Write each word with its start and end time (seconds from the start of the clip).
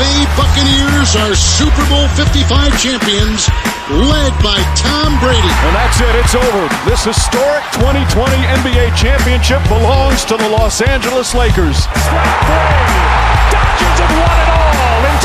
Bay 0.00 0.24
Buccaneers 0.32 1.12
are 1.12 1.36
Super 1.36 1.84
Bowl 1.92 2.08
55 2.16 2.48
champions, 2.80 3.52
led 3.92 4.32
by 4.40 4.56
Tom 4.72 5.12
Brady. 5.20 5.52
And 5.68 5.76
that's 5.76 6.00
it. 6.00 6.16
It's 6.16 6.32
over. 6.32 6.64
This 6.88 7.04
historic 7.04 7.60
2020 7.76 8.32
NBA 8.64 8.96
championship 8.96 9.60
belongs 9.68 10.24
to 10.32 10.40
the 10.40 10.48
Los 10.48 10.80
Angeles 10.80 11.36
Lakers. 11.36 11.84
Dodgers 13.52 13.98
have 14.00 14.14
won 14.16 14.36
it 14.40 14.48
all 14.56 15.04
in 15.04 15.16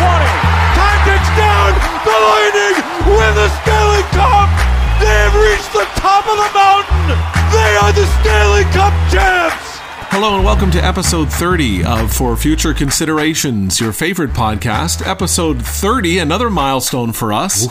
Time 0.00 1.00
ticks 1.04 1.32
down. 1.36 1.76
The 2.00 2.16
Lightning 2.16 2.76
win 3.12 3.36
the 3.36 3.52
Stanley 3.60 4.00
Cup. 4.16 4.48
They 4.96 5.12
have 5.28 5.36
reached 5.36 5.76
the 5.76 5.84
top 6.00 6.24
of 6.24 6.40
the 6.40 6.48
mountain. 6.56 7.20
They 7.52 7.76
are 7.84 7.92
the 7.92 8.08
Stanley 8.24 8.64
Cup 8.72 8.96
champs. 9.12 9.71
Hello 10.14 10.36
and 10.36 10.44
welcome 10.44 10.70
to 10.72 10.84
episode 10.84 11.32
30 11.32 11.84
of 11.84 12.12
For 12.12 12.36
Future 12.36 12.74
Considerations, 12.74 13.80
your 13.80 13.94
favorite 13.94 14.32
podcast. 14.32 15.04
Episode 15.06 15.64
30, 15.64 16.18
another 16.18 16.50
milestone 16.50 17.12
for 17.12 17.32
us. 17.32 17.66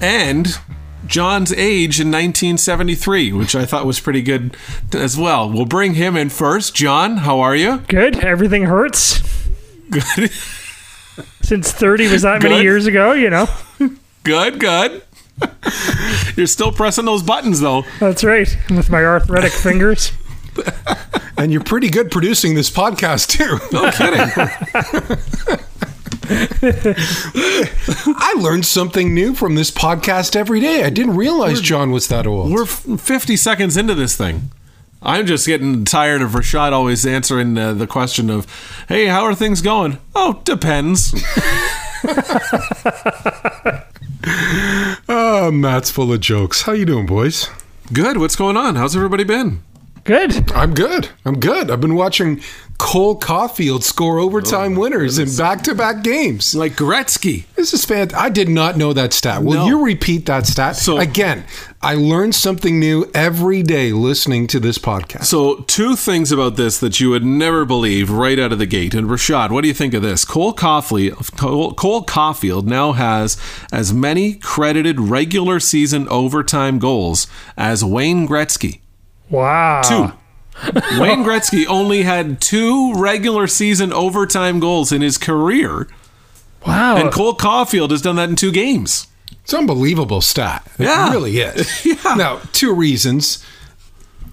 And 0.00 0.48
John's 1.06 1.52
age 1.52 2.00
in 2.00 2.08
1973, 2.08 3.32
which 3.32 3.54
I 3.54 3.64
thought 3.64 3.86
was 3.86 4.00
pretty 4.00 4.22
good 4.22 4.56
as 4.92 5.16
well. 5.16 5.48
We'll 5.48 5.66
bring 5.66 5.94
him 5.94 6.16
in 6.16 6.30
first. 6.30 6.74
John, 6.74 7.18
how 7.18 7.38
are 7.38 7.54
you? 7.54 7.78
Good. 7.86 8.24
Everything 8.24 8.64
hurts. 8.64 9.22
Good. 9.88 10.32
Since 11.42 11.70
30 11.70 12.08
was 12.08 12.22
that 12.22 12.42
many 12.42 12.60
years 12.60 12.86
ago, 12.86 13.12
you 13.12 13.30
know. 13.30 13.46
Good, 14.24 14.58
good. 14.58 15.04
You're 16.36 16.48
still 16.48 16.72
pressing 16.72 17.04
those 17.04 17.22
buttons 17.22 17.60
though. 17.60 17.84
That's 18.00 18.24
right. 18.24 18.48
With 18.68 18.90
my 18.90 19.04
arthritic 19.04 19.52
fingers. 19.52 20.10
And 21.36 21.50
you're 21.50 21.64
pretty 21.64 21.90
good 21.90 22.12
producing 22.12 22.54
this 22.54 22.70
podcast 22.70 23.26
too. 23.26 23.58
No 23.72 23.90
kidding. 23.90 24.30
I 28.16 28.34
learned 28.38 28.64
something 28.64 29.12
new 29.12 29.34
from 29.34 29.56
this 29.56 29.70
podcast 29.72 30.36
every 30.36 30.60
day. 30.60 30.84
I 30.84 30.90
didn't 30.90 31.16
realize 31.16 31.60
John 31.60 31.90
was 31.90 32.06
that 32.08 32.26
old. 32.26 32.52
We're 32.52 32.64
50 32.66 33.36
seconds 33.36 33.76
into 33.76 33.94
this 33.94 34.16
thing. 34.16 34.52
I'm 35.02 35.26
just 35.26 35.44
getting 35.46 35.84
tired 35.84 36.22
of 36.22 36.30
Rashad 36.30 36.72
always 36.72 37.04
answering 37.04 37.58
uh, 37.58 37.74
the 37.74 37.86
question 37.86 38.30
of, 38.30 38.46
"Hey, 38.88 39.06
how 39.06 39.24
are 39.24 39.34
things 39.34 39.60
going?" 39.60 39.98
Oh, 40.14 40.40
depends. 40.44 41.12
Oh, 45.08 45.50
Matt's 45.52 45.90
full 45.90 46.12
of 46.12 46.20
jokes. 46.20 46.62
How 46.62 46.72
you 46.72 46.86
doing, 46.86 47.04
boys? 47.06 47.50
Good. 47.92 48.16
What's 48.16 48.36
going 48.36 48.56
on? 48.56 48.76
How's 48.76 48.96
everybody 48.96 49.24
been? 49.24 49.62
Good. 50.04 50.52
I'm 50.52 50.74
good. 50.74 51.08
I'm 51.24 51.40
good. 51.40 51.70
I've 51.70 51.80
been 51.80 51.94
watching 51.94 52.42
Cole 52.76 53.18
Caufield 53.18 53.82
score 53.82 54.18
overtime 54.18 54.76
oh, 54.76 54.80
winners 54.82 55.18
in 55.18 55.34
back-to-back 55.34 56.02
games. 56.02 56.54
Like 56.54 56.74
Gretzky. 56.74 57.44
This 57.54 57.72
is 57.72 57.86
fantastic. 57.86 58.22
I 58.22 58.28
did 58.28 58.50
not 58.50 58.76
know 58.76 58.92
that 58.92 59.14
stat. 59.14 59.42
Will 59.42 59.54
No. 59.54 59.66
you 59.66 59.82
repeat 59.82 60.26
that 60.26 60.46
stat? 60.46 60.76
So- 60.76 60.98
Again, 60.98 61.44
I 61.80 61.94
learn 61.94 62.32
something 62.32 62.78
new 62.78 63.10
every 63.14 63.62
day 63.62 63.92
listening 63.92 64.46
to 64.48 64.60
this 64.60 64.76
podcast. 64.76 65.24
So, 65.24 65.64
two 65.68 65.96
things 65.96 66.30
about 66.30 66.56
this 66.56 66.78
that 66.80 67.00
you 67.00 67.08
would 67.10 67.24
never 67.24 67.64
believe 67.64 68.10
right 68.10 68.38
out 68.38 68.52
of 68.52 68.58
the 68.58 68.66
gate. 68.66 68.92
And 68.94 69.08
Rashad, 69.08 69.50
what 69.52 69.62
do 69.62 69.68
you 69.68 69.74
think 69.74 69.94
of 69.94 70.02
this? 70.02 70.26
Cole 70.26 70.54
Caufield, 70.54 71.34
Cole, 71.38 71.72
Cole 71.72 72.04
Caufield 72.04 72.64
now 72.64 72.92
has 72.92 73.38
as 73.72 73.94
many 73.94 74.34
credited 74.34 75.00
regular 75.00 75.60
season 75.60 76.06
overtime 76.08 76.78
goals 76.78 77.26
as 77.56 77.82
Wayne 77.82 78.28
Gretzky. 78.28 78.80
Wow. 79.30 79.82
Two. 79.82 80.12
Wayne 81.00 81.24
Gretzky 81.24 81.66
only 81.66 82.02
had 82.04 82.40
two 82.40 82.94
regular 82.94 83.46
season 83.46 83.92
overtime 83.92 84.60
goals 84.60 84.92
in 84.92 85.02
his 85.02 85.18
career, 85.18 85.88
Wow. 86.66 86.96
and 86.96 87.12
Cole 87.12 87.36
Caufield 87.36 87.90
has 87.90 88.00
done 88.00 88.16
that 88.16 88.28
in 88.28 88.36
two 88.36 88.52
games. 88.52 89.08
It's 89.42 89.52
unbelievable 89.52 90.20
stat. 90.20 90.66
Yeah. 90.78 91.10
Really 91.10 91.38
is. 91.38 91.84
Yeah. 92.04 92.14
Now, 92.14 92.40
two 92.52 92.72
reasons. 92.72 93.44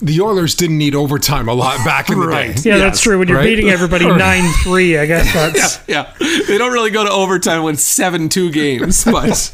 The 0.02 0.20
Oilers 0.22 0.56
didn't 0.56 0.80
need 0.80 0.96
overtime 0.96 1.48
a 1.48 1.54
lot 1.54 1.78
back 1.86 2.10
in 2.10 2.20
the 2.20 2.28
Right. 2.28 2.56
day. 2.56 2.70
yeah, 2.72 2.76
Yes, 2.78 2.80
that's 2.82 3.02
true. 3.02 3.20
When 3.20 3.28
you're 3.28 3.38
right? 3.38 3.44
beating 3.46 3.70
everybody 3.70 4.06
9 4.18 4.54
3, 4.64 4.98
I 4.98 5.06
guess 5.06 5.32
that's. 5.34 5.80
Yeah, 5.88 6.12
they 6.48 6.58
don't 6.58 6.74
really 6.74 6.90
go 6.90 7.04
to 7.04 7.12
overtime 7.12 7.64
when 7.64 7.76
seven 7.76 8.28
two 8.30 8.52
games, 8.52 9.04
but 9.12 9.54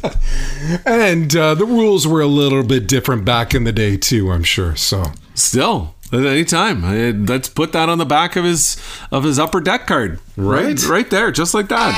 And 0.86 1.36
uh, 1.36 1.56
the 1.56 1.66
rules 1.66 2.08
were 2.08 2.22
a 2.22 2.28
little 2.28 2.64
bit 2.64 2.88
different 2.88 3.26
back 3.26 3.54
in 3.54 3.66
the 3.66 3.72
day, 3.74 3.98
too, 3.98 4.32
I'm 4.32 4.44
sure. 4.44 4.76
So, 4.78 5.12
still, 5.36 5.96
at 6.14 6.26
any 6.26 6.46
time, 6.46 7.26
let's 7.26 7.50
put 7.50 7.74
that 7.74 7.90
on 7.90 7.98
the 7.98 8.06
back 8.06 8.36
of 8.38 8.46
his 8.46 8.78
of 9.12 9.26
his 9.26 9.38
upper 9.40 9.60
deck 9.60 9.86
card, 9.88 10.20
Right. 10.38 10.82
right 10.88 11.10
there, 11.10 11.32
just 11.32 11.54
like 11.54 11.68
that. 11.70 11.94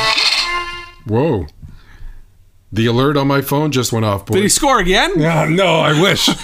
whoa. 1.06 1.46
The 2.72 2.85
alert 2.85 3.18
on 3.18 3.28
my 3.28 3.41
phone 3.41 3.72
just 3.72 3.91
went 3.91 4.06
off, 4.06 4.25
Did 4.25 4.44
he 4.44 4.50
score 4.50 4.80
again? 4.80 5.13
Ah, 5.24 5.46
no, 5.50 5.80
I 5.80 6.00
wish. 6.00 6.30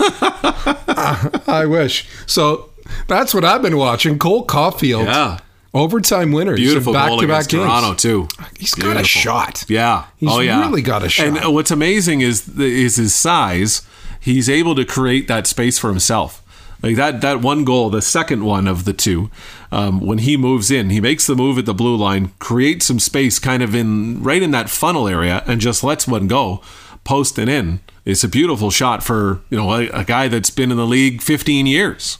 I 1.47 1.65
wish. 1.67 2.07
So, 2.25 2.71
that's 3.07 3.33
what 3.33 3.45
I've 3.45 3.61
been 3.61 3.77
watching. 3.77 4.17
Cole 4.17 4.45
Caufield. 4.45 5.05
Yeah, 5.05 5.39
Overtime 5.75 6.31
winners. 6.31 6.57
beautiful 6.57 6.93
back 6.93 7.09
goal 7.09 7.19
to 7.19 7.27
back 7.27 7.31
against 7.31 7.49
games. 7.49 7.63
Toronto 7.63 7.93
too. 7.95 8.27
He's 8.57 8.73
got 8.73 8.95
a 8.95 9.03
shot. 9.03 9.65
Yeah. 9.67 10.05
He's 10.15 10.31
oh, 10.31 10.39
yeah. 10.39 10.61
really 10.61 10.81
got 10.81 11.03
a 11.03 11.09
shot. 11.09 11.27
And 11.27 11.45
uh, 11.45 11.51
what's 11.51 11.69
amazing 11.69 12.21
is 12.21 12.45
the, 12.45 12.63
is 12.63 12.95
his 12.95 13.13
size. 13.13 13.85
He's 14.21 14.49
able 14.49 14.73
to 14.75 14.85
create 14.85 15.27
that 15.27 15.47
space 15.47 15.77
for 15.77 15.89
himself. 15.89 16.41
Like 16.85 16.97
that 16.97 17.21
that 17.21 17.41
one 17.41 17.63
goal, 17.65 17.89
the 17.89 17.99
second 18.01 18.45
one 18.45 18.67
of 18.67 18.85
the 18.85 18.93
two, 18.93 19.31
um, 19.71 19.99
when 20.01 20.19
he 20.19 20.37
moves 20.37 20.69
in, 20.69 20.91
he 20.91 21.01
makes 21.01 21.25
the 21.25 21.35
move 21.35 21.57
at 21.57 21.65
the 21.65 21.73
blue 21.73 21.95
line, 21.95 22.31
creates 22.37 22.85
some 22.85 22.99
space, 22.99 23.39
kind 23.39 23.63
of 23.63 23.73
in 23.73 24.21
right 24.21 24.43
in 24.43 24.51
that 24.51 24.69
funnel 24.69 25.07
area, 25.07 25.43
and 25.47 25.59
just 25.59 25.83
lets 25.83 26.07
one 26.07 26.27
go, 26.27 26.61
posting 27.03 27.47
in. 27.47 27.79
It's 28.05 28.23
a 28.23 28.27
beautiful 28.29 28.69
shot 28.69 29.01
for 29.03 29.41
you 29.49 29.57
know 29.57 29.73
a, 29.73 29.87
a 29.89 30.03
guy 30.03 30.27
that's 30.27 30.51
been 30.51 30.69
in 30.69 30.77
the 30.77 30.85
league 30.85 31.23
15 31.23 31.65
years, 31.65 32.19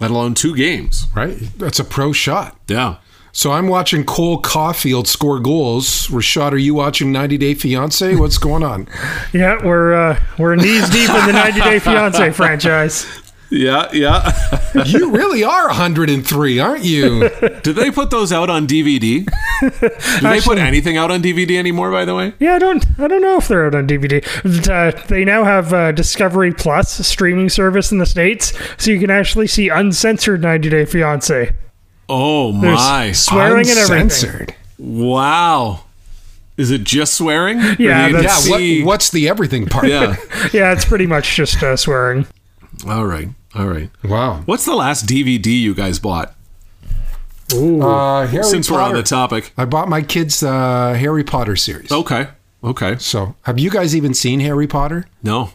let 0.00 0.10
alone 0.10 0.32
two 0.32 0.56
games. 0.56 1.06
Right? 1.14 1.36
That's 1.58 1.78
a 1.78 1.84
pro 1.84 2.14
shot. 2.14 2.56
Yeah. 2.68 2.96
So 3.34 3.52
I'm 3.52 3.68
watching 3.68 4.04
Cole 4.04 4.40
Caufield 4.42 5.06
score 5.06 5.40
goals. 5.40 6.06
Rashad, 6.08 6.52
are 6.52 6.58
you 6.58 6.74
watching 6.74 7.12
90 7.12 7.38
Day 7.38 7.54
Fiance? 7.54 8.14
What's 8.16 8.38
going 8.38 8.62
on? 8.62 8.88
Yeah, 9.32 9.64
we're 9.64 9.94
uh, 9.94 10.22
we're 10.38 10.56
knees 10.56 10.90
deep 10.90 11.08
in 11.08 11.26
the 11.26 11.32
90 11.32 11.60
Day 11.60 11.78
Fiance 11.78 12.30
franchise. 12.32 13.06
Yeah, 13.54 13.88
yeah. 13.92 14.32
you 14.86 15.10
really 15.10 15.44
are 15.44 15.66
103, 15.66 16.58
aren't 16.58 16.84
you? 16.84 17.28
Did 17.62 17.76
they 17.76 17.90
put 17.90 18.08
those 18.10 18.32
out 18.32 18.48
on 18.48 18.66
DVD? 18.66 19.26
Do 19.60 20.28
they 20.28 20.40
put 20.40 20.56
anything 20.56 20.96
out 20.96 21.10
on 21.10 21.22
DVD 21.22 21.58
anymore? 21.58 21.90
By 21.92 22.06
the 22.06 22.14
way, 22.14 22.32
Yeah, 22.38 22.54
I 22.54 22.58
don't 22.58 22.84
I 22.98 23.08
don't 23.08 23.20
know 23.20 23.36
if 23.36 23.48
they're 23.48 23.66
out 23.66 23.74
on 23.74 23.86
DVD. 23.86 24.24
Uh, 24.68 25.04
they 25.08 25.24
now 25.26 25.44
have 25.44 25.72
uh, 25.72 25.92
Discovery 25.92 26.52
Plus 26.54 26.98
a 26.98 27.04
streaming 27.04 27.50
service 27.50 27.92
in 27.92 27.98
the 27.98 28.06
states, 28.06 28.52
so 28.78 28.90
you 28.90 28.98
can 28.98 29.10
actually 29.10 29.46
see 29.46 29.68
uncensored 29.68 30.40
90 30.40 30.70
Day 30.70 30.84
Fiance. 30.86 31.52
oh 32.08 32.52
There's 32.58 32.78
my, 32.78 33.12
swearing 33.12 33.68
and 33.68 33.78
everything. 33.78 34.02
Uncensored. 34.04 34.54
wow! 34.78 35.84
Is 36.56 36.70
it 36.70 36.84
just 36.84 37.14
swearing? 37.14 37.58
Yeah, 37.78 38.08
do 38.08 38.16
you 38.16 38.22
Yeah, 38.22 38.80
what, 38.82 38.86
what's 38.86 39.10
the 39.10 39.28
everything 39.28 39.66
part? 39.66 39.88
yeah. 39.88 40.16
Yeah, 40.54 40.72
it's 40.72 40.84
pretty 40.86 41.06
much 41.06 41.36
just 41.36 41.62
uh, 41.62 41.76
swearing. 41.76 42.26
All 42.88 43.04
right, 43.06 43.28
all 43.54 43.66
right. 43.66 43.90
Wow. 44.04 44.42
What's 44.46 44.64
the 44.64 44.74
last 44.74 45.06
DVD 45.06 45.46
you 45.46 45.74
guys 45.74 45.98
bought? 45.98 46.34
Uh, 47.54 48.26
Harry 48.26 48.44
Since 48.44 48.70
we're 48.70 48.80
on 48.80 48.94
the 48.94 49.02
topic. 49.02 49.52
I 49.58 49.66
bought 49.66 49.88
my 49.88 50.00
kids 50.00 50.42
uh, 50.42 50.94
Harry 50.94 51.22
Potter 51.24 51.54
series. 51.56 51.92
Okay, 51.92 52.28
okay. 52.64 52.96
So, 52.98 53.34
have 53.42 53.58
you 53.58 53.68
guys 53.68 53.94
even 53.94 54.14
seen 54.14 54.40
Harry 54.40 54.66
Potter? 54.66 55.06
No, 55.22 55.50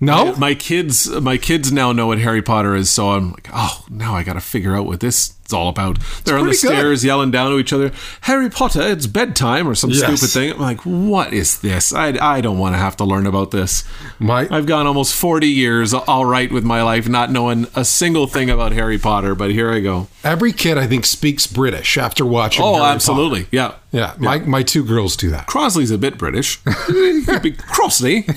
No? 0.00 0.34
my 0.36 0.54
kids, 0.54 1.08
my 1.10 1.36
kids 1.36 1.72
now 1.72 1.92
know 1.92 2.06
what 2.06 2.18
Harry 2.18 2.42
Potter 2.42 2.76
is, 2.76 2.88
so 2.90 3.10
I'm 3.10 3.32
like, 3.32 3.48
oh, 3.52 3.84
now 3.90 4.14
I 4.14 4.22
got 4.22 4.34
to 4.34 4.40
figure 4.40 4.76
out 4.76 4.86
what 4.86 5.00
this 5.00 5.34
is 5.44 5.52
all 5.52 5.68
about. 5.68 5.98
They're 6.24 6.38
on 6.38 6.44
the 6.44 6.50
good. 6.52 6.58
stairs 6.58 7.04
yelling 7.04 7.30
down 7.32 7.50
to 7.50 7.58
each 7.58 7.72
other, 7.72 7.90
"Harry 8.22 8.48
Potter, 8.48 8.82
it's 8.82 9.06
bedtime" 9.08 9.66
or 9.66 9.74
some 9.74 9.90
Yes. 9.90 10.00
stupid 10.20 10.30
thing. 10.32 10.52
I'm 10.52 10.60
like, 10.60 10.82
what 10.82 11.32
is 11.32 11.58
this? 11.62 11.92
I, 11.92 12.16
I 12.20 12.40
don't 12.40 12.58
want 12.58 12.74
to 12.74 12.78
have 12.78 12.96
to 12.98 13.04
learn 13.04 13.26
about 13.26 13.50
this. 13.50 13.82
My 14.20 14.46
I've 14.50 14.66
gone 14.66 14.86
almost 14.86 15.14
40 15.16 15.48
years 15.48 15.92
all 15.94 16.24
right 16.26 16.52
with 16.52 16.62
my 16.64 16.82
life, 16.82 17.08
not 17.08 17.32
knowing 17.32 17.66
a 17.74 17.84
single 17.84 18.26
thing 18.28 18.50
about 18.50 18.70
Harry 18.72 18.98
Potter, 18.98 19.34
but 19.34 19.50
here 19.50 19.70
I 19.72 19.80
go. 19.80 20.06
every 20.22 20.52
kid 20.52 20.78
I 20.78 20.86
think 20.86 21.06
speaks 21.06 21.46
British 21.48 21.96
after 21.98 22.24
watching. 22.24 22.62
Oh, 22.64 22.74
Harry 22.74 22.86
absolutely. 22.94 23.46
Yeah. 23.50 23.68
Potter. 23.68 23.80
Yeah, 23.90 24.14
my 24.18 24.38
my 24.40 24.62
two 24.62 24.84
girls 24.84 25.16
do 25.16 25.30
that. 25.30 25.46
Crosley's 25.48 25.90
a 25.90 25.98
bit 25.98 26.18
British. 26.18 26.60
He 26.86 27.24
could 27.24 27.42
be 27.42 27.52
Crossley. 27.52 28.26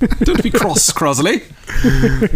Don't 0.00 0.42
be 0.42 0.50
cross, 0.50 0.90
Crosley. 0.92 1.42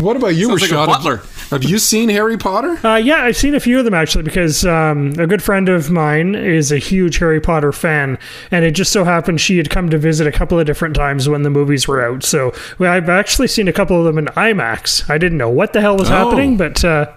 What 0.00 0.16
about 0.16 0.34
you, 0.34 0.48
Sounds 0.48 0.62
like 0.62 0.70
a 0.70 0.86
butler. 0.86 1.22
Have 1.50 1.64
you 1.64 1.78
seen 1.78 2.08
Harry 2.10 2.36
Potter? 2.36 2.78
Uh, 2.86 2.96
yeah, 2.96 3.24
I've 3.24 3.36
seen 3.36 3.54
a 3.54 3.60
few 3.60 3.78
of 3.78 3.84
them 3.84 3.94
actually 3.94 4.22
because 4.24 4.64
um, 4.66 5.12
a 5.18 5.26
good 5.26 5.42
friend 5.42 5.68
of 5.68 5.90
mine 5.90 6.34
is 6.34 6.70
a 6.72 6.78
huge 6.78 7.18
Harry 7.18 7.40
Potter 7.40 7.72
fan, 7.72 8.18
and 8.50 8.64
it 8.64 8.72
just 8.72 8.92
so 8.92 9.04
happened 9.04 9.40
she 9.40 9.56
had 9.56 9.70
come 9.70 9.88
to 9.90 9.98
visit 9.98 10.26
a 10.26 10.32
couple 10.32 10.58
of 10.58 10.66
different 10.66 10.94
times 10.94 11.28
when 11.28 11.42
the 11.42 11.50
movies 11.50 11.88
were 11.88 12.04
out. 12.04 12.22
So 12.22 12.52
well, 12.78 12.92
I've 12.92 13.08
actually 13.08 13.48
seen 13.48 13.66
a 13.68 13.72
couple 13.72 13.98
of 13.98 14.04
them 14.04 14.18
in 14.18 14.26
IMAX. 14.26 15.08
I 15.10 15.16
didn't 15.18 15.38
know 15.38 15.50
what 15.50 15.72
the 15.72 15.80
hell 15.80 15.96
was 15.96 16.10
Oh. 16.10 16.14
happening, 16.14 16.56
but 16.56 16.84
uh, 16.84 17.10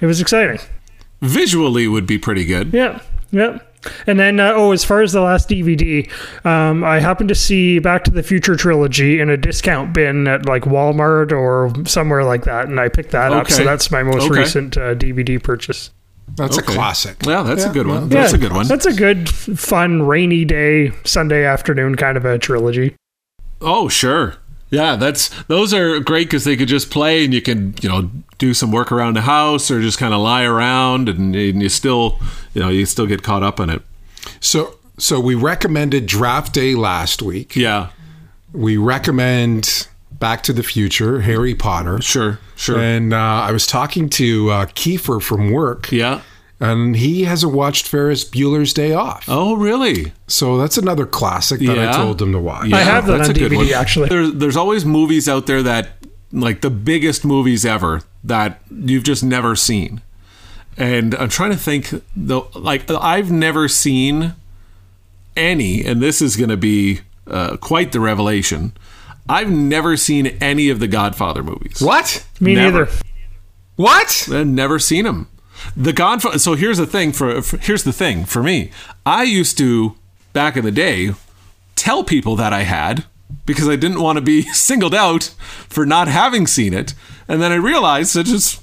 it 0.00 0.06
was 0.06 0.20
exciting. 0.20 0.58
Visually 1.20 1.86
would 1.86 2.06
be 2.06 2.18
pretty 2.18 2.44
good. 2.44 2.72
Yeah, 2.74 3.00
yeah. 3.30 3.58
And 4.06 4.18
then, 4.18 4.38
uh, 4.38 4.52
oh, 4.54 4.72
as 4.72 4.84
far 4.84 5.02
as 5.02 5.12
the 5.12 5.20
last 5.20 5.48
DVD, 5.48 6.08
um, 6.44 6.84
I 6.84 7.00
happened 7.00 7.28
to 7.30 7.34
see 7.34 7.78
Back 7.80 8.04
to 8.04 8.10
the 8.10 8.22
Future 8.22 8.54
trilogy 8.56 9.20
in 9.20 9.28
a 9.28 9.36
discount 9.36 9.92
bin 9.92 10.28
at 10.28 10.46
like 10.46 10.62
Walmart 10.62 11.32
or 11.32 11.72
somewhere 11.86 12.22
like 12.24 12.44
that, 12.44 12.68
and 12.68 12.78
I 12.78 12.88
picked 12.88 13.10
that 13.10 13.32
up. 13.32 13.50
So 13.50 13.64
that's 13.64 13.90
my 13.90 14.02
most 14.02 14.30
Okay. 14.30 14.40
recent 14.40 14.76
uh, 14.76 14.94
DVD 14.94 15.42
purchase. 15.42 15.90
That's 16.36 16.56
Okay. 16.58 16.72
a 16.72 16.76
classic. 16.76 17.16
Yeah, 17.26 17.42
that's 17.42 17.64
a 17.64 17.70
good 17.70 17.86
one. 17.86 17.96
well, 18.02 18.06
That's 18.06 18.32
a 18.32 18.38
good 18.38 18.52
one. 18.52 18.66
That's 18.68 18.86
a 18.86 18.92
good, 18.92 19.28
fun, 19.28 20.02
rainy 20.06 20.44
day, 20.44 20.92
Sunday 21.04 21.44
afternoon 21.44 21.96
kind 21.96 22.16
of 22.16 22.24
a 22.24 22.38
trilogy. 22.38 22.94
Oh, 23.60 23.88
sure. 23.88 24.36
Yeah, 24.72 24.96
that's 24.96 25.28
those 25.44 25.72
are 25.72 26.00
great 26.00 26.28
because 26.28 26.44
they 26.44 26.56
could 26.56 26.66
just 26.66 26.90
play 26.90 27.24
and 27.24 27.32
you 27.32 27.42
can 27.42 27.74
you 27.82 27.88
know 27.88 28.10
do 28.38 28.54
some 28.54 28.72
work 28.72 28.90
around 28.90 29.14
the 29.14 29.20
house 29.20 29.70
or 29.70 29.80
just 29.80 29.98
kind 29.98 30.12
of 30.14 30.20
lie 30.20 30.44
around 30.44 31.08
and, 31.08 31.36
and 31.36 31.62
you 31.62 31.68
still 31.68 32.18
you 32.54 32.62
know 32.62 32.70
you 32.70 32.86
still 32.86 33.06
get 33.06 33.22
caught 33.22 33.42
up 33.42 33.60
in 33.60 33.68
it. 33.70 33.82
So, 34.40 34.78
so 34.98 35.20
we 35.20 35.34
recommended 35.34 36.06
Draft 36.06 36.54
Day 36.54 36.74
last 36.74 37.22
week. 37.22 37.54
Yeah, 37.54 37.90
We 38.52 38.76
recommend 38.78 39.88
Back 40.10 40.42
to 40.44 40.52
the 40.52 40.62
Future, 40.62 41.20
Harry 41.20 41.54
Potter. 41.54 42.00
sure, 42.00 42.38
sure. 42.56 42.78
And 42.78 43.12
uh, 43.12 43.16
I 43.16 43.52
was 43.52 43.66
talking 43.66 44.08
to 44.10 44.50
uh, 44.50 44.66
Kiefer 44.66 45.20
from 45.20 45.50
work, 45.50 45.90
yeah. 45.92 46.22
And 46.62 46.94
he 46.94 47.24
hasn't 47.24 47.52
watched 47.52 47.88
Ferris 47.88 48.24
Bueller's 48.24 48.72
Day 48.72 48.92
Off. 48.94 49.24
Oh, 49.26 49.56
really? 49.56 50.12
So 50.28 50.58
that's 50.58 50.78
another 50.78 51.06
classic 51.06 51.58
that 51.60 51.76
I 51.76 51.96
told 51.96 52.22
him 52.22 52.30
to 52.32 52.38
watch. 52.38 52.68
Yeah, 52.68 52.76
I 52.76 52.80
have 52.82 53.06
that 53.06 53.18
that's 53.18 53.30
on 53.30 53.34
a 53.34 53.38
good 53.38 53.50
DVD, 53.50 53.56
one. 53.56 53.74
actually. 53.74 54.08
There's 54.08 54.32
there's 54.34 54.56
always 54.56 54.84
movies 54.84 55.28
out 55.28 55.46
there 55.46 55.60
that 55.64 55.90
like 56.30 56.60
the 56.60 56.70
biggest 56.70 57.24
movies 57.24 57.66
ever 57.66 58.02
that 58.22 58.60
you've 58.70 59.02
just 59.02 59.24
never 59.24 59.56
seen. 59.56 60.02
And 60.76 61.16
I'm 61.16 61.28
trying 61.28 61.50
to 61.50 61.56
think 61.56 61.90
though 62.14 62.48
like 62.54 62.88
I've 62.88 63.32
never 63.32 63.66
seen 63.66 64.34
any 65.36 65.84
and 65.84 66.00
this 66.00 66.22
is 66.22 66.36
going 66.36 66.50
to 66.50 66.56
be 66.56 67.00
uh, 67.26 67.56
quite 67.56 67.90
the 67.90 67.98
revelation. 67.98 68.72
I've 69.28 69.50
never 69.50 69.96
seen 69.96 70.28
any 70.40 70.68
of 70.68 70.78
the 70.78 70.86
Godfather 70.88 71.42
movies. 71.42 71.80
What? 71.80 72.24
Me 72.38 72.54
Never. 72.54 72.84
neither. 72.86 72.92
What? 73.74 74.28
I've 74.30 74.46
never 74.46 74.78
seen 74.78 75.04
them. 75.06 75.28
The 75.76 75.92
Godfather. 75.92 76.38
So 76.38 76.54
here's 76.54 76.78
the 76.78 76.86
thing 76.86 77.12
for, 77.12 77.42
for 77.42 77.58
here's 77.58 77.84
the 77.84 77.92
thing 77.92 78.24
for 78.24 78.42
me. 78.42 78.70
I 79.04 79.24
used 79.24 79.58
to 79.58 79.96
back 80.32 80.56
in 80.56 80.64
the 80.64 80.70
day 80.70 81.14
tell 81.76 82.04
people 82.04 82.36
that 82.36 82.52
I 82.52 82.62
had 82.62 83.04
because 83.46 83.68
I 83.68 83.76
didn't 83.76 84.00
want 84.00 84.16
to 84.16 84.22
be 84.22 84.42
singled 84.52 84.94
out 84.94 85.34
for 85.68 85.86
not 85.86 86.08
having 86.08 86.46
seen 86.46 86.74
it, 86.74 86.94
and 87.28 87.40
then 87.40 87.52
I 87.52 87.56
realized 87.56 88.16
I 88.16 88.22
just 88.22 88.62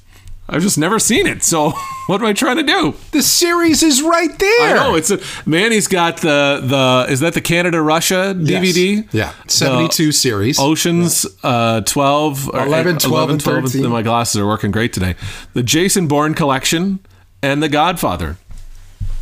I've 0.50 0.62
just 0.62 0.78
never 0.78 0.98
seen 1.00 1.28
it. 1.28 1.44
So 1.44 1.72
what 2.08 2.22
am 2.22 2.28
I 2.28 2.34
trying 2.34 2.58
to 2.58 2.64
do? 2.64 2.96
The 3.12 3.22
series 3.22 3.84
is 3.84 4.02
right 4.02 4.38
there. 4.40 4.70
I 4.70 4.74
know 4.74 4.96
it's 4.96 5.12
a 5.12 5.20
man. 5.48 5.72
He's 5.72 5.88
got 5.88 6.18
the 6.18 6.60
the 6.64 7.12
is 7.12 7.20
that 7.22 7.34
the 7.36 7.42
Canada 7.42 7.82
Russia 7.82 8.36
Yes. 8.38 8.64
DVD? 8.76 9.08
Yeah, 9.14 9.34
72 9.48 10.12
series. 10.12 10.60
Oceans 10.60 11.26
uh, 11.44 11.82
12, 11.82 12.50
or 12.54 12.66
11, 12.66 12.98
12, 12.98 13.30
and 13.30 13.42
13. 13.42 13.88
My 13.90 14.02
glasses 14.02 14.38
are 14.42 14.48
working 14.48 14.72
great 14.72 14.92
today. 14.94 15.16
The 15.54 15.64
Jason 15.64 16.08
Bourne 16.08 16.34
collection 16.34 17.00
and 17.44 17.62
The 17.64 17.70
Godfather. 17.70 18.38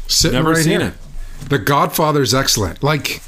Sitting 0.08 0.38
Never 0.38 0.52
right 0.52 0.64
seen 0.64 0.80
here. 0.80 0.94
it. 1.42 1.50
The 1.50 1.60
Godfather's 1.60 2.34
excellent. 2.34 2.82
Like, 2.82 3.22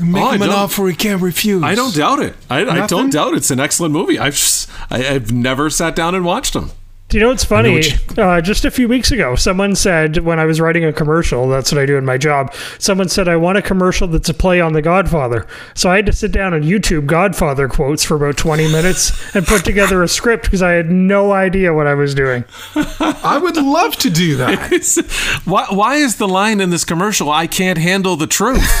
make 0.00 0.22
Oh, 0.22 0.30
him 0.30 0.42
an 0.42 0.48
offer 0.50 0.88
he 0.88 0.94
can't 0.94 1.20
refuse. 1.20 1.62
I 1.62 1.74
don't 1.74 1.94
doubt 1.94 2.20
it. 2.20 2.34
I, 2.48 2.64
I 2.64 2.86
don't 2.86 3.10
doubt 3.12 3.34
it's 3.34 3.50
an 3.50 3.60
excellent 3.60 3.92
movie. 3.92 4.18
I've 4.18 4.34
just, 4.34 4.70
I, 4.90 5.06
I've 5.06 5.30
never 5.30 5.68
sat 5.70 5.94
down 5.94 6.14
and 6.14 6.24
watched 6.24 6.54
them. 6.54 6.70
Do 7.14 7.18
you 7.20 7.26
know 7.26 7.30
what's 7.30 7.44
funny? 7.44 7.76
what 7.76 8.18
uh, 8.18 8.40
just 8.40 8.64
a 8.64 8.72
few 8.72 8.88
weeks 8.88 9.12
ago, 9.12 9.36
someone 9.36 9.76
said 9.76 10.16
when 10.24 10.40
I 10.40 10.46
was 10.46 10.60
writing 10.60 10.84
a 10.84 10.92
commercial, 10.92 11.48
that's 11.48 11.70
what 11.70 11.80
I 11.80 11.86
do 11.86 11.96
in 11.96 12.04
my 12.04 12.18
job. 12.18 12.52
Someone 12.80 13.08
said 13.08 13.28
I 13.28 13.36
want 13.36 13.56
a 13.56 13.62
commercial 13.62 14.08
that's 14.08 14.28
a 14.30 14.34
play 14.34 14.60
on 14.60 14.72
The 14.72 14.82
Godfather. 14.82 15.46
So 15.74 15.88
I 15.88 15.94
had 15.94 16.06
to 16.06 16.12
sit 16.12 16.32
down 16.32 16.54
and 16.54 16.64
YouTube 16.64 17.06
Godfather 17.06 17.68
quotes 17.68 18.02
for 18.02 18.16
about 18.16 18.36
20 18.36 18.66
minutes 18.72 19.12
and 19.36 19.46
put 19.46 19.64
together 19.64 20.02
a 20.02 20.08
script 20.08 20.46
because 20.46 20.60
I 20.60 20.72
had 20.72 20.90
no 20.90 21.30
idea 21.30 21.72
what 21.72 21.86
I 21.86 21.94
was 21.94 22.16
doing. 22.16 22.44
I 22.74 23.38
would 23.40 23.58
love 23.58 23.94
to 23.98 24.10
do 24.10 24.34
that. 24.38 25.40
why, 25.44 25.66
why 25.70 25.94
is 25.94 26.16
the 26.16 26.26
line 26.26 26.60
in 26.60 26.70
this 26.70 26.84
commercial? 26.84 27.30
I 27.30 27.46
can't 27.46 27.78
handle 27.78 28.16
the 28.16 28.26
truth. 28.26 28.80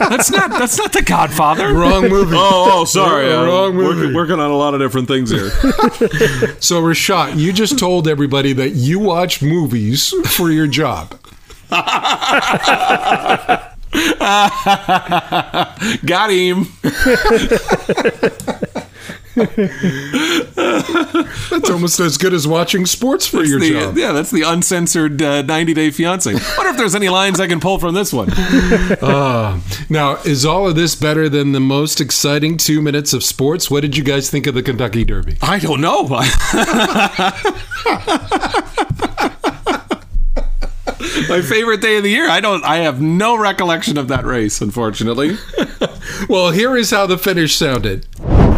that's 0.00 0.32
not. 0.32 0.50
That's 0.50 0.78
not 0.78 0.92
The 0.92 1.02
Godfather. 1.02 1.72
Wrong 1.74 2.08
movie. 2.08 2.34
Oh, 2.36 2.80
oh, 2.80 2.84
sorry. 2.86 3.28
Wrong 3.28 3.70
Uh, 3.70 3.72
movie. 3.72 4.00
Working, 4.00 4.14
working 4.14 4.40
on 4.40 4.50
a 4.50 4.56
lot 4.56 4.74
of 4.74 4.80
different 4.80 5.06
things 5.06 5.30
here. 5.30 5.50
So, 6.60 6.82
Rashad, 6.82 7.19
you 7.28 7.52
just 7.52 7.78
told 7.78 8.08
everybody 8.08 8.52
that 8.54 8.70
you 8.70 8.98
watch 8.98 9.42
movies 9.42 10.14
for 10.36 10.50
your 10.50 10.66
job. 10.66 11.18
Got 16.04 16.30
him. 16.30 16.66
That's 21.50 21.70
almost 21.70 22.00
as 22.00 22.16
good 22.16 22.32
as 22.34 22.46
watching 22.46 22.86
sports 22.86 23.26
for 23.26 23.42
your 23.44 23.60
The- 23.60 23.70
job. 23.72 23.96
yeah, 23.98 24.12
that's 24.12 24.30
the 24.30 24.42
uncensored 24.42 25.20
uh, 25.22 25.42
90 25.42 25.74
Day 25.74 25.90
Fiance. 25.90 26.32
Wonder 26.32 26.70
if 26.70 26.76
there's 26.76 26.94
any 26.94 27.08
lines 27.08 27.40
I 27.40 27.46
can 27.46 27.60
pull 27.60 27.78
from 27.78 27.94
this 27.94 28.12
one. 28.12 28.30
Now, 29.90 30.16
is 30.24 30.46
all 30.46 30.68
of 30.68 30.76
this 30.76 30.94
better 30.94 31.28
than 31.28 31.52
the 31.52 31.60
most 31.60 32.00
exciting 32.00 32.56
two 32.56 32.80
minutes 32.80 33.12
of 33.12 33.24
sports? 33.24 33.70
What 33.70 33.80
did 33.80 33.96
you 33.96 34.04
guys 34.04 34.30
think 34.30 34.46
of 34.46 34.54
the 34.54 34.62
Kentucky 34.62 35.04
Derby? 35.04 35.36
I 35.42 35.58
don't 35.58 35.80
know. 35.80 36.04
My 41.28 41.42
favorite 41.42 41.80
day 41.80 41.96
of 41.96 42.02
the 42.02 42.10
year. 42.10 42.28
I 42.28 42.40
don't. 42.40 42.64
I 42.64 42.78
have 42.78 43.00
no 43.00 43.36
recollection 43.36 43.96
of 43.98 44.08
that 44.08 44.24
race, 44.24 44.60
unfortunately. 44.60 45.36
Well, 46.28 46.50
here 46.50 46.76
is 46.76 46.90
how 46.90 47.06
the 47.06 47.16
finish 47.16 47.56
sounded. 47.56 48.06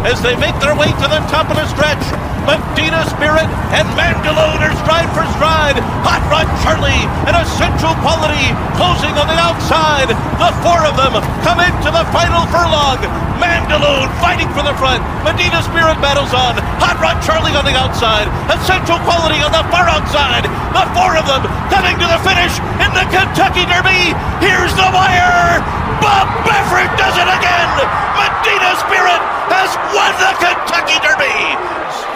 As 0.05 0.21
they 0.21 0.35
make 0.35 0.57
their 0.59 0.75
way 0.75 0.87
to 0.87 1.07
the 1.07 1.21
top 1.31 1.49
of 1.49 1.55
the 1.55 1.67
stretch. 1.67 2.22
Medina 2.43 3.07
Spirit 3.07 3.47
and 3.71 3.87
Mandaloun 3.95 4.59
are 4.59 4.75
stride 4.83 5.07
for 5.15 5.23
stride. 5.39 5.79
Hot 6.03 6.19
Rod 6.27 6.43
Charlie 6.59 7.07
and 7.23 7.39
Essential 7.39 7.95
Quality 8.03 8.51
closing 8.75 9.15
on 9.15 9.31
the 9.31 9.39
outside. 9.39 10.11
The 10.11 10.51
four 10.59 10.83
of 10.83 10.99
them 10.99 11.15
come 11.47 11.63
into 11.63 11.87
the 11.87 12.03
final 12.11 12.43
furlong. 12.51 12.99
Mandaloun 13.39 14.11
fighting 14.19 14.51
for 14.51 14.59
the 14.59 14.75
front. 14.75 14.99
Medina 15.23 15.63
Spirit 15.63 15.95
battles 16.03 16.35
on. 16.35 16.59
Hot 16.83 16.99
Rod 16.99 17.23
Charlie 17.23 17.55
on 17.55 17.63
the 17.63 17.79
outside. 17.79 18.27
Essential 18.51 18.99
Quality 19.07 19.39
on 19.39 19.55
the 19.55 19.63
far 19.71 19.87
outside. 19.87 20.43
The 20.75 20.83
four 20.91 21.15
of 21.15 21.23
them 21.23 21.47
coming 21.71 21.95
to 21.95 22.07
the 22.11 22.19
finish 22.27 22.59
in 22.83 22.91
the 22.91 23.07
Kentucky 23.07 23.63
Derby. 23.71 24.11
Here's 24.43 24.75
the 24.75 24.87
wire. 24.91 25.63
Bob 26.03 26.27
Baffert 26.43 26.91
does 26.99 27.15
it 27.15 27.29
again. 27.39 27.71
Medina 28.19 28.75
Spirit 28.83 29.21
has 29.47 29.71
won 29.95 30.11
the 30.19 30.31
Kentucky 30.43 30.99
Derby. 30.99 32.12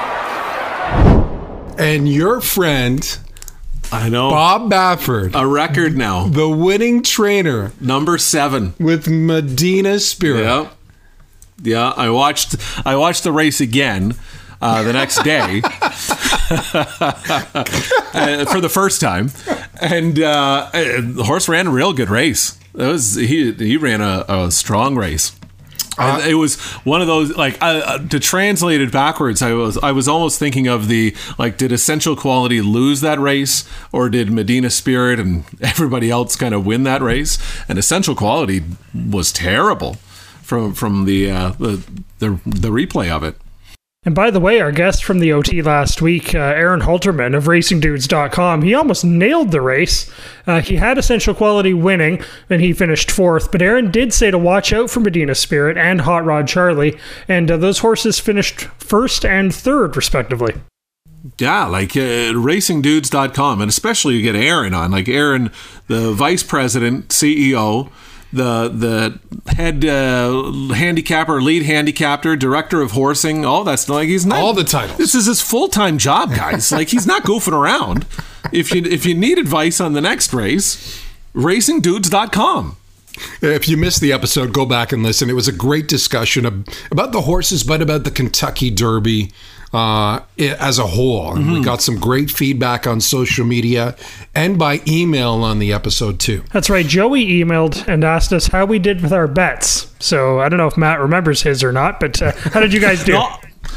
And 1.78 2.08
your 2.12 2.42
friend, 2.42 3.18
I 3.92 4.10
know. 4.10 4.30
Bob 4.30 4.70
Baffert, 4.72 5.32
A 5.36 5.46
record 5.46 5.96
now. 5.96 6.28
the 6.28 6.50
winning 6.50 7.04
trainer 7.04 7.72
Number 7.80 8.18
seven. 8.18 8.74
with 8.80 9.08
Medina 9.08 10.00
Spirit. 10.00 10.44
Yeah. 10.44 10.70
Yeah. 11.62 11.90
I 11.96 12.10
watched. 12.10 12.56
I 12.86 12.96
watched 12.96 13.24
the 13.24 13.32
race 13.32 13.62
again. 13.62 14.16
Uh, 14.60 14.82
the 14.82 14.92
next 14.92 15.22
day 15.24 15.62
uh, 16.58 18.46
for 18.46 18.60
the 18.60 18.70
first 18.72 19.00
time, 19.00 19.30
and 19.80 20.20
uh, 20.20 20.70
uh, 20.74 21.02
the 21.02 21.24
horse 21.26 21.48
ran 21.48 21.68
a 21.68 21.70
real 21.70 21.94
good 21.94 22.10
race. 22.10 22.58
It 22.74 22.82
was 22.88 23.14
he 23.14 23.52
he 23.54 23.78
ran 23.78 24.02
a, 24.02 24.26
a 24.28 24.50
strong 24.52 24.96
race. 24.96 25.37
And 26.00 26.30
it 26.30 26.36
was 26.36 26.60
one 26.84 27.02
of 27.02 27.08
those 27.08 27.36
like 27.36 27.62
uh, 27.62 27.82
uh, 27.86 28.08
to 28.10 28.20
translate 28.20 28.82
it 28.82 28.92
backwards. 28.92 29.42
I 29.42 29.54
was 29.54 29.78
I 29.78 29.92
was 29.92 30.08
almost 30.08 30.40
thinking 30.40 30.68
of 30.68 30.88
the 30.88 31.16
like 31.38 31.58
did 31.58 31.72
Essential 31.72 32.16
Quality 32.16 32.62
lose 32.62 33.02
that 33.02 33.20
race 33.20 33.68
or 33.92 34.10
did 34.10 34.32
Medina 34.32 34.70
Spirit 34.70 35.20
and 35.20 35.44
everybody 35.62 36.10
else 36.10 36.36
kind 36.36 36.54
of 36.54 36.66
win 36.66 36.84
that 36.84 37.02
race? 37.02 37.38
And 37.68 37.80
Essential 37.80 38.16
Quality 38.16 38.64
was 38.94 39.32
terrible 39.32 39.96
from 40.44 40.74
from 40.74 41.06
the 41.06 41.32
uh, 41.32 41.50
the, 41.60 41.84
the 42.20 42.40
the 42.46 42.70
replay 42.70 43.10
of 43.10 43.24
it. 43.24 43.36
And 44.08 44.16
by 44.16 44.32
the 44.32 44.40
way, 44.40 44.62
our 44.62 44.72
guest 44.72 45.04
from 45.04 45.20
the 45.20 45.34
OT 45.34 45.62
last 45.62 46.02
week, 46.02 46.34
uh, 46.34 46.38
Aaron 46.38 46.80
Halterman 46.80 47.36
of 47.36 47.44
RacingDudes.com, 47.44 48.62
he 48.62 48.74
almost 48.74 49.04
nailed 49.04 49.52
the 49.52 49.60
race. 49.60 50.10
Uh, 50.48 50.62
he 50.62 50.78
had 50.78 50.98
Essential 50.98 51.34
Quality 51.34 51.74
winning, 51.74 52.24
and 52.50 52.62
he 52.62 52.72
finished 52.72 53.12
fourth. 53.12 53.52
But 53.52 53.62
Aaron 53.62 53.92
did 53.92 54.14
say 54.14 54.32
to 54.32 54.38
watch 54.38 54.72
out 54.72 54.90
for 54.90 55.02
Medina 55.02 55.36
Spirit 55.36 55.76
and 55.76 56.00
Hot 56.00 56.24
Rod 56.24 56.48
Charlie, 56.48 56.98
and 57.28 57.52
uh, 57.52 57.58
those 57.58 57.80
horses 57.80 58.18
finished 58.18 58.62
first 58.80 59.26
and 59.26 59.54
third, 59.54 59.98
respectively. 59.98 60.54
Yeah, 61.38 61.66
like 61.66 61.98
uh, 61.98 62.32
racingdudes.com, 62.32 63.60
and 63.60 63.68
especially 63.68 64.16
you 64.16 64.22
get 64.22 64.38
Aaron 64.38 64.74
on, 64.74 64.90
like 64.90 65.10
Aaron, 65.10 65.52
the 65.88 66.14
vice 66.14 66.44
president, 66.44 67.10
CEO, 67.10 67.92
the 68.34 68.70
the 68.70 69.52
head 69.54 69.86
uh, 69.86 70.74
handicapper, 70.74 71.42
lead 71.42 71.64
handicapper, 71.64 72.36
director 72.36 72.82
of 72.82 72.92
horsing, 72.92 73.46
all 73.46 73.64
that's 73.64 73.88
like 73.90 74.08
he's 74.10 74.26
not 74.26 74.40
All 74.40 74.54
the 74.54 74.64
titles. 74.64 74.98
This 74.98 75.16
is 75.16 75.26
his 75.26 75.42
full 75.42 75.68
time 75.68 75.98
job, 75.98 76.36
guys. 76.36 76.72
like 76.72 76.90
he's 76.90 77.08
not 77.08 77.24
goofing 77.24 77.54
around. 77.54 78.06
If 78.52 78.74
you 78.74 78.84
if 78.84 79.06
you 79.06 79.14
need 79.16 79.38
advice 79.38 79.80
on 79.80 79.94
the 79.94 80.02
next 80.02 80.34
race, 80.34 81.02
racingdudes.com. 81.34 82.78
If 83.42 83.68
you 83.68 83.78
missed 83.78 84.02
the 84.02 84.12
episode, 84.14 84.54
go 84.54 84.66
back 84.66 84.92
and 84.92 85.02
listen. 85.02 85.30
It 85.30 85.34
was 85.34 85.48
a 85.48 85.52
great 85.52 85.88
discussion 85.88 86.46
about 86.92 87.12
the 87.14 87.22
horses, 87.22 87.64
but 87.64 87.82
about 87.82 88.04
the 88.04 88.12
Kentucky 88.12 88.70
Derby 88.70 89.32
uh, 89.74 90.22
as 90.38 90.80
a 90.80 90.88
whole. 90.88 91.36
And 91.36 91.52
we 91.52 91.62
got 91.64 91.82
some 91.82 92.00
great 92.00 92.30
feedback 92.32 92.88
on 92.88 93.02
social 93.02 93.46
media 93.46 93.96
and 94.34 94.58
by 94.58 94.82
email 94.88 95.34
on 95.44 95.60
the 95.60 95.74
episode 95.74 96.20
too. 96.20 96.44
That's 96.54 96.70
right. 96.70 96.86
Joey 96.86 97.26
emailed 97.26 97.88
and 97.88 98.04
asked 98.04 98.32
us 98.34 98.48
how 98.48 98.66
we 98.66 98.80
did 98.80 99.02
with 99.02 99.12
our 99.14 99.28
bets. 99.28 99.94
So 100.00 100.40
I 100.40 100.50
don't 100.50 100.58
know 100.58 100.68
if 100.68 100.78
Matt 100.78 101.00
remembers 101.00 101.42
his 101.42 101.64
or 101.64 101.72
not, 101.72 102.00
but 102.00 102.22
uh, 102.22 102.32
how 102.36 102.60
did 102.60 102.74
you 102.74 102.80
guys 102.80 103.04
do? 103.04 103.14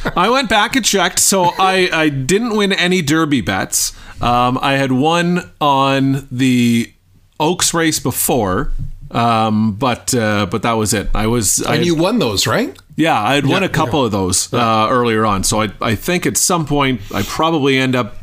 No, 0.04 0.12
I 0.16 0.28
went 0.30 0.48
back 0.48 0.76
and 0.76 0.84
checked. 0.84 1.18
So 1.18 1.50
I, 1.58 1.88
I 1.92 2.08
didn't 2.10 2.56
win 2.56 2.72
any 2.72 3.02
Derby 3.02 3.40
bets. 3.40 3.92
Um, 4.22 4.58
I 4.62 4.74
had 4.74 4.92
one 4.92 5.50
on 5.60 6.28
the 6.30 6.92
Oaks 7.40 7.74
race 7.74 7.98
before, 7.98 8.70
um, 9.10 9.72
but 9.72 10.14
uh, 10.14 10.46
but 10.46 10.62
that 10.62 10.72
was 10.72 10.94
it. 10.94 11.08
I 11.14 11.26
was 11.26 11.60
And 11.60 11.84
you 11.84 11.94
won 11.94 12.18
those, 12.18 12.46
right? 12.46 12.76
yeah, 12.96 13.20
I 13.20 13.34
had 13.34 13.46
won 13.46 13.62
a 13.62 13.68
couple 13.68 14.04
of 14.04 14.12
those 14.12 14.52
uh, 14.52 14.88
earlier 14.90 15.24
on. 15.26 15.44
So 15.44 15.60
I 15.62 15.70
I 15.80 15.94
think 15.94 16.26
at 16.26 16.36
some 16.36 16.66
point 16.66 17.00
I 17.14 17.22
probably 17.22 17.78
end 17.78 17.94
up 17.96 18.16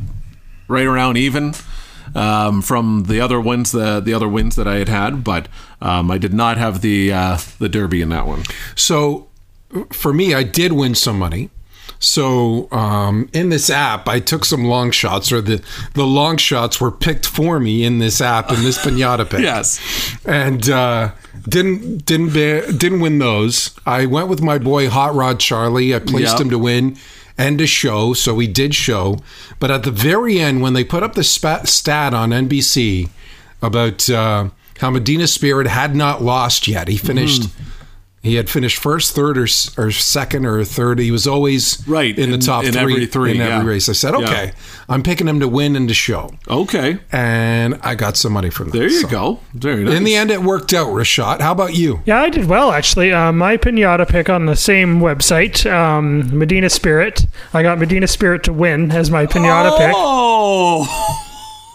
right 0.68 0.86
around 0.86 1.16
even. 1.16 1.54
Um, 2.14 2.62
from 2.62 3.04
the 3.04 3.20
other 3.20 3.38
wins, 3.38 3.70
the 3.72 4.00
the 4.00 4.14
other 4.14 4.28
wins 4.28 4.56
that 4.56 4.66
I 4.66 4.76
had 4.76 4.88
had, 4.88 5.22
but 5.22 5.46
um, 5.82 6.10
I 6.10 6.16
did 6.16 6.32
not 6.32 6.56
have 6.56 6.80
the 6.80 7.12
uh, 7.12 7.38
the 7.58 7.68
Derby 7.68 8.00
in 8.00 8.08
that 8.08 8.26
one. 8.26 8.44
So 8.74 9.28
for 9.92 10.14
me, 10.14 10.32
I 10.32 10.42
did 10.42 10.72
win 10.72 10.94
some 10.94 11.18
money. 11.18 11.50
So 12.00 12.68
um, 12.70 13.28
in 13.32 13.48
this 13.48 13.70
app, 13.70 14.08
I 14.08 14.20
took 14.20 14.44
some 14.44 14.64
long 14.64 14.90
shots, 14.92 15.32
or 15.32 15.40
the 15.40 15.62
the 15.94 16.06
long 16.06 16.36
shots 16.36 16.80
were 16.80 16.92
picked 16.92 17.26
for 17.26 17.58
me 17.58 17.84
in 17.84 17.98
this 17.98 18.20
app 18.20 18.50
in 18.52 18.62
this 18.62 18.78
pinata 18.78 19.28
pick. 19.28 19.40
Yes. 19.48 19.80
and 20.24 20.68
uh, 20.70 21.10
didn't 21.48 22.04
didn't 22.06 22.28
be, 22.32 22.60
didn't 22.76 23.00
win 23.00 23.18
those. 23.18 23.74
I 23.86 24.06
went 24.06 24.28
with 24.28 24.42
my 24.42 24.58
boy 24.58 24.88
Hot 24.88 25.14
Rod 25.14 25.40
Charlie. 25.40 25.94
I 25.94 25.98
placed 25.98 26.32
Yep. 26.34 26.40
him 26.42 26.50
to 26.50 26.58
win 26.58 26.96
and 27.36 27.58
to 27.58 27.66
show, 27.66 28.12
so 28.14 28.38
he 28.38 28.46
did 28.46 28.74
show. 28.74 29.18
But 29.58 29.70
at 29.70 29.82
the 29.84 29.90
very 29.92 30.38
end, 30.38 30.60
when 30.62 30.72
they 30.74 30.84
put 30.84 31.02
up 31.02 31.14
the 31.14 31.24
spat, 31.24 31.68
stat 31.68 32.12
on 32.14 32.30
NBC 32.30 33.08
about 33.62 34.08
uh, 34.10 34.50
how 34.80 34.90
Medina 34.90 35.26
Spirit 35.26 35.66
had 35.66 35.94
not 35.96 36.22
lost 36.22 36.68
yet, 36.68 36.86
he 36.88 36.96
finished. 36.96 37.42
Mm-hmm. 37.42 37.64
He 38.20 38.34
had 38.34 38.50
finished 38.50 38.78
first, 38.82 39.14
third, 39.14 39.38
or, 39.38 39.44
or 39.76 39.90
second, 39.92 40.44
or 40.44 40.64
third. 40.64 40.98
He 40.98 41.12
was 41.12 41.26
always 41.28 41.86
Right, 41.86 42.18
in 42.18 42.32
the 42.32 42.38
top 42.38 42.64
in 42.64 42.72
three, 42.72 42.80
every 42.80 43.06
three, 43.06 43.30
in 43.30 43.36
yeah. 43.36 43.58
every 43.60 43.74
race. 43.74 43.88
I 43.88 43.92
said, 43.92 44.12
Yeah. 44.18 44.26
okay, 44.26 44.52
I'm 44.88 45.04
picking 45.04 45.28
him 45.28 45.38
to 45.38 45.46
win 45.46 45.76
and 45.76 45.86
to 45.88 45.94
show, 45.94 46.32
Okay, 46.48 46.98
and 47.12 47.78
I 47.82 47.94
got 47.94 48.16
some 48.16 48.32
money 48.32 48.50
from 48.50 48.70
that. 48.70 48.78
there 48.78 48.88
you 48.88 49.02
So- 49.02 49.08
go. 49.08 49.40
Very 49.54 49.84
nice. 49.84 49.94
in 49.94 50.02
the 50.04 50.16
end, 50.16 50.32
it 50.32 50.42
worked 50.42 50.74
out, 50.74 50.88
Rashad. 50.88 51.40
How 51.40 51.52
about 51.52 51.74
you? 51.74 52.00
Yeah, 52.06 52.20
I 52.20 52.28
did 52.28 52.46
well 52.46 52.72
actually. 52.72 53.12
Uh, 53.12 53.30
my 53.30 53.56
pinata 53.56 54.06
pick 54.08 54.28
on 54.28 54.46
the 54.46 54.56
same 54.56 54.98
website, 55.00 55.70
um, 55.70 56.36
Medina 56.36 56.70
Spirit. 56.70 57.24
I 57.54 57.62
got 57.62 57.78
Medina 57.78 58.08
Spirit 58.08 58.42
to 58.44 58.52
win 58.52 58.90
as 58.90 59.10
my 59.12 59.26
pinata 59.26 59.78
pick. 59.78 59.92
Oh, 59.96 61.24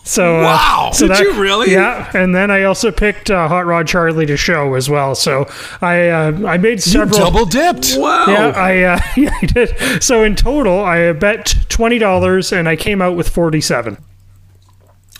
So 0.05 0.39
uh, 0.39 0.43
Wow! 0.43 0.89
so 0.93 1.07
Did 1.07 1.19
you 1.19 1.33
really? 1.41 1.71
Yeah, 1.71 2.11
and 2.13 2.35
then 2.35 2.51
I 2.51 2.63
also 2.63 2.91
picked 2.91 3.31
uh, 3.31 3.47
Hot 3.47 3.65
Rod 3.65 3.87
Charlie 3.87 4.25
to 4.25 4.35
show 4.35 4.73
as 4.73 4.89
well. 4.89 5.15
So 5.15 5.45
I 5.81 6.09
uh, 6.09 6.45
I 6.45 6.57
made 6.57 6.83
several. 6.83 7.17
you 7.17 7.23
Double 7.23 7.45
dipped. 7.45 7.95
wow! 7.97 8.25
Yeah, 8.27 8.47
I 8.49 8.81
uh, 8.83 8.99
yeah 9.17 9.29
I 9.41 9.45
did. 9.45 10.03
So 10.03 10.23
in 10.23 10.35
total, 10.35 10.83
I 10.83 11.13
bet 11.13 11.55
twenty 11.69 11.99
dollars, 11.99 12.51
and 12.51 12.67
I 12.67 12.75
came 12.75 13.01
out 13.01 13.15
with 13.15 13.29
forty-seven. 13.29 13.97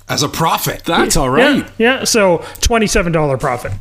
As 0.10 0.22
a 0.22 0.28
profit, 0.28 0.84
That's 0.84 1.16
all 1.16 1.30
right. 1.30 1.60
Yeah, 1.60 1.70
yeah. 1.78 2.04
So 2.04 2.44
twenty-seven 2.60 3.14
dollar 3.14 3.38
profit. 3.38 3.72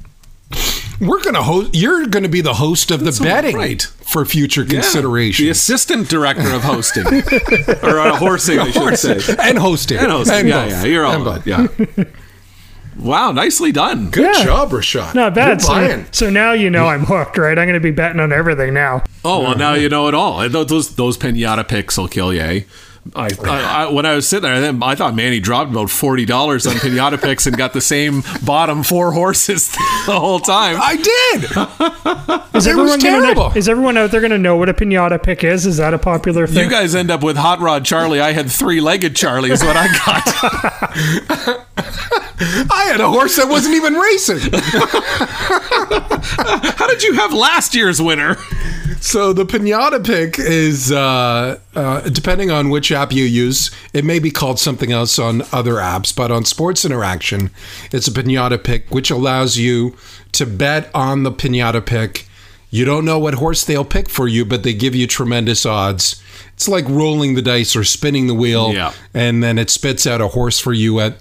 We're 1.02 1.23
gonna 1.23 1.42
host. 1.42 1.71
You're 1.75 2.06
gonna 2.06 2.28
be 2.28 2.40
the 2.40 2.54
host 2.54 2.90
of 2.90 3.00
the 3.04 3.18
betting 3.23 3.56
right. 3.56 3.82
for 3.82 4.25
future 4.25 4.62
Yeah. 4.62 4.80
consideration 4.80 5.44
The 5.44 5.50
assistant 5.50 6.09
director 6.09 6.50
of 6.54 6.62
hosting 6.62 7.06
or 7.82 7.99
uh, 7.99 8.16
horsing, 8.16 8.59
I 8.59 8.71
should 8.71 8.97
say. 8.99 9.37
and 9.38 9.59
hosting 9.59 9.99
And 9.99 10.11
hosting. 10.11 10.47
yeah, 10.49 10.62
both. 10.64 10.71
yeah, 10.73 10.85
you're 10.85 11.04
And 11.04 11.26
all 11.26 11.35
both. 11.35 11.47
yeah. 11.47 11.66
Wow, 12.99 13.32
nicely 13.32 13.73
done. 13.73 14.11
Good 14.11 14.37
Yeah. 14.37 14.44
job, 14.44 14.71
Rashad. 14.71 15.14
Not 15.14 15.35
bad. 15.35 15.62
You're 15.62 16.04
So, 16.11 16.26
so 16.26 16.30
now 16.30 16.52
you 16.52 16.68
know 16.68 16.87
I'm 16.88 17.04
hooked, 17.06 17.38
right? 17.38 17.59
I'm 17.59 17.64
going 17.66 17.73
to 17.75 17.80
be 17.80 17.90
betting 17.90 18.21
on 18.21 18.32
everything 18.35 18.75
now. 18.75 19.02
Oh 19.25 19.40
well, 19.40 19.56
now 19.56 19.73
you 19.75 19.88
know 19.88 20.09
it 20.09 20.14
all. 20.14 20.47
Those 20.49 20.66
those, 20.66 20.94
those 20.97 21.16
pinata 21.18 21.66
picks 21.66 21.97
will 21.97 22.09
kill 22.09 22.32
you. 22.35 22.64
I, 23.16 23.30
I, 23.42 23.85
I 23.85 23.90
when 23.90 24.06
I 24.06 24.14
was 24.14 24.28
sitting 24.28 24.49
there, 24.49 24.73
I 24.82 24.94
thought 24.94 25.14
Manny 25.14 25.40
dropped 25.40 25.73
about 25.73 25.90
forty 25.90 26.25
dollars 26.25 26.66
on 26.66 26.75
pinata 26.75 27.21
picks 27.21 27.47
and 27.47 27.56
got 27.56 27.73
the 27.73 27.80
same 27.80 28.23
bottom 28.44 28.85
four 28.85 29.12
horses 29.12 29.73
the 30.06 30.18
whole 30.18 30.38
time. 30.38 30.76
I 30.80 30.97
did. 30.97 31.44
Is 32.56 32.66
It 32.66 32.71
everyone 32.71 32.92
was 32.94 33.02
gonna 33.02 33.21
terrible. 33.23 33.52
Is 33.56 33.68
everyone 33.68 33.97
out 33.97 34.12
there 34.12 34.21
going 34.21 34.30
to 34.30 34.38
know 34.38 34.56
what 34.56 34.68
a 34.68 34.75
pinata 34.75 35.21
pick 35.23 35.42
is? 35.42 35.66
Is 35.66 35.78
that 35.78 35.94
a 35.94 35.99
popular 35.99 36.47
thing? 36.47 36.64
You 36.64 36.71
guys 36.71 36.94
end 36.94 37.11
up 37.11 37.23
with 37.25 37.37
Hot 37.37 37.59
Rod 37.59 37.85
Charlie. 37.85 38.21
I 38.21 38.32
had 38.32 38.50
three 38.50 38.80
legged 38.80 39.16
Charlie, 39.16 39.50
is 39.50 39.62
what 39.64 39.76
I 39.76 39.88
got. 39.88 41.66
I 42.71 42.85
had 42.87 43.00
a 43.00 43.09
horse 43.09 43.37
that 43.37 43.49
wasn't 43.49 43.75
even 43.75 43.94
racing. 43.94 44.38
How 46.76 46.87
did 46.87 47.02
you 47.02 47.14
have 47.14 47.32
last 47.32 47.75
year's 47.75 48.00
winner? 48.00 48.37
So 49.04 49.32
the 49.32 49.44
pinata 49.44 50.04
pick 50.06 50.38
is, 50.38 50.92
uh, 50.92 51.59
uh, 51.75 52.00
depending 52.02 52.52
on 52.52 52.71
which 52.71 52.92
app 52.92 53.11
you 53.12 53.25
use, 53.25 53.73
it 53.92 54.04
may 54.04 54.21
be 54.21 54.30
called 54.30 54.61
something 54.61 54.92
else 54.92 55.18
on 55.18 55.42
other 55.52 55.75
apps, 55.75 56.14
but 56.14 56.30
on 56.30 56.44
Sports 56.44 56.85
Interaction, 56.85 57.50
it's 57.90 58.06
a 58.06 58.12
pinata 58.12 58.62
pick, 58.62 58.88
which 58.92 59.11
allows 59.11 59.59
you 59.59 59.97
to 60.30 60.47
bet 60.47 60.88
on 60.94 61.25
the 61.25 61.32
pinata 61.32 61.85
pick. 61.85 62.28
You 62.71 62.85
don't 62.85 63.04
know 63.04 63.18
what 63.18 63.35
horse 63.35 63.64
they'll 63.64 63.85
pick 63.85 64.09
for 64.09 64.28
you, 64.28 64.44
but 64.44 64.62
they 64.62 64.73
give 64.73 64.94
you 64.94 65.09
tremendous 65.09 65.66
odds. 65.66 66.23
It's 66.54 66.68
like 66.68 66.88
rolling 66.88 67.35
the 67.35 67.42
dice 67.42 67.75
or 67.75 67.82
spinning 67.82 68.28
the 68.28 68.35
wheel, 68.35 68.73
Yeah. 68.73 68.92
and 69.12 69.42
then 69.42 69.59
it 69.59 69.68
spits 69.68 70.06
out 70.06 70.21
a 70.21 70.28
horse 70.28 70.61
for 70.61 70.73
you 70.73 71.00
at 71.00 71.18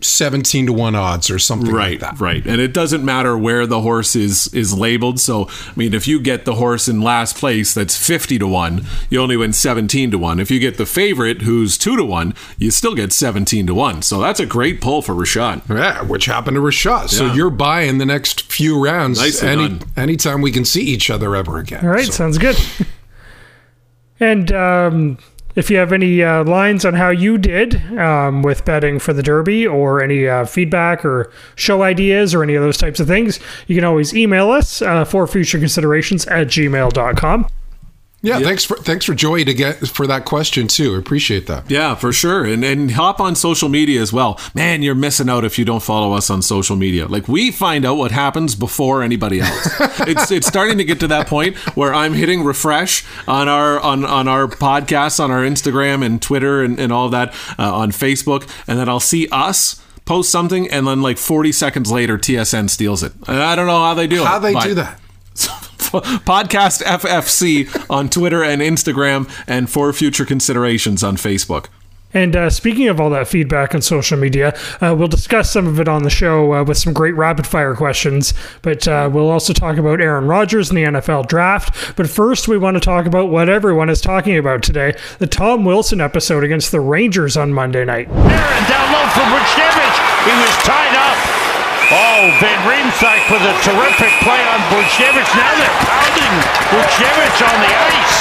17 0.00 0.66
to 0.66 0.72
1 0.72 0.94
odds 0.94 1.28
or 1.28 1.38
something 1.40 1.66
like 1.72 1.74
Right, 1.76 2.00
that. 2.00 2.20
right. 2.20 2.46
And 2.46 2.60
it 2.60 2.72
doesn't 2.72 3.04
matter 3.04 3.36
where 3.36 3.66
the 3.66 3.80
horse 3.80 4.14
is 4.14 4.46
is 4.54 4.72
labeled. 4.72 5.18
So, 5.18 5.48
I 5.48 5.72
mean, 5.74 5.92
if 5.92 6.06
you 6.06 6.20
get 6.20 6.44
the 6.44 6.54
horse 6.54 6.86
in 6.86 7.00
last 7.02 7.36
place 7.36 7.74
that's 7.74 7.96
50 7.96 8.38
to 8.38 8.46
1, 8.46 8.86
you 9.10 9.20
only 9.20 9.36
win 9.36 9.52
17 9.52 10.10
to 10.12 10.18
1. 10.18 10.38
If 10.38 10.50
you 10.52 10.60
get 10.60 10.76
the 10.76 10.86
favorite 10.86 11.42
who's 11.42 11.76
2 11.76 11.96
to 11.96 12.04
1, 12.04 12.32
you 12.58 12.70
still 12.70 12.94
get 12.94 13.12
17 13.12 13.66
to 13.66 13.74
1. 13.74 14.02
So, 14.02 14.20
that's 14.20 14.38
a 14.38 14.46
great 14.46 14.80
pull 14.80 15.02
for 15.02 15.14
Rashad. 15.14 15.62
Yeah, 15.68 16.02
which 16.02 16.26
happened 16.26 16.54
to 16.54 16.60
Rashad. 16.60 17.08
So 17.10 17.26
Yeah. 17.26 17.34
you're 17.34 17.50
buying 17.50 17.98
the 17.98 18.06
next 18.06 18.42
few 18.52 18.78
rounds 18.82 19.18
Nicely 19.20 19.48
any 19.48 19.68
done. 19.68 19.80
anytime 19.96 20.42
we 20.42 20.52
can 20.52 20.64
see 20.64 20.82
each 20.82 21.10
other 21.10 21.34
ever 21.34 21.58
again. 21.58 21.84
All 21.84 21.90
right, 21.90 22.06
So- 22.06 22.12
sounds 22.12 22.38
good. 22.38 22.56
and 24.20 24.52
um, 24.52 25.18
if 25.58 25.70
you 25.70 25.76
have 25.76 25.92
any 25.92 26.22
uh, 26.22 26.44
lines 26.44 26.84
on 26.84 26.94
how 26.94 27.10
you 27.10 27.36
did 27.36 27.74
um, 27.98 28.42
with 28.42 28.64
betting 28.64 29.00
for 29.00 29.12
the 29.12 29.24
Derby 29.24 29.66
or 29.66 30.00
any 30.00 30.28
uh, 30.28 30.46
feedback 30.46 31.04
or 31.04 31.32
show 31.56 31.82
ideas 31.82 32.32
or 32.32 32.44
any 32.44 32.54
of 32.54 32.62
those 32.62 32.76
types 32.76 33.00
of 33.00 33.08
things, 33.08 33.40
you 33.66 33.74
can 33.74 33.82
always 33.82 34.14
email 34.14 34.52
us 34.52 34.80
uh, 34.80 35.04
for 35.04 35.26
future 35.26 35.58
considerations 35.58 36.28
at 36.28 36.46
gmail.com. 36.46 37.48
yeah, 38.20 38.40
thanks 38.40 38.64
for 38.64 38.76
thanks 38.76 39.04
for 39.04 39.14
Joey 39.14 39.44
to 39.44 39.54
get 39.54 39.86
for 39.88 40.06
that 40.08 40.24
question 40.24 40.66
too. 40.66 40.96
Appreciate 40.96 41.46
that. 41.46 41.70
Yeah, 41.70 41.94
for 41.94 42.12
sure. 42.12 42.44
And 42.44 42.64
and 42.64 42.90
hop 42.90 43.20
on 43.20 43.36
social 43.36 43.68
media 43.68 44.00
as 44.02 44.12
well. 44.12 44.40
Man, 44.54 44.82
you're 44.82 44.96
missing 44.96 45.28
out 45.28 45.44
if 45.44 45.56
you 45.56 45.64
don't 45.64 45.82
follow 45.82 46.14
us 46.14 46.28
on 46.28 46.42
social 46.42 46.74
media. 46.74 47.06
Like 47.06 47.28
we 47.28 47.52
find 47.52 47.84
out 47.84 47.94
what 47.94 48.10
happens 48.10 48.56
before 48.56 49.04
anybody 49.04 49.40
else. 49.40 49.68
it's 50.00 50.32
it's 50.32 50.48
starting 50.48 50.78
to 50.78 50.84
get 50.84 50.98
to 51.00 51.06
that 51.08 51.28
point 51.28 51.56
where 51.76 51.94
I'm 51.94 52.12
hitting 52.12 52.42
refresh 52.42 53.04
on 53.28 53.48
our 53.48 53.78
on 53.78 54.04
on 54.04 54.26
our 54.26 54.48
podcasts, 54.48 55.22
on 55.22 55.30
our 55.30 55.42
Instagram 55.42 56.04
and 56.04 56.20
Twitter 56.20 56.64
and, 56.64 56.80
and 56.80 56.92
all 56.92 57.08
that 57.10 57.32
uh, 57.56 57.72
on 57.72 57.92
Facebook, 57.92 58.50
and 58.66 58.80
then 58.80 58.88
I'll 58.88 58.98
see 58.98 59.28
us 59.30 59.80
post 60.06 60.30
something 60.30 60.68
and 60.70 60.86
then 60.86 61.02
like 61.02 61.18
40 61.18 61.52
seconds 61.52 61.92
later 61.92 62.18
TSN 62.18 62.70
steals 62.70 63.02
it. 63.02 63.12
And 63.28 63.42
I 63.42 63.54
don't 63.54 63.66
know 63.66 63.78
how 63.78 63.94
they 63.94 64.06
do 64.06 64.22
it. 64.22 64.26
How 64.26 64.38
they 64.40 64.54
do 64.54 64.74
that? 64.74 64.98
Podcast 65.90 66.82
FFC 66.82 67.86
on 67.90 68.08
Twitter 68.08 68.42
and 68.42 68.62
Instagram, 68.62 69.30
and 69.46 69.68
for 69.70 69.92
future 69.92 70.24
considerations 70.24 71.02
on 71.02 71.16
Facebook. 71.16 71.66
And 72.14 72.34
uh, 72.34 72.48
speaking 72.48 72.88
of 72.88 73.00
all 73.00 73.10
that 73.10 73.28
feedback 73.28 73.74
on 73.74 73.82
social 73.82 74.16
media, 74.16 74.58
uh, 74.80 74.94
we'll 74.98 75.08
discuss 75.08 75.50
some 75.52 75.66
of 75.66 75.78
it 75.78 75.88
on 75.88 76.04
the 76.04 76.10
show 76.10 76.54
uh, 76.54 76.64
with 76.64 76.78
some 76.78 76.92
great 76.94 77.14
rapid 77.14 77.46
fire 77.46 77.74
questions. 77.74 78.32
But 78.62 78.88
uh, 78.88 79.10
we'll 79.12 79.30
also 79.30 79.52
talk 79.52 79.76
about 79.76 80.00
Aaron 80.00 80.26
Rodgers 80.26 80.70
and 80.70 80.78
the 80.78 80.84
NFL 80.84 81.28
draft. 81.28 81.96
But 81.96 82.08
first, 82.08 82.48
we 82.48 82.56
want 82.56 82.76
to 82.76 82.80
talk 82.80 83.04
about 83.04 83.28
what 83.28 83.48
everyone 83.48 83.90
is 83.90 84.00
talking 84.00 84.38
about 84.38 84.62
today 84.62 84.96
the 85.18 85.26
Tom 85.26 85.64
Wilson 85.64 86.00
episode 86.00 86.44
against 86.44 86.72
the 86.72 86.80
Rangers 86.80 87.36
on 87.36 87.52
Monday 87.52 87.84
night. 87.84 88.08
Aaron 88.08 88.68
down 88.68 88.92
low 88.92 89.08
for 89.10 89.20
Buchnevich. 89.28 90.24
He 90.24 90.30
was 90.30 90.56
tied 90.64 90.96
up. 90.96 91.37
Oh, 92.18 92.34
Van 92.42 92.58
Riemsdyk 92.66 93.30
with 93.30 93.46
a 93.46 93.54
terrific 93.62 94.10
play 94.26 94.42
on 94.50 94.58
Buchnevich. 94.74 95.30
Now 95.38 95.54
they're 95.54 95.78
pounding 95.86 96.34
Buchnevich 96.74 97.38
on 97.46 97.58
the 97.62 97.70
ice. 97.70 98.16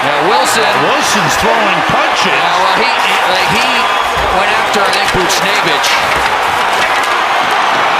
Now 0.00 0.32
Wilson. 0.32 0.64
Wilson's 0.64 1.36
throwing 1.44 1.80
punches. 1.92 2.32
Uh, 2.32 2.80
well, 2.80 2.96
he 3.04 3.16
like 3.36 3.50
he 3.52 3.68
went 4.32 4.48
after, 4.48 4.80
I 4.80 4.90
think, 4.96 5.08
Buchnevich. 5.12 5.88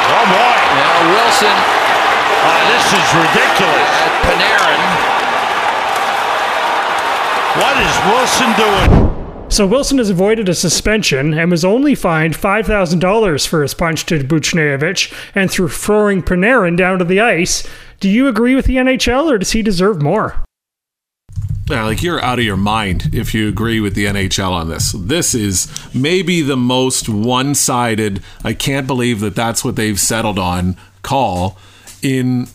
Oh 0.08 0.24
boy. 0.24 0.56
Now 0.80 0.96
Wilson 1.12 1.52
Uh, 1.52 2.60
this 2.72 2.88
is 2.88 3.06
ridiculous. 3.20 3.92
Panarin. 4.24 4.80
What 7.60 7.76
is 7.84 7.94
Wilson 8.08 8.48
doing? 8.56 9.03
So 9.54 9.68
Wilson 9.68 9.98
has 9.98 10.10
avoided 10.10 10.48
a 10.48 10.54
suspension 10.54 11.32
and 11.32 11.48
was 11.48 11.64
only 11.64 11.94
fined 11.94 12.34
$5,000 12.34 13.46
for 13.46 13.62
his 13.62 13.72
punch 13.72 14.04
to 14.06 14.18
Buchnevich 14.18 15.14
and 15.32 15.48
through 15.48 15.68
throwing 15.68 16.24
Panarin 16.24 16.76
down 16.76 16.98
to 16.98 17.04
the 17.04 17.20
ice. 17.20 17.64
Do 18.00 18.10
you 18.10 18.26
agree 18.26 18.56
with 18.56 18.64
the 18.64 18.78
NHL 18.78 19.30
or 19.30 19.38
does 19.38 19.52
he 19.52 19.62
deserve 19.62 20.02
more? 20.02 20.42
Yeah, 21.70 21.84
like 21.84 22.02
you're 22.02 22.20
out 22.20 22.40
of 22.40 22.44
your 22.44 22.56
mind 22.56 23.10
if 23.12 23.32
you 23.32 23.48
agree 23.48 23.78
with 23.78 23.94
the 23.94 24.06
NHL 24.06 24.50
on 24.50 24.70
this. 24.70 24.90
This 24.90 25.36
is 25.36 25.68
maybe 25.94 26.42
the 26.42 26.56
most 26.56 27.08
one-sided. 27.08 28.24
I 28.42 28.54
can't 28.54 28.88
believe 28.88 29.20
that 29.20 29.36
that's 29.36 29.64
what 29.64 29.76
they've 29.76 30.00
settled 30.00 30.40
on. 30.40 30.76
Call 31.02 31.58
in 32.02 32.48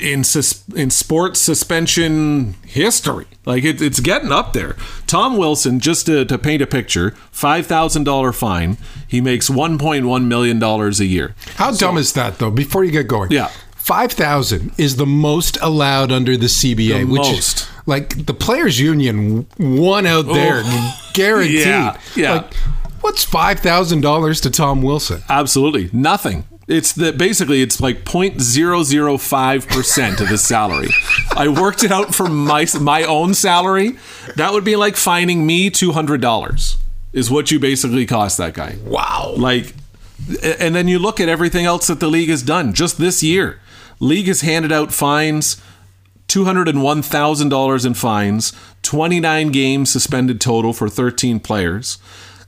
in 0.00 0.24
sus- 0.24 0.64
in 0.74 0.90
sports 0.90 1.40
suspension 1.40 2.54
history. 2.66 3.26
Like 3.44 3.64
it, 3.64 3.80
it's 3.80 4.00
getting 4.00 4.32
up 4.32 4.52
there. 4.52 4.76
Tom 5.06 5.36
Wilson, 5.36 5.80
just 5.80 6.06
to, 6.06 6.24
to 6.24 6.38
paint 6.38 6.62
a 6.62 6.66
picture, 6.66 7.10
five 7.30 7.66
thousand 7.66 8.04
dollar 8.04 8.32
fine. 8.32 8.78
He 9.06 9.20
makes 9.20 9.48
one 9.50 9.78
point 9.78 10.06
one 10.06 10.28
million 10.28 10.58
dollars 10.58 11.00
a 11.00 11.04
year. 11.06 11.34
How 11.56 11.72
dumb 11.72 11.96
is 11.98 12.12
that, 12.14 12.38
though? 12.38 12.50
Before 12.50 12.84
you 12.84 12.90
get 12.90 13.06
going, 13.08 13.30
Yeah. 13.30 13.48
five 13.76 14.12
thousand 14.12 14.72
is 14.78 14.96
the 14.96 15.06
most 15.06 15.58
allowed 15.62 16.10
under 16.10 16.36
the 16.36 16.46
CBA, 16.48 17.00
The 17.00 17.04
which 17.04 17.20
most. 17.22 17.60
is 17.62 17.68
like 17.86 18.26
the 18.26 18.34
players' 18.34 18.80
union 18.80 19.46
won 19.58 20.06
out 20.06 20.26
there, 20.26 20.62
oh. 20.64 21.00
guaranteed. 21.14 21.60
Yeah, 21.66 21.96
yeah. 22.16 22.32
Like, 22.32 22.54
what's 23.00 23.22
five 23.24 23.60
thousand 23.60 24.00
dollars 24.00 24.40
to 24.40 24.50
Tom 24.50 24.82
Wilson? 24.82 25.22
Absolutely 25.28 25.88
nothing. 25.92 26.44
It's 26.68 26.92
that 26.94 27.16
basically 27.16 27.62
it's 27.62 27.80
like 27.80 28.04
0.005 28.04 29.68
percent 29.68 30.20
of 30.20 30.28
his 30.28 30.42
salary. 30.42 30.88
I 31.36 31.48
worked 31.48 31.84
it 31.84 31.92
out 31.92 32.12
for 32.14 32.28
my 32.28 32.66
my 32.80 33.04
own 33.04 33.34
salary. 33.34 33.96
That 34.34 34.52
would 34.52 34.64
be 34.64 34.74
like 34.74 34.96
fining 34.96 35.46
me 35.46 35.70
two 35.70 35.92
hundred 35.92 36.20
dollars. 36.20 36.76
Is 37.12 37.30
what 37.30 37.50
you 37.50 37.58
basically 37.60 38.04
cost 38.04 38.36
that 38.38 38.54
guy. 38.54 38.76
Wow. 38.84 39.34
Like, 39.36 39.74
and 40.42 40.74
then 40.74 40.88
you 40.88 40.98
look 40.98 41.20
at 41.20 41.28
everything 41.28 41.64
else 41.64 41.86
that 41.86 42.00
the 42.00 42.08
league 42.08 42.28
has 42.28 42.42
done 42.42 42.74
just 42.74 42.98
this 42.98 43.22
year. 43.22 43.60
League 44.00 44.26
has 44.26 44.42
handed 44.42 44.72
out 44.72 44.92
fines, 44.92 45.62
two 46.26 46.44
hundred 46.44 46.68
and 46.68 46.82
one 46.82 47.00
thousand 47.00 47.48
dollars 47.48 47.84
in 47.84 47.94
fines, 47.94 48.52
twenty 48.82 49.20
nine 49.20 49.52
games 49.52 49.90
suspended 49.92 50.40
total 50.40 50.72
for 50.72 50.88
thirteen 50.88 51.38
players. 51.38 51.98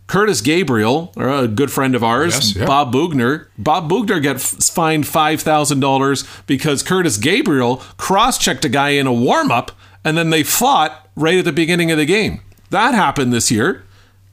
Curtis 0.09 0.41
Gabriel, 0.41 1.13
or 1.17 1.29
a 1.29 1.47
good 1.47 1.71
friend 1.71 1.95
of 1.95 2.03
ours, 2.03 2.35
Yes, 2.35 2.57
yeah. 2.57 2.67
Bob 2.67 2.93
Boughner. 2.93 3.47
Bob 3.57 3.89
Boughner 3.89 4.21
got 4.21 4.37
f- 4.37 4.43
fined 4.65 5.07
five 5.07 5.41
thousand 5.43 5.79
dollars 5.81 6.25
because 6.47 6.83
Curtis 6.83 7.17
Gabriel 7.19 7.77
cross-checked 7.99 8.65
a 8.65 8.69
guy 8.69 8.91
in 8.91 9.07
a 9.07 9.13
warm-up, 9.13 9.71
and 10.05 10.17
then 10.19 10.31
they 10.31 10.43
fought 10.43 11.07
right 11.15 11.39
at 11.39 11.45
the 11.45 11.53
beginning 11.53 11.91
of 11.91 11.99
the 11.99 12.07
game. 12.07 12.41
That 12.71 12.95
happened 12.95 13.33
this 13.33 13.51
year. 13.51 13.85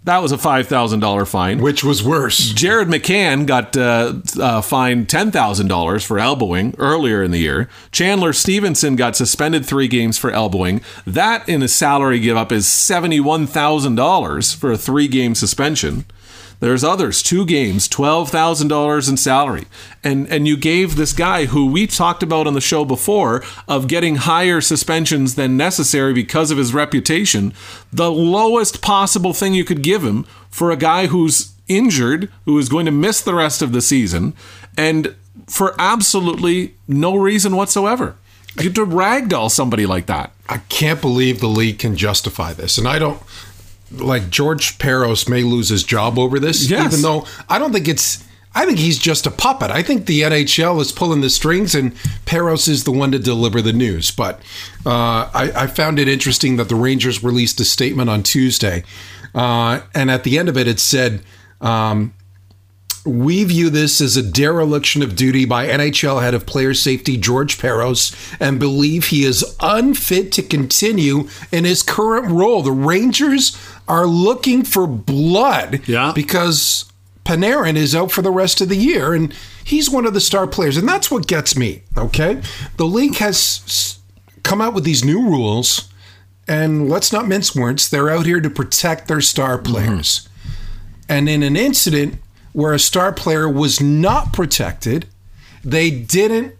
That 0.05 0.21
was 0.21 0.31
a 0.31 0.37
five 0.37 0.67
thousand 0.67 0.99
dollar 0.99 1.25
fine. 1.25 1.59
Which 1.61 1.83
was 1.83 2.03
worse? 2.03 2.37
Jared 2.51 2.87
McCann 2.87 3.47
got 3.47 3.75
uh, 3.75 4.13
uh, 4.39 4.61
fined 4.61 5.09
ten 5.09 5.31
thousand 5.31 5.67
dollars 5.67 6.03
for 6.03 6.19
elbowing 6.19 6.75
earlier 6.77 7.23
in 7.23 7.31
the 7.31 7.39
year. 7.39 7.67
Chandler 7.91 8.31
Stephenson 8.31 8.95
got 8.95 9.15
suspended 9.15 9.65
three 9.65 9.87
games 9.87 10.19
for 10.19 10.29
elbowing. 10.29 10.81
That 11.07 11.49
in 11.49 11.63
a 11.63 11.67
salary 11.67 12.19
give 12.19 12.37
up 12.37 12.51
is 12.51 12.67
seventy 12.67 13.19
one 13.19 13.47
thousand 13.47 13.95
dollars 13.95 14.53
for 14.53 14.71
a 14.71 14.77
three 14.77 15.07
game 15.07 15.33
suspension. 15.33 16.05
There's 16.59 16.83
others, 16.83 17.21
two 17.21 17.45
games, 17.45 17.87
twelve 17.87 18.29
thousand 18.29 18.69
dollars 18.69 19.09
in 19.09 19.17
salary, 19.17 19.65
and 20.03 20.27
and 20.29 20.47
you 20.47 20.57
gave 20.57 20.95
this 20.95 21.13
guy 21.13 21.45
who 21.45 21.65
we 21.65 21.87
talked 21.87 22.23
about 22.23 22.47
on 22.47 22.53
the 22.53 22.61
show 22.61 22.85
before 22.85 23.43
of 23.67 23.87
getting 23.87 24.15
higher 24.15 24.61
suspensions 24.61 25.35
than 25.35 25.57
necessary 25.57 26.13
because 26.13 26.51
of 26.51 26.57
his 26.57 26.73
reputation, 26.73 27.53
the 27.91 28.11
lowest 28.11 28.81
possible 28.81 29.33
thing 29.33 29.53
you 29.53 29.65
could 29.65 29.81
give 29.81 30.03
him 30.03 30.23
for 30.49 30.71
a 30.71 30.77
guy 30.77 31.07
who's 31.07 31.53
injured, 31.67 32.31
who 32.45 32.57
is 32.57 32.69
going 32.69 32.85
to 32.85 32.91
miss 32.91 33.21
the 33.21 33.33
rest 33.33 33.61
of 33.61 33.71
the 33.71 33.81
season, 33.81 34.33
and 34.77 35.15
for 35.47 35.75
absolutely 35.77 36.73
no 36.87 37.15
reason 37.15 37.55
whatsoever. 37.55 38.15
You 38.59 38.69
to 38.71 38.85
ragdoll 38.85 39.51
somebody 39.51 39.85
like 39.85 40.05
that. 40.05 40.31
I 40.47 40.59
can't 40.69 41.01
believe 41.01 41.39
the 41.39 41.47
league 41.47 41.79
can 41.79 41.97
justify 41.97 42.53
this, 42.53 42.77
and 42.77 42.87
I 42.87 42.99
don't. 42.99 43.21
Like 43.99 44.29
George 44.29 44.77
Parros 44.77 45.27
may 45.29 45.43
lose 45.43 45.69
his 45.69 45.83
job 45.83 46.17
over 46.19 46.39
this, 46.39 46.69
Yes. 46.69 46.85
even 46.93 47.01
though 47.01 47.25
I 47.49 47.59
don't 47.59 47.73
think 47.73 47.87
it's. 47.87 48.23
I 48.57 48.65
think 48.65 48.79
he's 48.79 48.97
just 48.97 49.27
a 49.27 49.31
puppet. 49.31 49.69
I 49.69 49.83
think 49.83 50.05
the 50.05 50.21
NHL 50.21 50.79
is 50.79 50.93
pulling 50.93 51.19
the 51.19 51.29
strings, 51.29 51.75
and 51.75 51.93
Parros 52.25 52.69
is 52.69 52.85
the 52.85 52.91
one 52.91 53.11
to 53.11 53.19
deliver 53.19 53.61
the 53.61 53.73
news. 53.73 54.11
But 54.11 54.39
uh, 54.85 55.29
I, 55.33 55.51
I 55.55 55.67
found 55.67 55.99
it 55.99 56.07
interesting 56.07 56.55
that 56.55 56.69
the 56.69 56.75
Rangers 56.75 57.21
released 57.21 57.59
a 57.59 57.65
statement 57.65 58.09
on 58.09 58.23
Tuesday, 58.23 58.85
uh, 59.33 59.81
and 59.93 60.09
at 60.09 60.23
the 60.23 60.39
end 60.39 60.47
of 60.49 60.57
it, 60.57 60.67
it 60.67 60.79
said. 60.79 61.21
Um, 61.59 62.13
we 63.05 63.43
view 63.43 63.69
this 63.69 64.01
as 64.01 64.17
a 64.17 64.23
dereliction 64.23 65.03
of 65.03 65.15
duty 65.15 65.45
by 65.45 65.67
NHL 65.67 66.21
head 66.21 66.33
of 66.33 66.45
player 66.45 66.73
safety 66.73 67.17
George 67.17 67.57
Parros 67.57 68.15
and 68.39 68.59
believe 68.59 69.05
he 69.05 69.23
is 69.23 69.55
unfit 69.59 70.31
to 70.33 70.41
continue 70.41 71.27
in 71.51 71.65
his 71.65 71.83
current 71.83 72.31
role. 72.31 72.61
The 72.63 72.71
Rangers 72.71 73.55
are 73.87 74.07
looking 74.07 74.63
for 74.63 74.87
blood 74.87 75.81
Yeah. 75.87 76.13
because 76.15 76.85
Panarin 77.23 77.75
is 77.75 77.95
out 77.95 78.11
for 78.11 78.21
the 78.21 78.31
rest 78.31 78.59
of 78.61 78.69
the 78.69 78.75
year 78.75 79.13
and 79.13 79.33
he's 79.63 79.89
one 79.89 80.05
of 80.05 80.13
the 80.13 80.21
star 80.21 80.47
players. 80.47 80.75
And 80.77 80.87
that's 80.89 81.11
what 81.11 81.27
gets 81.27 81.55
me, 81.55 81.83
okay? 81.95 82.41
The 82.77 82.85
league 82.85 83.17
has 83.17 83.99
come 84.43 84.61
out 84.61 84.73
with 84.73 84.83
these 84.83 85.03
new 85.05 85.21
rules 85.21 85.89
and 86.47 86.89
let's 86.89 87.11
not 87.11 87.27
mince 87.27 87.55
words, 87.55 87.89
they're 87.89 88.09
out 88.09 88.25
here 88.25 88.39
to 88.41 88.49
protect 88.49 89.07
their 89.07 89.21
star 89.21 89.57
players. 89.57 90.27
Mm-hmm. 90.27 90.41
And 91.09 91.29
in 91.29 91.43
an 91.43 91.55
incident 91.55 92.19
where 92.55 92.71
a 92.71 92.79
star 92.79 93.11
player 93.11 93.49
was 93.49 93.81
not 93.81 94.31
protected, 94.31 95.05
they 95.61 95.91
didn't 95.91 96.55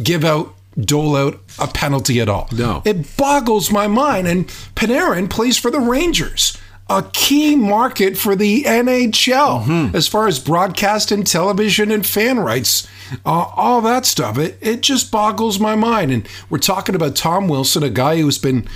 give 0.00 0.24
out, 0.24 0.54
dole 0.78 1.16
out 1.16 1.40
a 1.58 1.66
penalty 1.66 2.20
at 2.20 2.28
all. 2.28 2.48
No. 2.52 2.82
It 2.84 3.16
boggles 3.16 3.72
my 3.72 3.88
mind. 3.88 4.28
And 4.28 4.46
Panarin 4.76 5.28
plays 5.28 5.58
for 5.58 5.72
the 5.72 5.80
Rangers, 5.80 6.56
a 6.88 7.02
key 7.12 7.56
market 7.56 8.16
for 8.16 8.36
the 8.36 8.62
NHL 8.62 9.92
as 9.92 10.06
far 10.06 10.28
as 10.28 10.38
broadcast 10.38 11.10
and 11.10 11.26
television 11.26 11.90
and 11.90 12.06
fan 12.06 12.38
rights, 12.38 12.86
uh, 13.26 13.50
all 13.56 13.80
that 13.80 14.06
stuff. 14.06 14.38
It, 14.38 14.56
it 14.60 14.82
just 14.82 15.10
boggles 15.10 15.58
my 15.58 15.74
mind. 15.74 16.12
And 16.12 16.28
we're 16.48 16.58
talking 16.58 16.94
about 16.94 17.16
Tom 17.16 17.48
Wilson, 17.48 17.82
a 17.82 17.90
guy 17.90 18.20
who's 18.20 18.38
been 18.38 18.68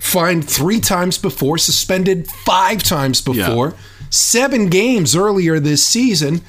fined 0.00 0.48
three 0.50 0.80
times 0.80 1.18
before, 1.18 1.56
suspended 1.56 2.26
five 2.26 2.82
times 2.82 3.20
before, 3.20 3.74
seven 4.12 4.68
games 4.68 5.16
earlier 5.16 5.58
this 5.58 5.84
season, 5.84 6.42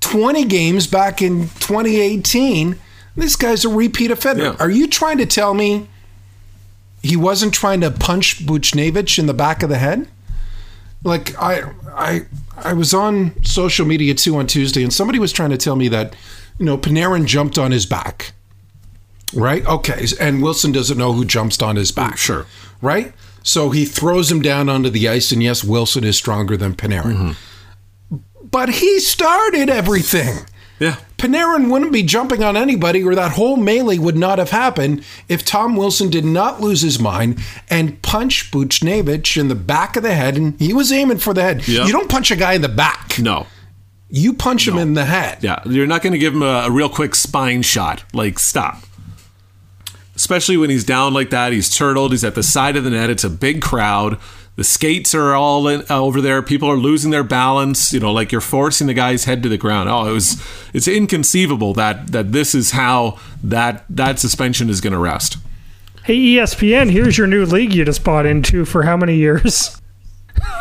20 0.00 0.44
games 0.46 0.86
back 0.86 1.20
in 1.20 1.42
2018. 1.60 2.78
This 3.14 3.36
guy's 3.36 3.64
a 3.64 3.68
repeat 3.68 4.10
offender. 4.10 4.44
Yeah. 4.44 4.56
Are 4.58 4.70
you 4.70 4.86
trying 4.86 5.18
to 5.18 5.26
tell 5.26 5.54
me 5.54 5.88
he 7.02 7.16
wasn't 7.16 7.52
trying 7.52 7.80
to 7.82 7.90
punch 7.90 8.44
Buchnevich 8.46 9.18
in 9.18 9.26
the 9.26 9.34
back 9.34 9.62
of 9.62 9.68
the 9.68 9.78
head? 9.78 10.08
Like 11.04 11.36
I 11.40 11.70
I 11.94 12.22
I 12.56 12.72
was 12.72 12.92
on 12.94 13.32
social 13.44 13.86
media 13.86 14.14
too 14.14 14.36
on 14.36 14.46
Tuesday 14.46 14.82
and 14.82 14.92
somebody 14.92 15.18
was 15.18 15.32
trying 15.32 15.50
to 15.50 15.56
tell 15.56 15.76
me 15.76 15.88
that 15.88 16.16
you 16.58 16.64
know 16.64 16.76
Panarin 16.78 17.26
jumped 17.26 17.58
on 17.58 17.70
his 17.70 17.86
back. 17.86 18.32
Right? 19.34 19.64
Okay. 19.66 20.06
And 20.18 20.42
Wilson 20.42 20.72
doesn't 20.72 20.96
know 20.96 21.12
who 21.12 21.24
jumps 21.24 21.60
on 21.60 21.76
his 21.76 21.92
back. 21.92 22.16
Sure. 22.16 22.46
Right? 22.80 23.12
So 23.42 23.70
he 23.70 23.84
throws 23.84 24.30
him 24.30 24.42
down 24.42 24.68
onto 24.68 24.90
the 24.90 25.08
ice, 25.08 25.32
and 25.32 25.42
yes, 25.42 25.64
Wilson 25.64 26.04
is 26.04 26.16
stronger 26.16 26.56
than 26.56 26.74
Panarin. 26.74 27.16
Mm-hmm. 27.16 28.16
But 28.50 28.68
he 28.70 29.00
started 29.00 29.68
everything. 29.70 30.46
Yeah. 30.78 30.96
Panarin 31.16 31.70
wouldn't 31.70 31.92
be 31.92 32.02
jumping 32.04 32.44
on 32.44 32.56
anybody, 32.56 33.02
or 33.02 33.14
that 33.14 33.32
whole 33.32 33.56
melee 33.56 33.98
would 33.98 34.16
not 34.16 34.38
have 34.38 34.50
happened 34.50 35.04
if 35.28 35.44
Tom 35.44 35.76
Wilson 35.76 36.10
did 36.10 36.24
not 36.24 36.60
lose 36.60 36.82
his 36.82 37.00
mind 37.00 37.40
and 37.68 38.00
punch 38.02 38.50
Buchnevich 38.50 39.36
in 39.36 39.48
the 39.48 39.56
back 39.56 39.96
of 39.96 40.04
the 40.04 40.14
head, 40.14 40.36
and 40.36 40.58
he 40.60 40.72
was 40.72 40.92
aiming 40.92 41.18
for 41.18 41.34
the 41.34 41.42
head. 41.42 41.66
Yep. 41.66 41.86
You 41.86 41.92
don't 41.92 42.08
punch 42.08 42.30
a 42.30 42.36
guy 42.36 42.52
in 42.52 42.62
the 42.62 42.68
back. 42.68 43.18
No. 43.18 43.46
You 44.08 44.32
punch 44.32 44.66
him 44.66 44.78
in 44.78 44.94
the 44.94 45.04
head. 45.04 45.38
Yeah, 45.42 45.60
you're 45.66 45.86
not 45.86 46.02
going 46.02 46.14
to 46.14 46.18
give 46.18 46.32
him 46.32 46.42
a, 46.42 46.64
a 46.66 46.70
real 46.70 46.88
quick 46.88 47.14
spine 47.14 47.62
shot. 47.62 48.04
Like, 48.14 48.38
stop. 48.38 48.82
Especially 50.28 50.58
when 50.58 50.68
he's 50.68 50.84
down 50.84 51.14
like 51.14 51.30
that. 51.30 51.54
He's 51.54 51.74
turtled. 51.74 52.10
He's 52.10 52.22
at 52.22 52.34
the 52.34 52.42
side 52.42 52.76
of 52.76 52.84
the 52.84 52.90
net. 52.90 53.08
It's 53.08 53.24
a 53.24 53.30
big 53.30 53.62
crowd. 53.62 54.18
The 54.56 54.62
skates 54.64 55.14
are 55.14 55.34
all 55.34 55.66
in, 55.66 55.80
uh, 55.88 55.98
over 55.98 56.20
there. 56.20 56.42
People 56.42 56.68
are 56.70 56.76
losing 56.76 57.10
their 57.10 57.24
balance. 57.24 57.94
You 57.94 58.00
know, 58.00 58.12
like 58.12 58.30
you're 58.30 58.42
forcing 58.42 58.88
the 58.88 58.92
guy's 58.92 59.24
head 59.24 59.42
to 59.44 59.48
the 59.48 59.56
ground. 59.56 59.88
Oh, 59.88 60.06
it 60.06 60.12
was. 60.12 60.36
It's 60.74 60.86
inconceivable 60.86 61.72
that 61.74 62.08
that 62.12 62.32
this 62.32 62.54
is 62.54 62.72
how 62.72 63.18
that 63.42 63.86
that 63.88 64.18
suspension 64.18 64.68
is 64.68 64.82
going 64.82 64.92
to 64.92 64.98
rest. 64.98 65.38
Hey, 66.04 66.18
ESPN, 66.18 66.90
here's 66.90 67.16
your 67.16 67.26
new 67.26 67.46
league 67.46 67.72
you 67.72 67.86
just 67.86 68.04
bought 68.04 68.26
into 68.26 68.66
for 68.66 68.82
how 68.82 68.98
many 68.98 69.16
years? 69.16 69.80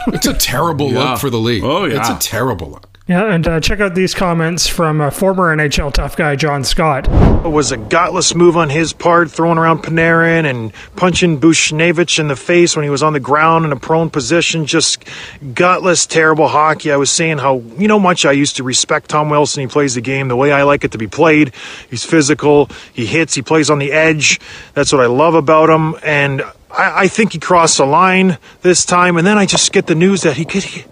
It's 0.07 0.25
a 0.27 0.33
terrible 0.33 0.93
Yeah. 0.93 1.11
look 1.11 1.19
for 1.19 1.29
the 1.29 1.39
league. 1.39 1.63
Oh, 1.65 1.83
yeah. 1.83 1.99
It's 1.99 2.09
a 2.09 2.17
terrible 2.25 2.69
look. 2.71 2.86
Yeah, 3.07 3.31
and 3.31 3.47
uh, 3.47 3.61
check 3.61 3.79
out 3.79 3.95
these 3.95 4.13
comments 4.13 4.67
from 4.67 4.99
uh, 4.99 5.11
former 5.11 5.55
NHL 5.55 5.93
tough 5.93 6.17
guy 6.17 6.35
John 6.35 6.65
Scott. 6.65 7.07
It 7.07 7.49
was 7.49 7.71
a 7.71 7.77
gutless 7.77 8.35
move 8.35 8.57
on 8.57 8.69
his 8.69 8.91
part, 8.91 9.31
throwing 9.31 9.57
around 9.57 9.81
Panarin 9.81 10.43
and 10.43 10.73
punching 10.97 11.39
Buchnevich 11.39 12.19
in 12.19 12.27
the 12.27 12.35
face 12.35 12.75
when 12.75 12.83
he 12.83 12.89
was 12.89 13.01
on 13.01 13.13
the 13.13 13.21
ground 13.21 13.63
in 13.63 13.71
a 13.71 13.77
prone 13.77 14.09
position. 14.09 14.65
Just 14.65 15.05
gutless, 15.53 16.05
terrible 16.05 16.49
hockey. 16.49 16.91
I 16.91 16.97
was 16.97 17.09
saying 17.09 17.37
how 17.37 17.63
you 17.77 17.87
know 17.87 17.97
much 17.97 18.25
I 18.25 18.33
used 18.33 18.57
to 18.57 18.63
respect 18.63 19.09
Tom 19.09 19.29
Wilson. 19.29 19.61
He 19.61 19.67
plays 19.67 19.95
the 19.95 20.01
game 20.01 20.27
the 20.27 20.35
way 20.35 20.51
I 20.51 20.63
like 20.63 20.83
it 20.83 20.91
to 20.91 20.97
be 20.97 21.07
played. 21.07 21.53
He's 21.89 22.03
physical. 22.03 22.69
He 22.91 23.05
hits. 23.05 23.35
He 23.35 23.41
plays 23.41 23.69
on 23.69 23.79
the 23.79 23.93
edge. 23.93 24.41
That's 24.73 24.91
what 24.91 25.01
I 25.01 25.05
love 25.05 25.33
about 25.33 25.69
him. 25.69 25.95
And 26.03 26.41
I, 26.69 27.03
I 27.03 27.07
think 27.07 27.31
he 27.31 27.39
crossed 27.39 27.77
the 27.77 27.85
line 27.85 28.37
this 28.63 28.85
time. 28.85 29.15
And 29.15 29.25
then 29.25 29.37
I 29.37 29.45
just 29.45 29.71
get 29.71 29.87
the 29.87 29.95
news 29.95 30.23
that 30.23 30.35
he 30.35 30.43
could 30.43 30.63
he, 30.63 30.83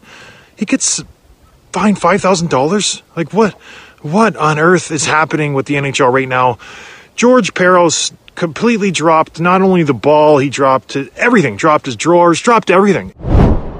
he 0.56 0.64
gets 0.64 1.04
fined 1.76 2.00
five 2.00 2.22
thousand 2.22 2.50
dollars. 2.50 3.04
Like 3.18 3.34
what? 3.34 3.54
What 4.02 4.38
on 4.38 4.60
earth 4.60 4.92
is 4.92 5.06
happening 5.06 5.54
with 5.54 5.66
the 5.66 5.74
NHL 5.74 6.12
right 6.12 6.28
now? 6.28 6.58
George 7.18 7.54
Parros 7.54 8.14
completely 8.36 8.92
dropped 8.92 9.42
not 9.42 9.62
only 9.62 9.84
the 9.84 9.94
ball, 9.94 10.38
he 10.38 10.50
dropped 10.50 10.96
everything. 11.18 11.58
Dropped 11.58 11.86
his 11.86 11.98
drawers. 11.98 12.40
Dropped 12.40 12.72
everything. 12.72 13.14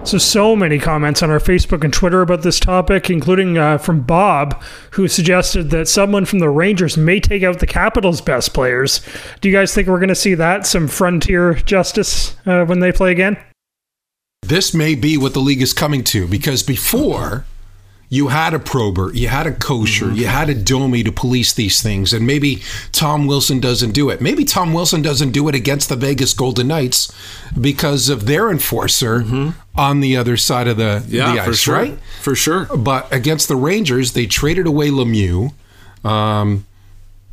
So, 0.04 0.18
so 0.18 0.58
many 0.58 0.78
comments 0.78 1.24
on 1.24 1.32
our 1.32 1.40
Facebook 1.40 1.86
and 1.86 1.94
Twitter 1.94 2.22
about 2.22 2.44
this 2.44 2.60
topic, 2.60 3.10
including 3.10 3.58
uh, 3.58 3.78
from 3.78 4.02
Bob, 4.02 4.62
who 4.92 5.08
suggested 5.08 5.70
that 5.70 5.88
someone 5.88 6.26
from 6.26 6.40
the 6.40 6.50
Rangers 6.50 6.98
may 6.98 7.22
take 7.22 7.44
out 7.44 7.60
the 7.60 7.66
Capitals' 7.66 8.22
best 8.22 8.54
players. 8.54 9.02
Do 9.40 9.50
you 9.50 9.56
guys 9.56 9.74
think 9.74 9.88
we're 9.88 10.00
going 10.00 10.10
to 10.10 10.16
see 10.16 10.36
that? 10.36 10.68
Some 10.68 10.90
frontier 10.90 11.54
justice 11.54 12.36
uh, 12.46 12.66
when 12.66 12.82
they 12.82 12.92
play 12.92 13.12
again? 13.12 13.38
This 14.42 14.76
may 14.76 14.96
be 14.96 15.18
what 15.18 15.34
the 15.34 15.40
league 15.40 15.62
is 15.62 15.74
coming 15.74 16.04
to 16.06 16.28
because 16.28 16.62
before 16.62 17.46
you 18.16 18.28
had 18.30 18.54
a 18.54 18.60
Probert, 18.60 19.16
you 19.16 19.28
had 19.28 19.46
a 19.48 19.52
Kocur, 19.52 20.16
you 20.16 20.28
had 20.28 20.50
a 20.50 20.54
Domi 20.56 21.04
to 21.04 21.12
police 21.12 21.54
these 21.54 21.82
things, 21.82 22.14
and 22.14 22.26
maybe 22.26 22.62
Tom 22.92 23.28
Wilson 23.28 23.60
doesn't 23.60 23.92
do 23.92 24.10
it. 24.10 24.22
Maybe 24.22 24.44
Tom 24.46 24.74
Wilson 24.74 25.02
doesn't 25.02 25.32
do 25.32 25.48
it 25.50 25.56
against 25.56 25.90
the 25.90 25.96
Vegas 25.96 26.34
Golden 26.34 26.68
Knights 26.70 27.12
because 27.60 28.10
of 28.10 28.26
their 28.26 28.50
enforcer 28.50 29.54
on 29.76 30.00
the 30.00 30.16
other 30.18 30.38
side 30.38 30.68
of 30.68 30.78
the, 30.78 31.04
Yeah, 31.08 31.36
the 31.36 31.42
for 31.44 31.50
ice, 31.52 31.58
sure. 31.60 31.76
right? 31.76 31.98
For 32.22 32.36
sure. 32.36 32.66
But 32.76 33.12
against 33.14 33.48
the 33.48 33.56
Rangers, 33.56 34.14
they 34.14 34.26
traded 34.28 34.66
away 34.68 34.90
Lemieux. 34.90 35.54
Um, 36.04 36.66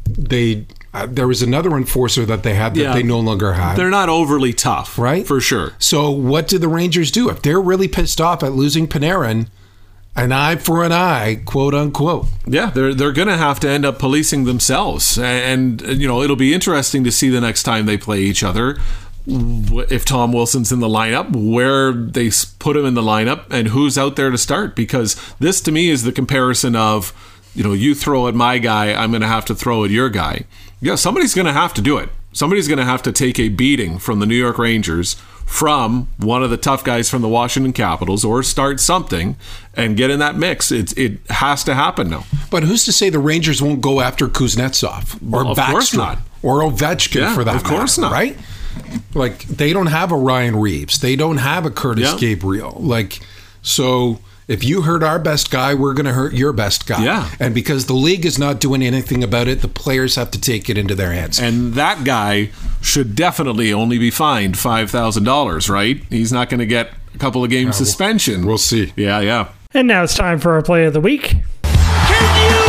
they 0.07 0.67
uh, 0.95 1.07
there 1.09 1.27
was 1.27 1.41
another 1.43 1.75
enforcer 1.77 2.27
that 2.27 2.43
they 2.43 2.55
had 2.55 2.75
that 2.75 2.81
Yeah. 2.81 2.93
they 2.93 3.03
no 3.03 3.19
longer 3.21 3.55
had. 3.55 3.77
They're 3.77 3.89
not 3.89 4.09
overly 4.11 4.53
tough, 4.53 4.99
Right? 4.99 5.27
For 5.27 5.41
sure. 5.41 5.73
So 5.79 6.11
what 6.11 6.49
do 6.49 6.59
the 6.59 6.69
Rangers 6.69 7.11
do 7.11 7.31
if 7.31 7.41
they're 7.41 7.61
really 7.61 7.89
pissed 7.89 8.21
off 8.21 8.43
at 8.43 8.53
losing 8.53 8.87
Panarin? 8.89 9.47
An 10.15 10.31
eye 10.31 10.57
for 10.57 10.85
an 10.85 10.93
eye, 10.93 11.41
quote 11.47 11.75
unquote. 11.75 12.27
Yeah, 12.47 12.71
they're 12.71 12.93
they're 12.93 13.13
going 13.13 13.29
to 13.29 13.37
have 13.39 13.61
to 13.61 13.69
end 13.69 13.87
up 13.87 13.99
policing 13.99 14.45
themselves, 14.45 15.19
and, 15.19 15.81
and 15.81 16.01
you 16.01 16.07
know 16.07 16.23
it'll 16.23 16.37
be 16.37 16.53
interesting 16.53 17.03
to 17.05 17.11
see 17.11 17.31
the 17.31 17.41
next 17.41 17.63
time 17.63 17.87
they 17.87 17.97
play 17.97 18.21
each 18.21 18.43
other. 18.43 18.77
If 19.27 20.05
Tom 20.05 20.33
Wilson's 20.33 20.71
in 20.71 20.81
the 20.81 20.89
lineup, 20.89 21.35
where 21.35 21.93
they 21.93 22.31
put 22.59 22.77
him 22.77 22.85
in 22.85 22.95
the 22.95 23.03
lineup, 23.03 23.45
and 23.51 23.69
who's 23.69 23.97
out 23.97 24.17
there 24.17 24.31
to 24.31 24.37
start, 24.37 24.77
because 24.77 25.17
this 25.39 25.61
to 25.63 25.73
me 25.73 25.89
is 25.89 26.03
the 26.03 26.13
comparison 26.13 26.75
of, 26.77 27.15
you 27.55 27.63
know, 27.63 27.73
you 27.73 27.95
throw 27.95 28.27
at 28.27 28.35
my 28.35 28.59
guy, 28.59 28.93
I'm 28.93 29.13
going 29.13 29.23
to 29.23 29.29
have 29.29 29.45
to 29.47 29.55
throw 29.55 29.85
at 29.85 29.91
your 29.91 30.11
guy. 30.11 30.45
Yeah, 30.81 30.97
somebody's 30.97 31.35
going 31.35 31.47
to 31.47 31.53
have 31.53 31.73
to 31.75 31.81
do 31.81 31.99
it. 31.99 32.11
Somebody's 32.33 32.67
going 32.67 32.81
to 32.81 32.85
have 32.85 33.03
to 33.05 33.13
take 33.13 33.39
a 33.39 33.49
beating 33.49 33.99
from 33.99 34.19
the 34.19 34.27
New 34.27 34.35
York 34.35 34.59
Rangers, 34.59 35.15
from 35.47 36.09
one 36.19 36.43
of 36.43 36.51
the 36.51 36.57
tough 36.57 36.83
guys 36.85 37.11
from 37.11 37.23
the 37.23 37.29
Washington 37.29 37.73
Capitals, 37.73 38.25
or 38.25 38.43
start 38.43 38.81
something 38.81 39.37
and 39.75 39.97
get 39.97 40.11
in 40.11 40.19
that 40.21 40.37
mix. 40.37 40.71
It 40.73 40.97
it 40.97 41.19
has 41.31 41.63
to 41.65 41.75
happen 41.75 42.09
now. 42.11 42.25
But 42.51 42.63
who's 42.63 42.85
to 42.85 42.93
say 42.93 43.11
the 43.11 43.19
Rangers 43.19 43.61
won't 43.63 43.81
go 43.81 44.01
after 44.01 44.29
Kuznetsov 44.29 45.17
or 45.33 45.45
Well, 45.45 45.53
of 45.53 45.59
course 45.59 45.91
Backstrom 45.91 45.97
not. 45.99 46.19
or 46.43 46.61
Ovechkin 46.61 47.21
Yeah, 47.21 47.35
for 47.35 47.45
that 47.45 47.57
of 47.57 47.65
course 47.65 47.99
matter, 47.99 48.11
not. 48.11 48.19
right? 48.19 48.37
Like 49.15 49.45
they 49.45 49.73
don't 49.73 49.87
have 49.89 50.13
a 50.13 50.17
Ryan 50.17 50.57
Reaves, 50.57 51.01
they 51.01 51.17
don't 51.17 51.39
have 51.39 51.67
a 51.67 51.71
Curtis 51.71 52.13
Yeah. 52.13 52.19
Gabriel. 52.19 52.77
Like 52.81 53.21
so, 53.63 54.19
if 54.49 54.65
you 54.65 54.83
hurt 54.83 55.03
our 55.03 55.19
best 55.19 55.51
guy, 55.51 55.73
we're 55.75 55.95
going 55.95 56.07
to 56.07 56.13
hurt 56.13 56.33
your 56.35 56.53
best 56.53 56.87
guy. 56.87 57.05
Yeah. 57.05 57.31
and 57.39 57.55
because 57.55 57.87
the 57.87 57.95
league 57.95 58.27
is 58.27 58.39
not 58.39 58.61
doing 58.61 58.83
anything 58.83 59.23
about 59.23 59.49
it, 59.49 59.63
the 59.63 59.69
players 59.69 60.17
have 60.17 60.31
to 60.33 60.41
take 60.41 60.69
it 60.69 60.77
into 60.77 60.95
their 60.95 61.13
hands. 61.13 61.39
And 61.41 61.75
that 61.75 62.05
guy 62.05 62.51
should 62.81 63.15
definitely 63.15 63.73
only 63.73 63.99
be 63.99 64.11
fined 64.11 64.59
five 64.59 64.91
thousand 64.91 65.25
dollars, 65.25 65.71
right? 65.71 66.03
He's 66.11 66.33
not 66.33 66.49
going 66.51 66.61
to 66.61 66.67
get 66.67 66.91
a 67.15 67.19
couple 67.19 67.45
of 67.45 67.51
games 67.51 67.77
suspension. 67.77 68.45
we'll 68.47 68.59
see. 68.59 68.93
Yeah, 68.97 69.21
yeah. 69.21 69.49
And 69.75 69.87
now 69.89 70.03
it's 70.03 70.15
time 70.15 70.39
for 70.39 70.53
our 70.53 70.63
play 70.63 70.85
of 70.85 70.93
the 70.93 71.01
week. 71.01 71.23
Can 71.63 72.29
you 72.43 72.61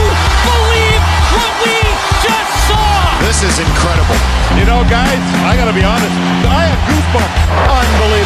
believe 0.47 1.03
what 1.35 1.51
we 1.65 1.75
just 2.23 2.51
saw? 2.69 3.19
This 3.25 3.43
is 3.43 3.59
incredible. 3.59 4.15
You 4.55 4.63
know, 4.69 4.85
guys, 4.87 5.19
I 5.43 5.55
got 5.57 5.65
to 5.65 5.73
be 5.73 5.83
honest. 5.83 6.13
I 6.47 6.69
have 6.69 6.79
goosebumps. 6.87 7.37
Unbelievable. 7.67 8.22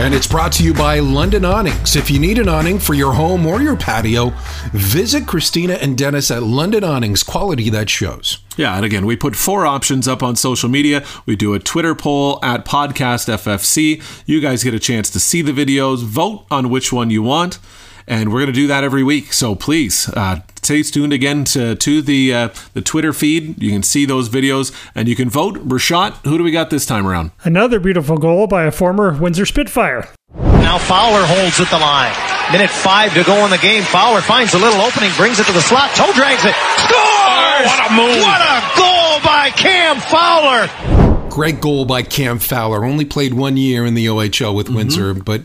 And 0.00 0.14
it's 0.14 0.28
brought 0.28 0.52
to 0.52 0.62
you 0.62 0.72
by 0.72 1.00
London 1.00 1.44
Awnings. 1.44 1.96
If 1.96 2.08
you 2.08 2.20
need 2.20 2.38
an 2.38 2.48
awning 2.48 2.78
for 2.78 2.94
your 2.94 3.12
home 3.12 3.44
or 3.44 3.60
your 3.60 3.76
patio, 3.76 4.32
visit 4.72 5.26
Christina 5.26 5.72
and 5.74 5.98
Dennis 5.98 6.30
at 6.30 6.44
London 6.44 6.84
Awnings. 6.84 7.24
Quality 7.24 7.68
that 7.70 7.90
shows. 7.90 8.38
Yeah, 8.56 8.76
and 8.76 8.84
again, 8.84 9.06
we 9.06 9.16
put 9.16 9.34
four 9.34 9.66
options 9.66 10.06
up 10.06 10.22
on 10.22 10.36
social 10.36 10.68
media. 10.68 11.04
We 11.26 11.34
do 11.34 11.52
a 11.52 11.58
Twitter 11.58 11.96
poll 11.96 12.38
at 12.44 12.64
Podcast 12.64 13.28
FFC. 13.28 14.00
You 14.24 14.40
guys 14.40 14.62
get 14.62 14.72
a 14.72 14.78
chance 14.78 15.10
to 15.10 15.18
see 15.18 15.42
the 15.42 15.50
videos, 15.50 16.04
vote 16.04 16.46
on 16.48 16.70
which 16.70 16.92
one 16.92 17.10
you 17.10 17.24
want, 17.24 17.58
and 18.08 18.32
we're 18.32 18.40
going 18.40 18.46
to 18.46 18.52
do 18.52 18.66
that 18.66 18.82
every 18.82 19.04
week. 19.04 19.32
So 19.32 19.54
please 19.54 20.08
uh, 20.08 20.40
stay 20.62 20.82
tuned 20.82 21.12
again 21.12 21.44
to, 21.44 21.76
to 21.76 22.02
the 22.02 22.34
uh, 22.34 22.48
the 22.72 22.80
Twitter 22.80 23.12
feed. 23.12 23.62
You 23.62 23.70
can 23.70 23.82
see 23.82 24.04
those 24.04 24.28
videos 24.28 24.74
and 24.94 25.06
you 25.06 25.14
can 25.14 25.30
vote. 25.30 25.56
Rashad, 25.68 26.14
who 26.24 26.38
do 26.38 26.44
we 26.44 26.50
got 26.50 26.70
this 26.70 26.86
time 26.86 27.06
around? 27.06 27.30
Another 27.44 27.78
beautiful 27.78 28.16
goal 28.18 28.46
by 28.46 28.64
a 28.64 28.70
former 28.70 29.16
Windsor 29.16 29.46
Spitfire. 29.46 30.08
Now 30.34 30.78
Fowler 30.78 31.24
holds 31.24 31.60
at 31.60 31.70
the 31.70 31.78
line. 31.78 32.14
Minute 32.50 32.70
five 32.70 33.12
to 33.14 33.22
go 33.24 33.44
in 33.44 33.50
the 33.50 33.58
game. 33.58 33.82
Fowler 33.82 34.22
finds 34.22 34.54
a 34.54 34.58
little 34.58 34.80
opening, 34.80 35.10
brings 35.16 35.38
it 35.38 35.44
to 35.46 35.52
the 35.52 35.60
slot, 35.60 35.94
toe 35.94 36.10
drags 36.14 36.44
it, 36.44 36.54
scores! 36.88 37.66
what 37.66 37.90
a 37.90 37.94
move. 37.94 38.22
What 38.22 38.40
a 38.40 38.76
goal 38.76 39.20
by 39.22 39.50
Cam 39.54 40.00
Fowler! 40.00 41.28
Great 41.28 41.60
goal 41.60 41.84
by 41.84 42.02
Cam 42.02 42.38
Fowler. 42.38 42.84
Only 42.84 43.04
played 43.04 43.34
one 43.34 43.56
year 43.56 43.84
in 43.84 43.94
the 43.94 44.06
OHL 44.06 44.54
with 44.54 44.70
Windsor, 44.70 45.14
but 45.14 45.42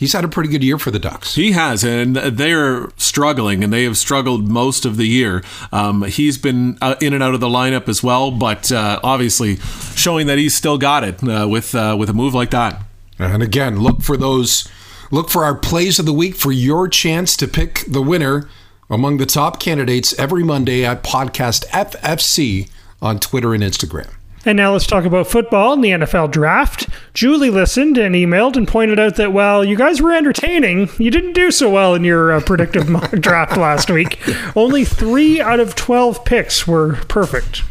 he's 0.00 0.14
had 0.14 0.24
a 0.24 0.28
pretty 0.28 0.48
good 0.48 0.64
year 0.64 0.78
for 0.78 0.90
the 0.90 0.98
Ducks. 0.98 1.34
He 1.34 1.52
has, 1.52 1.84
and 1.84 2.16
they're 2.16 2.88
struggling, 2.96 3.62
and 3.62 3.70
they 3.70 3.84
have 3.84 3.98
struggled 3.98 4.48
most 4.48 4.86
of 4.86 4.96
the 4.96 5.04
year. 5.06 5.44
Um, 5.70 6.02
he's 6.04 6.38
been 6.38 6.78
uh, 6.80 6.96
in 7.00 7.12
and 7.12 7.22
out 7.22 7.34
of 7.34 7.40
the 7.40 7.48
lineup 7.48 7.86
as 7.86 8.02
well, 8.02 8.30
but 8.30 8.72
uh, 8.72 8.98
obviously 9.04 9.56
showing 9.94 10.26
that 10.26 10.38
he's 10.38 10.54
still 10.54 10.78
got 10.78 11.04
it 11.04 11.22
uh, 11.22 11.46
with 11.48 11.74
uh, 11.74 11.94
with 11.96 12.08
a 12.08 12.14
move 12.14 12.34
like 12.34 12.50
that. 12.50 12.82
And 13.18 13.42
again, 13.42 13.78
look 13.78 14.02
for 14.02 14.16
those. 14.16 14.66
Look 15.12 15.28
for 15.28 15.44
our 15.44 15.56
plays 15.56 15.98
of 15.98 16.06
the 16.06 16.12
week 16.12 16.36
for 16.36 16.52
your 16.52 16.88
chance 16.88 17.36
to 17.36 17.48
pick 17.48 17.84
the 17.86 18.00
winner 18.00 18.48
among 18.88 19.18
the 19.18 19.26
top 19.26 19.60
candidates 19.60 20.16
every 20.18 20.44
Monday 20.44 20.84
at 20.84 21.02
Podcast 21.02 21.66
FFC 21.66 22.70
on 23.02 23.18
Twitter 23.18 23.52
and 23.52 23.62
Instagram. 23.62 24.19
And 24.44 24.56
now 24.56 24.72
let's 24.72 24.86
talk 24.86 25.04
about 25.04 25.26
football 25.26 25.74
and 25.74 25.84
the 25.84 25.90
NFL 25.90 26.30
draft. 26.30 26.88
Julie 27.12 27.50
listened 27.50 27.98
and 27.98 28.14
emailed 28.14 28.56
and 28.56 28.66
pointed 28.66 28.98
out 28.98 29.16
that 29.16 29.34
while 29.34 29.62
you 29.62 29.76
guys 29.76 30.00
were 30.00 30.12
entertaining, 30.12 30.88
you 30.98 31.10
didn't 31.10 31.34
do 31.34 31.50
so 31.50 31.68
well 31.68 31.94
in 31.94 32.04
your 32.04 32.32
uh, 32.32 32.40
predictive 32.40 32.88
mock 32.88 33.10
draft 33.12 33.58
last 33.58 33.90
week. 33.90 34.18
Only 34.56 34.84
three 34.84 35.40
out 35.40 35.60
of 35.60 35.74
12 35.74 36.24
picks 36.24 36.66
were 36.66 36.94
perfect. 37.08 37.62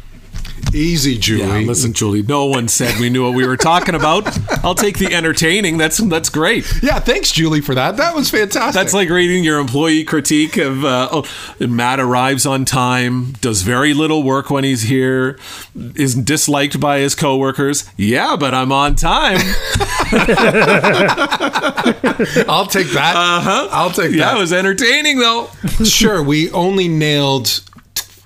Easy, 0.74 1.18
Julie. 1.18 1.62
Yeah, 1.62 1.68
listen, 1.68 1.94
Julie. 1.94 2.22
No 2.22 2.46
one 2.46 2.68
said 2.68 3.00
we 3.00 3.10
knew 3.10 3.24
what 3.26 3.34
we 3.34 3.46
were 3.48 3.58
talking 3.58 3.96
about. 3.96 4.28
I'll 4.64 4.76
take 4.76 4.98
the 5.00 5.14
entertaining. 5.14 5.78
That's 5.78 5.98
that's 5.98 6.30
great. 6.30 6.72
Yeah, 6.84 7.00
thanks, 7.00 7.32
Julie, 7.32 7.62
for 7.62 7.74
that. 7.76 7.98
That 7.98 8.14
was 8.16 8.30
fantastic. 8.30 8.74
That's 8.74 8.94
like 8.94 9.10
reading 9.10 9.44
your 9.44 9.60
employee 9.60 10.04
critique 10.04 10.58
of 10.58 10.86
uh, 10.86 11.10
oh, 11.12 11.26
Matt 11.60 12.00
arrives 12.00 12.46
on 12.46 12.66
time, 12.66 13.32
does 13.42 13.62
very 13.64 13.94
little 13.94 14.22
work 14.24 14.50
when 14.50 14.64
he's 14.64 14.84
here, 14.84 15.40
is 15.96 16.16
disliked 16.16 16.80
by 16.80 17.00
his 17.00 17.16
coworkers. 17.16 17.90
Yeah, 17.98 18.36
but 18.36 18.54
I'm 18.54 18.72
on 18.72 18.96
time. 18.96 19.40
I'll 22.48 22.66
take 22.66 22.88
that. 22.92 23.14
Uh-huh. 23.16 23.68
I'll 23.72 23.90
take 23.92 24.12
Yeah, 24.12 24.26
that. 24.26 24.38
it 24.38 24.40
was 24.40 24.54
entertaining 24.54 25.20
though. 25.20 25.50
sure, 25.84 26.22
we 26.24 26.52
only 26.52 26.88
nailed 26.88 27.62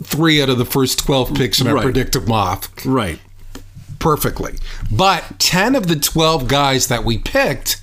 three 0.03 0.41
out 0.41 0.49
of 0.49 0.57
the 0.57 0.65
first 0.65 0.99
12 0.99 1.33
picks 1.33 1.59
in 1.61 1.67
our 1.67 1.75
Right. 1.75 1.83
predictive 1.83 2.27
mock 2.27 2.69
Right. 2.85 3.19
perfectly. 3.99 4.55
But 4.91 5.39
10 5.39 5.75
of 5.75 5.87
the 5.87 5.95
12 5.95 6.47
guys 6.47 6.87
that 6.87 7.03
we 7.05 7.17
picked 7.17 7.77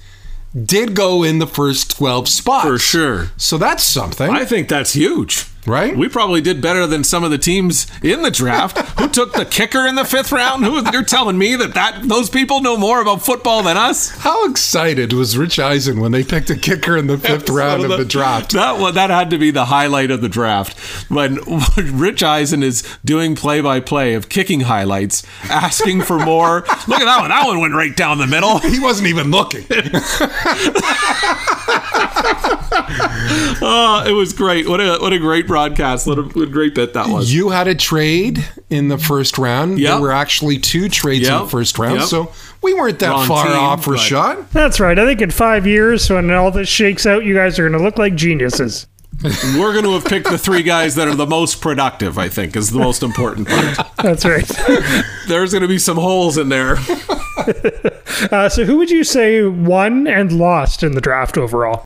did 0.64 0.94
go 0.94 1.22
in 1.22 1.38
the 1.38 1.46
first 1.46 1.90
12 1.96 2.28
spots. 2.28 2.66
For 2.66 2.78
sure. 2.78 3.30
So 3.36 3.56
that's 3.56 3.84
something. 3.84 4.30
I 4.30 4.44
think 4.44 4.68
that's 4.68 4.92
huge. 4.94 5.46
Right? 5.70 5.96
We 5.96 6.08
probably 6.08 6.40
did 6.40 6.60
better 6.60 6.86
than 6.86 7.04
some 7.04 7.22
of 7.22 7.30
the 7.30 7.38
teams 7.38 7.86
in 8.02 8.22
the 8.22 8.30
draft 8.30 8.76
who 8.98 9.08
took 9.08 9.34
the 9.34 9.44
kicker 9.44 9.86
in 9.86 9.94
the 9.94 10.04
fifth 10.04 10.32
round. 10.32 10.64
Who 10.64 10.82
you're 10.90 11.04
telling 11.04 11.38
me 11.38 11.54
that, 11.54 11.74
that 11.74 12.02
those 12.02 12.28
people 12.28 12.60
know 12.60 12.76
more 12.76 13.00
about 13.00 13.22
football 13.22 13.62
than 13.62 13.76
us? 13.76 14.10
How 14.10 14.50
excited 14.50 15.12
was 15.12 15.38
Rich 15.38 15.60
Eisen 15.60 16.00
when 16.00 16.10
they 16.10 16.24
picked 16.24 16.50
a 16.50 16.56
kicker 16.56 16.96
in 16.96 17.06
the 17.06 17.18
fifth 17.18 17.48
round 17.48 17.84
of 17.84 17.90
the 17.90 18.04
draft? 18.04 18.52
That 18.52 18.80
one, 18.80 18.94
that 18.94 19.10
had 19.10 19.30
to 19.30 19.38
be 19.38 19.52
the 19.52 19.66
highlight 19.66 20.10
of 20.10 20.20
the 20.20 20.28
draft 20.28 20.78
when 21.08 21.38
Rich 21.76 22.22
Eisen 22.24 22.62
is 22.64 22.82
doing 23.04 23.36
play 23.36 23.60
by 23.60 23.78
play 23.78 24.14
of 24.14 24.28
kicking 24.28 24.62
highlights, 24.62 25.22
asking 25.44 26.02
for 26.02 26.18
more. 26.18 26.60
Look 26.88 27.00
at 27.00 27.04
that 27.04 27.20
one. 27.20 27.30
That 27.30 27.46
one 27.46 27.60
went 27.60 27.74
right 27.74 27.96
down 27.96 28.18
the 28.18 28.26
middle. 28.26 28.58
He 28.58 28.80
wasn't 28.80 29.08
even 29.08 29.30
looking. 29.30 29.64
Oh, 33.62 34.04
it 34.06 34.12
was 34.12 34.32
great. 34.32 34.68
What 34.68 34.80
a 34.80 34.98
what 35.00 35.12
a 35.12 35.18
great 35.18 35.46
broadcast. 35.46 36.06
What 36.06 36.18
a, 36.18 36.22
what 36.22 36.48
a 36.48 36.50
great 36.50 36.74
bit 36.74 36.94
that 36.94 37.08
was. 37.08 37.32
You 37.32 37.50
had 37.50 37.68
a 37.68 37.74
trade 37.74 38.44
in 38.70 38.88
the 38.88 38.96
first 38.98 39.38
round. 39.38 39.78
Yep. 39.78 39.90
There 39.90 40.00
were 40.00 40.12
actually 40.12 40.58
two 40.58 40.88
trades 40.88 41.28
in 41.28 41.34
the 41.38 41.46
first 41.46 41.78
round, 41.78 42.00
Yep. 42.00 42.08
so 42.08 42.32
we 42.62 42.72
weren't 42.74 42.98
that 43.00 43.10
Wrong 43.10 43.26
far 43.28 43.46
team, 43.46 43.56
off 43.56 43.84
for 43.84 43.94
but- 43.94 44.00
shot. 44.00 44.50
That's 44.52 44.80
right. 44.80 44.98
I 44.98 45.04
think 45.06 45.20
in 45.20 45.30
five 45.30 45.66
years, 45.66 46.08
when 46.08 46.30
all 46.30 46.50
this 46.50 46.68
shakes 46.68 47.06
out, 47.06 47.24
you 47.24 47.34
guys 47.34 47.58
are 47.58 47.68
going 47.68 47.78
to 47.78 47.84
look 47.84 47.98
like 47.98 48.14
geniuses. 48.14 48.86
We're 49.22 49.72
going 49.72 49.84
to 49.84 49.92
have 49.92 50.04
picked 50.06 50.30
the 50.30 50.38
three 50.38 50.62
guys 50.62 50.94
that 50.94 51.06
are 51.06 51.14
the 51.14 51.26
most 51.26 51.60
productive. 51.60 52.16
I 52.18 52.28
think 52.30 52.56
is 52.56 52.70
the 52.70 52.78
most 52.78 53.02
important 53.02 53.48
part. 53.48 53.78
That's 53.98 54.24
right. 54.24 54.46
There's 55.28 55.52
going 55.52 55.62
to 55.62 55.68
be 55.68 55.78
some 55.78 55.98
holes 55.98 56.38
in 56.38 56.48
there. 56.48 56.76
uh, 58.32 58.48
so, 58.48 58.64
who 58.64 58.76
would 58.78 58.90
you 58.90 59.04
say 59.04 59.42
won 59.42 60.06
and 60.06 60.32
lost 60.32 60.82
in 60.82 60.92
the 60.92 61.00
draft 61.00 61.36
overall? 61.38 61.84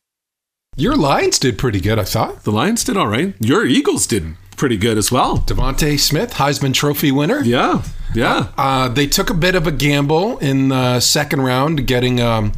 Your 0.77 0.97
Lions 0.97 1.39
did 1.39 1.57
pretty 1.59 1.81
good, 1.81 1.99
I 1.99 2.05
thought. 2.05 2.43
The 2.45 2.51
Lions 2.51 2.83
did 2.85 2.97
all 2.97 3.07
right. 3.07 3.35
Your 3.39 3.65
Eagles 3.65 4.07
did 4.07 4.35
pretty 4.57 4.77
good 4.77 4.99
as 4.99 5.11
well. 5.13 5.39
DeVonta 5.39 5.99
Smith, 5.99 6.35
Heisman 6.35 6.75
Trophy 6.75 7.13
winner. 7.13 7.41
Yeah, 7.43 7.83
yeah. 8.15 8.49
Uh, 8.59 8.89
they 8.89 9.07
took 9.07 9.31
a 9.31 9.35
bit 9.35 9.55
of 9.55 9.67
a 9.67 9.73
gamble 9.73 10.39
in 10.39 10.69
the 10.69 11.01
second 11.01 11.43
round, 11.43 11.87
getting 11.87 12.21
um, 12.21 12.53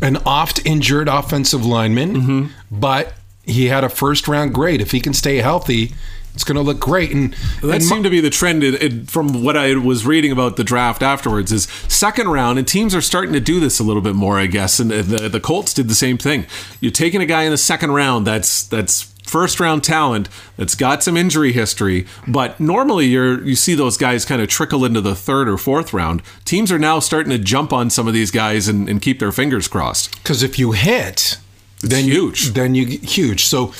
an 0.00 0.16
oft 0.24 0.64
injured 0.66 1.08
offensive 1.08 1.64
lineman, 1.66 2.14
Mm-hmm. 2.16 2.46
but 2.70 3.12
he 3.44 3.66
had 3.66 3.82
a 3.84 3.88
first 3.88 4.28
round 4.28 4.54
grade. 4.54 4.80
If 4.80 4.90
he 4.92 5.00
can 5.00 5.12
stay 5.14 5.36
healthy, 5.38 5.92
it's 6.38 6.44
going 6.44 6.54
to 6.54 6.62
look 6.62 6.78
great. 6.78 7.10
And, 7.10 7.34
That 7.62 7.74
and 7.74 7.82
seemed 7.82 8.04
to 8.04 8.10
be 8.10 8.20
the 8.20 8.30
trend 8.30 8.62
it, 8.62 8.80
it, 8.80 9.10
from 9.10 9.42
what 9.42 9.56
I 9.56 9.74
was 9.74 10.06
reading 10.06 10.30
about 10.30 10.54
the 10.54 10.62
draft 10.62 11.02
afterwards. 11.02 11.50
Is 11.50 11.64
second 11.88 12.28
round, 12.28 12.60
and 12.60 12.68
teams 12.68 12.94
are 12.94 13.00
starting 13.00 13.32
to 13.32 13.40
do 13.40 13.58
this 13.58 13.80
a 13.80 13.82
little 13.82 14.02
bit 14.02 14.14
more, 14.14 14.38
I 14.38 14.46
guess. 14.46 14.78
And 14.78 14.88
the 14.92 15.28
the 15.28 15.40
Colts 15.40 15.74
did 15.74 15.88
the 15.88 15.96
same 15.96 16.16
thing. 16.16 16.46
You're 16.80 16.92
taking 16.92 17.20
a 17.20 17.26
guy 17.26 17.42
in 17.42 17.50
the 17.50 17.56
second 17.56 17.90
round 17.90 18.24
that's 18.24 18.62
that's 18.62 19.12
first 19.24 19.58
round 19.58 19.82
talent 19.82 20.28
that's 20.56 20.76
got 20.76 21.02
some 21.02 21.16
injury 21.16 21.50
history, 21.50 22.06
but 22.28 22.60
normally 22.60 23.06
you're 23.06 23.42
you 23.44 23.56
see 23.56 23.74
those 23.74 23.96
guys 23.96 24.24
kind 24.24 24.40
of 24.40 24.46
trickle 24.46 24.84
into 24.84 25.00
the 25.00 25.16
third 25.16 25.48
or 25.48 25.58
fourth 25.58 25.92
round. 25.92 26.22
Teams 26.44 26.70
are 26.70 26.78
now 26.78 27.00
starting 27.00 27.30
to 27.30 27.38
jump 27.38 27.72
on 27.72 27.90
some 27.90 28.06
of 28.06 28.14
these 28.14 28.30
guys 28.30 28.68
and, 28.68 28.88
and 28.88 29.02
keep 29.02 29.18
their 29.18 29.32
fingers 29.32 29.66
crossed. 29.66 30.16
because 30.22 30.44
if 30.44 30.56
you 30.56 30.70
hit, 30.70 31.36
then 31.80 32.04
huge. 32.04 32.46
You, 32.46 32.52
then 32.52 32.76
you 32.76 32.86
huge. 32.86 33.44
So 33.44 33.72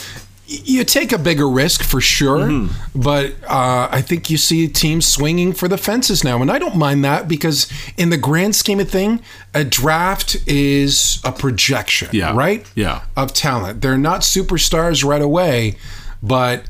you 0.50 0.82
take 0.82 1.12
a 1.12 1.18
bigger 1.18 1.46
risk 1.48 1.82
for 1.82 2.00
sure, 2.00 2.38
Mm-hmm. 2.48 3.00
but 3.00 3.34
uh, 3.46 3.88
I 3.90 4.00
think 4.00 4.30
you 4.30 4.38
see 4.38 4.66
teams 4.66 5.06
swinging 5.06 5.52
for 5.52 5.68
the 5.68 5.76
fences 5.76 6.24
now, 6.24 6.40
and 6.40 6.50
I 6.50 6.58
don't 6.58 6.76
mind 6.76 7.04
that 7.04 7.28
because 7.28 7.70
in 7.98 8.08
the 8.08 8.16
grand 8.16 8.56
scheme 8.56 8.80
of 8.80 8.88
thing, 8.88 9.20
a 9.54 9.62
draft 9.62 10.37
is 10.46 11.20
a 11.22 11.32
projection, 11.32 12.08
Yeah. 12.12 12.34
right? 12.34 12.64
Yeah. 12.74 13.02
of 13.16 13.34
talent. 13.34 13.82
They're 13.82 13.98
not 13.98 14.22
superstars 14.22 15.04
right 15.04 15.20
away, 15.22 15.76
but 16.22 16.64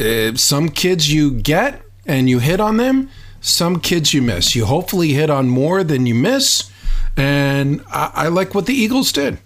uh, 0.00 0.34
some 0.36 0.70
kids 0.70 1.12
you 1.12 1.30
get 1.32 1.82
and 2.06 2.30
you 2.30 2.38
hit 2.38 2.58
on 2.58 2.78
them. 2.78 3.10
Some 3.42 3.80
kids 3.80 4.14
you 4.14 4.22
miss. 4.22 4.54
You 4.56 4.64
hopefully 4.66 5.12
hit 5.12 5.28
on 5.30 5.48
more 5.50 5.84
than 5.84 6.06
you 6.06 6.14
miss, 6.14 6.70
and 7.16 7.82
I, 7.90 8.10
I 8.14 8.28
like 8.28 8.54
what 8.54 8.66
the 8.66 8.74
Eagles 8.74 9.12
did. 9.12 9.38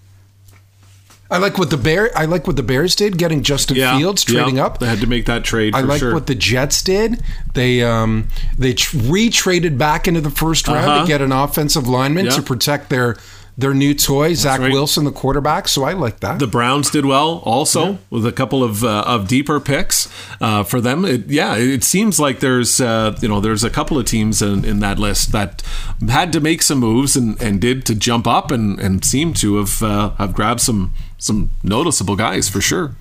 I 1.34 1.38
like 1.38 1.58
what 1.58 1.70
the 1.70 1.76
bear. 1.76 2.10
I 2.16 2.26
like 2.26 2.46
what 2.46 2.56
the 2.56 2.62
Bears 2.62 2.94
did, 2.94 3.18
getting 3.18 3.42
Justin 3.42 3.76
Fields 3.76 4.22
trading 4.22 4.56
yeah. 4.56 4.66
up. 4.66 4.78
They 4.78 4.86
had 4.86 5.00
to 5.00 5.06
make 5.08 5.26
that 5.26 5.42
trade. 5.44 5.74
I 5.74 5.80
like 5.80 5.98
sure. 5.98 6.14
what 6.14 6.26
the 6.28 6.34
Jets 6.34 6.82
did. 6.82 7.22
They 7.54 7.82
um, 7.82 8.28
they 8.56 8.74
tr- 8.74 8.96
re-traded 8.98 9.76
back 9.76 10.06
into 10.06 10.20
the 10.20 10.30
first 10.30 10.68
round 10.68 10.84
Uh-huh. 10.86 11.02
to 11.02 11.08
get 11.08 11.20
an 11.20 11.32
offensive 11.32 11.88
lineman 11.88 12.26
Yeah. 12.26 12.32
to 12.32 12.42
protect 12.42 12.88
their 12.90 13.16
their 13.56 13.72
new 13.72 13.94
toy, 13.94 14.34
Zach 14.34 14.60
right. 14.60 14.72
Wilson, 14.72 15.04
the 15.04 15.12
quarterback. 15.12 15.68
So 15.68 15.84
I 15.84 15.92
like 15.92 16.20
that. 16.20 16.38
The 16.38 16.46
Browns 16.46 16.90
did 16.90 17.06
well 17.06 17.40
also 17.44 17.98
with 18.10 18.26
a 18.26 18.32
couple 18.32 18.64
of 18.64 18.82
uh, 18.82 19.04
of 19.06 19.28
deeper 19.28 19.60
picks 19.60 20.08
uh, 20.40 20.64
for 20.64 20.80
them. 20.80 21.04
It, 21.04 21.28
yeah, 21.28 21.56
it 21.56 21.84
seems 21.84 22.18
like 22.18 22.40
there's 22.40 22.80
uh, 22.80 23.16
you 23.20 23.28
know 23.28 23.40
there's 23.40 23.62
a 23.62 23.70
couple 23.70 23.98
of 23.98 24.06
teams 24.06 24.42
in, 24.42 24.64
in 24.64 24.80
that 24.80 24.98
list 24.98 25.32
that 25.32 25.62
had 26.08 26.32
to 26.32 26.40
make 26.40 26.62
some 26.62 26.78
moves 26.78 27.16
and, 27.16 27.40
and 27.40 27.60
did 27.60 27.86
to 27.86 27.94
jump 27.94 28.26
up 28.26 28.50
and, 28.50 28.80
and 28.80 29.04
seem 29.04 29.32
to 29.34 29.56
have 29.56 29.82
uh, 29.82 30.10
have 30.10 30.34
grabbed 30.34 30.60
some 30.60 30.92
some 31.18 31.50
noticeable 31.62 32.16
guys 32.16 32.48
for 32.48 32.60
sure. 32.60 32.96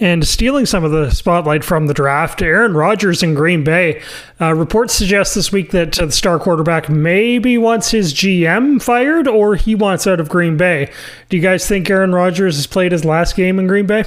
And 0.00 0.26
stealing 0.26 0.64
some 0.64 0.84
of 0.84 0.92
the 0.92 1.10
spotlight 1.10 1.64
from 1.64 1.86
the 1.88 1.94
draft, 1.94 2.40
Aaron 2.40 2.74
Rodgers 2.74 3.22
in 3.22 3.34
Green 3.34 3.64
Bay. 3.64 4.00
Uh, 4.40 4.54
reports 4.54 4.94
suggest 4.94 5.34
this 5.34 5.50
week 5.50 5.72
that 5.72 5.98
uh, 6.00 6.06
the 6.06 6.12
star 6.12 6.38
quarterback 6.38 6.88
maybe 6.88 7.58
wants 7.58 7.90
his 7.90 8.14
GM 8.14 8.80
fired 8.80 9.26
or 9.26 9.56
he 9.56 9.74
wants 9.74 10.06
out 10.06 10.20
of 10.20 10.28
Green 10.28 10.56
Bay. 10.56 10.92
Do 11.28 11.36
you 11.36 11.42
guys 11.42 11.66
think 11.66 11.90
Aaron 11.90 12.14
Rodgers 12.14 12.54
has 12.54 12.68
played 12.68 12.92
his 12.92 13.04
last 13.04 13.34
game 13.34 13.58
in 13.58 13.66
Green 13.66 13.86
Bay? 13.86 14.04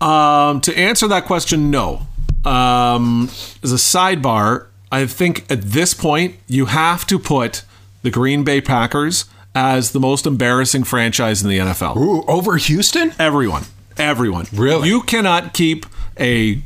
Um, 0.00 0.60
to 0.62 0.76
answer 0.76 1.06
that 1.08 1.26
question, 1.26 1.70
no. 1.70 2.06
Um, 2.44 3.28
as 3.62 3.70
a 3.70 3.76
sidebar, 3.76 4.66
I 4.90 5.06
think 5.06 5.50
at 5.50 5.62
this 5.62 5.94
point 5.94 6.36
you 6.48 6.66
have 6.66 7.06
to 7.06 7.18
put 7.18 7.62
the 8.02 8.10
Green 8.10 8.44
Bay 8.44 8.60
Packers 8.60 9.26
as 9.54 9.92
the 9.92 10.00
most 10.00 10.26
embarrassing 10.26 10.84
franchise 10.84 11.42
in 11.42 11.50
the 11.50 11.58
NFL. 11.58 11.96
Ooh, 11.96 12.22
over 12.26 12.56
Houston? 12.56 13.12
Everyone, 13.18 13.64
everyone. 14.00 14.46
Really? 14.52 14.88
You 14.88 15.02
cannot 15.02 15.52
keep 15.52 15.86
a 16.18 16.62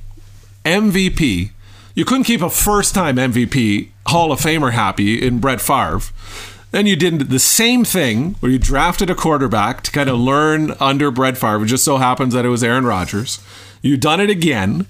MVP. 0.64 1.50
You 1.94 2.04
couldn't 2.04 2.24
keep 2.24 2.42
a 2.42 2.50
first-time 2.50 3.16
MVP 3.16 3.90
Hall 4.06 4.32
of 4.32 4.40
Famer 4.40 4.72
happy 4.72 5.24
in 5.24 5.38
Brett 5.38 5.60
Favre. 5.60 6.00
Then 6.70 6.86
you 6.86 6.96
did 6.96 7.30
the 7.30 7.38
same 7.38 7.84
thing 7.84 8.34
where 8.40 8.50
you 8.50 8.58
drafted 8.58 9.08
a 9.08 9.14
quarterback 9.14 9.82
to 9.82 9.92
kind 9.92 10.10
of 10.10 10.18
learn 10.18 10.72
under 10.80 11.10
Brett 11.10 11.38
Favre. 11.38 11.62
It 11.62 11.68
just 11.68 11.84
so 11.84 11.98
happens 11.98 12.34
that 12.34 12.44
it 12.44 12.48
was 12.48 12.64
Aaron 12.64 12.84
Rodgers. 12.84 13.40
You've 13.80 14.00
done 14.00 14.20
it 14.20 14.30
again, 14.30 14.86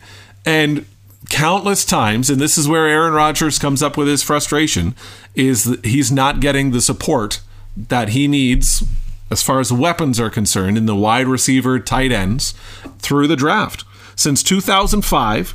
and 0.47 0.87
countless 1.29 1.85
times, 1.85 2.31
and 2.31 2.41
this 2.41 2.57
is 2.57 2.69
where 2.69 2.87
Aaron 2.87 3.13
Rodgers 3.13 3.59
comes 3.59 3.83
up 3.83 3.97
with 3.97 4.09
his 4.09 4.23
frustration, 4.23 4.95
is 5.35 5.65
that 5.65 5.85
he's 5.85 6.11
not 6.13 6.41
getting 6.41 6.71
the 6.71 6.81
support 6.81 7.41
that 7.77 8.11
he 8.11 8.29
needs 8.29 8.85
as 9.31 9.43
far 9.43 9.61
as 9.61 9.73
weapons 9.73 10.21
are 10.21 10.31
concerned 10.31 10.77
in 10.77 10.87
the 10.87 10.95
wide 10.95 11.27
receiver 11.27 11.79
tight 11.79 12.13
ends 12.13 12.55
through 12.99 13.27
the 13.27 13.37
draft. 13.37 13.85
Since 14.17 14.43
2005, 14.43 15.55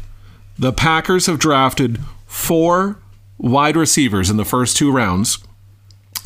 the 0.58 0.73
Packers 0.73 1.27
have 1.27 1.39
drafted 1.39 1.99
four 2.25 2.99
wide 3.38 3.77
receivers 3.77 4.29
in 4.29 4.38
the 4.38 4.45
first 4.45 4.75
two 4.75 4.91
rounds, 4.91 5.39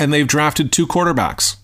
and 0.00 0.12
they've 0.12 0.26
drafted 0.26 0.72
two 0.72 0.86
quarterbacks. 0.86 1.56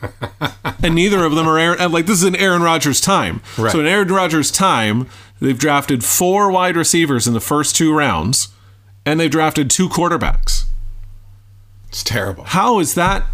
and 0.82 0.94
neither 0.94 1.24
of 1.24 1.34
them 1.34 1.48
are 1.48 1.58
Aaron, 1.58 1.90
like 1.90 2.06
this 2.06 2.18
is 2.18 2.24
in 2.24 2.36
Aaron 2.36 2.62
Rodgers' 2.62 3.00
time. 3.00 3.40
Right. 3.56 3.72
So 3.72 3.80
in 3.80 3.86
Aaron 3.86 4.08
Rodgers' 4.08 4.52
time, 4.52 5.08
they've 5.40 5.58
drafted 5.58 6.04
four 6.04 6.50
wide 6.52 6.76
receivers 6.76 7.26
in 7.26 7.34
the 7.34 7.40
first 7.40 7.74
two 7.74 7.92
rounds, 7.92 8.48
and 9.04 9.18
they've 9.18 9.30
drafted 9.30 9.70
two 9.70 9.88
quarterbacks. 9.88 10.66
It's 11.88 12.04
terrible. 12.04 12.44
How 12.44 12.78
is 12.78 12.94
that 12.94 13.24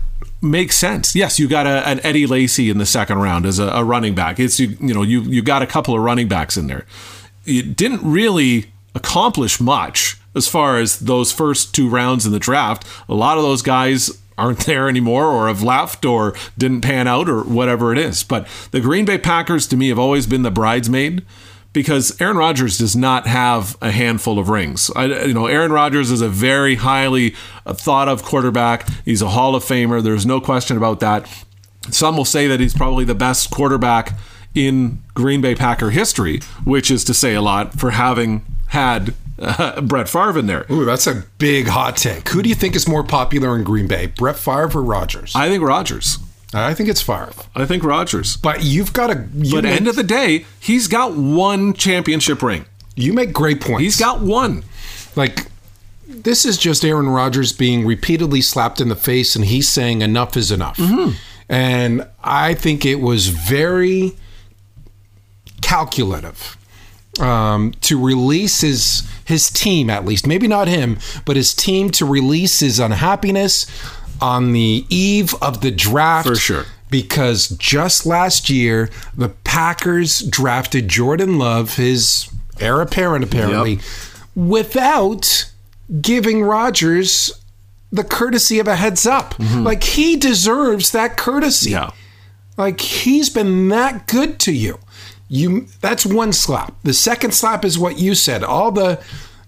make 0.45 0.73
sense? 0.73 1.15
Yes, 1.15 1.39
you 1.39 1.49
got 1.49 1.67
a, 1.67 1.87
an 1.89 2.01
Eddie 2.05 2.27
Lacy 2.27 2.71
in 2.71 2.79
the 2.79 2.87
second 2.87 3.19
round 3.19 3.47
as 3.47 3.59
a, 3.59 3.69
a 3.69 3.85
running 3.85 4.15
back. 4.15 4.39
It's 4.39 4.61
you, 4.61 4.77
you 4.81 4.95
know 4.95 5.03
you 5.03 5.23
you 5.23 5.43
got 5.43 5.63
a 5.63 5.67
couple 5.67 5.95
of 5.95 6.01
running 6.01 6.29
backs 6.29 6.57
in 6.57 6.67
there. 6.67 6.87
It 7.47 7.77
didn't 7.77 8.01
really 8.03 8.67
accomplish 8.95 9.61
much 9.61 10.17
as 10.35 10.49
far 10.49 10.79
as 10.79 10.99
those 11.01 11.33
first 11.33 11.75
two 11.75 11.89
rounds 11.89 12.27
in 12.27 12.33
the 12.33 12.39
draft. 12.39 12.87
A 13.09 13.15
lot 13.15 13.39
of 13.39 13.45
those 13.45 13.63
guys 13.63 14.11
aren't 14.37 14.59
there 14.67 14.89
anymore 14.89 15.27
or 15.27 15.49
have 15.49 15.63
left 15.63 16.05
or 16.05 16.35
didn't 16.59 16.83
pan 16.83 17.07
out 17.07 17.29
or 17.29 17.43
whatever 17.43 17.93
it 17.93 17.99
is. 17.99 18.23
But 18.23 18.47
the 18.71 18.81
Green 18.81 19.05
Bay 19.05 19.19
Packers 19.19 19.67
to 19.69 19.77
me 19.77 19.89
have 19.89 19.99
always 19.99 20.27
been 20.27 20.43
the 20.43 20.51
bridesmaid 20.51 21.25
because 21.75 22.19
Aaron 22.21 22.39
Rodgers 22.39 22.79
does 22.79 22.97
not 22.97 23.27
have 23.27 23.77
a 23.83 23.91
handful 23.91 24.39
of 24.39 24.49
rings. 24.49 24.91
I, 24.97 25.05
you 25.27 25.35
know, 25.35 25.47
Aaron 25.47 25.73
Rodgers 25.73 26.11
is 26.11 26.23
a 26.23 26.29
very 26.29 26.77
highly 26.77 27.35
thought 27.67 28.09
of 28.09 28.23
quarterback. 28.23 28.89
He's 29.05 29.21
a 29.21 29.29
Hall 29.29 29.55
of 29.55 29.63
Famer. 29.63 30.03
There's 30.03 30.25
no 30.25 30.41
question 30.41 30.79
about 30.79 31.01
that. 31.01 31.29
Some 31.91 32.17
will 32.17 32.25
say 32.25 32.47
that 32.47 32.61
he's 32.61 32.73
probably 32.73 33.05
the 33.05 33.15
best 33.15 33.51
quarterback 33.51 34.17
in 34.55 35.03
Green 35.15 35.41
Bay 35.41 35.55
Packer 35.55 35.91
history, 35.91 36.41
which 36.65 36.91
is 36.91 37.05
to 37.05 37.13
say 37.13 37.35
a 37.35 37.43
lot 37.43 37.79
for 37.79 37.91
having 37.91 38.47
had 38.69 39.13
uh, 39.39 39.81
Brett 39.83 40.09
Favre 40.09 40.39
in 40.39 40.47
there. 40.47 40.65
Ooh, 40.71 40.85
that's 40.85 41.07
a 41.09 41.25
big 41.39 41.67
hot 41.67 41.97
take. 41.97 42.29
Who 42.29 42.43
do 42.43 42.49
you 42.49 42.55
think 42.55 42.77
is 42.77 42.89
more 42.89 43.03
popular 43.03 43.57
in 43.57 43.65
Green 43.65 43.89
Bay, 43.89 44.07
Brett 44.07 44.37
Favre 44.37 44.79
or 44.79 44.83
Rodgers? 44.83 45.35
I 45.35 45.49
think 45.49 45.63
Rodgers. 45.63 46.19
I 46.55 46.75
think 46.75 46.89
it's 46.89 47.03
Favre. 47.03 47.33
I 47.55 47.65
think 47.67 47.83
Rodgers. 47.83 48.37
But 48.37 48.63
you've 48.63 48.93
got 48.93 49.09
to. 49.09 49.27
You 49.35 49.55
But 49.57 49.65
make, 49.65 49.77
end 49.77 49.89
of 49.89 49.97
the 49.97 50.03
day, 50.05 50.45
he's 50.61 50.87
got 50.89 51.15
one 51.15 51.73
championship 51.75 52.43
ring. 52.43 52.65
you 52.97 53.13
make 53.13 53.33
great 53.33 53.61
points. 53.61 53.83
He's 53.83 53.97
got 53.99 54.21
one. 54.21 54.63
like 55.17 55.47
this 56.07 56.45
is 56.45 56.57
just 56.59 56.85
Aaron 56.85 57.09
Rodgers 57.09 57.53
being 57.53 57.85
repeatedly 57.87 58.41
slapped 58.41 58.81
in 58.81 58.89
the 58.89 58.97
face, 58.97 59.35
and 59.35 59.45
he's 59.45 59.69
saying 59.69 60.03
enough 60.03 60.37
is 60.37 60.51
enough. 60.53 60.79
And 61.49 62.07
I 62.23 62.55
think 62.55 62.85
it 62.87 63.01
was 63.01 63.29
very 63.29 64.13
calculative 65.61 66.57
um, 67.21 67.73
to 67.83 68.03
release 68.03 68.61
his 68.61 69.09
his 69.25 69.49
team, 69.51 69.89
at 69.89 70.05
least 70.05 70.27
maybe 70.27 70.47
not 70.47 70.69
him, 70.69 70.99
but 71.25 71.37
his 71.37 71.55
team 71.55 71.91
to 71.91 72.05
release 72.05 72.61
his 72.61 72.79
unhappiness 72.79 73.67
on 74.25 74.53
the 74.53 74.87
eve 74.89 75.35
of 75.43 75.61
the 75.61 75.71
draft 75.71 76.27
For 76.29 76.35
sure. 76.37 76.65
because 76.91 77.49
just 77.51 78.07
last 78.07 78.49
year 78.49 78.89
the 79.15 79.29
Packers 79.29 80.21
drafted 80.21 80.89
Jordan 80.89 81.39
Love, 81.39 81.77
his 81.77 82.31
heir 82.59 82.81
apparent 82.81 83.23
apparently, 83.25 83.75
Yep. 83.75 83.83
without 84.35 85.51
giving 86.01 86.43
Rodgers 86.43 87.33
the 87.93 88.05
courtesy 88.05 88.59
of 88.59 88.67
a 88.67 88.77
heads 88.77 89.07
up. 89.07 89.35
Mm-hmm. 89.35 89.63
Like 89.63 89.85
he 89.85 90.17
deserves 90.17 90.91
that 90.93 91.17
courtesy. 91.17 91.71
Yeah. 91.71 91.91
Like 92.57 92.81
he's 92.81 93.29
been 93.31 93.69
that 93.69 94.07
good 94.07 94.39
to 94.41 94.53
you. 94.53 94.79
You 95.29 95.67
that's 95.81 96.07
one 96.07 96.33
slap. 96.33 96.75
The 96.83 96.93
second 96.95 97.35
slap 97.35 97.65
is 97.65 97.79
what 97.79 97.99
you 97.99 98.15
said. 98.15 98.43
All 98.45 98.71
the 98.73 99.03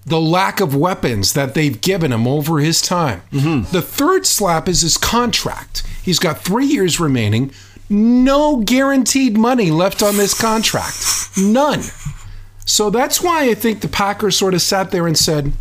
the 0.06 0.20
lack 0.20 0.60
of 0.60 0.74
weapons 0.74 1.32
that 1.32 1.54
they've 1.54 1.80
given 1.80 2.12
him 2.12 2.26
over 2.28 2.60
his 2.60 2.80
time. 2.80 3.22
Mm-hmm. 3.32 3.72
The 3.72 3.82
third 3.82 4.24
slap 4.24 4.68
is 4.68 4.82
his 4.82 4.96
contract. 4.96 5.84
He's 6.02 6.20
got 6.20 6.38
3 6.38 6.64
years 6.64 7.00
remaining. 7.00 7.50
No 7.90 8.58
guaranteed 8.58 9.36
money 9.36 9.70
left 9.70 10.02
on 10.02 10.16
this 10.16 10.40
contract. 10.40 10.96
None. 11.36 11.82
So 12.64 12.88
that's 12.90 13.20
why 13.20 13.50
I 13.50 13.54
think 13.54 13.80
the 13.80 13.88
Packers 13.88 14.36
sort 14.36 14.54
of 14.54 14.62
sat 14.62 14.92
there 14.92 15.06
and 15.06 15.18
said, 15.18 15.52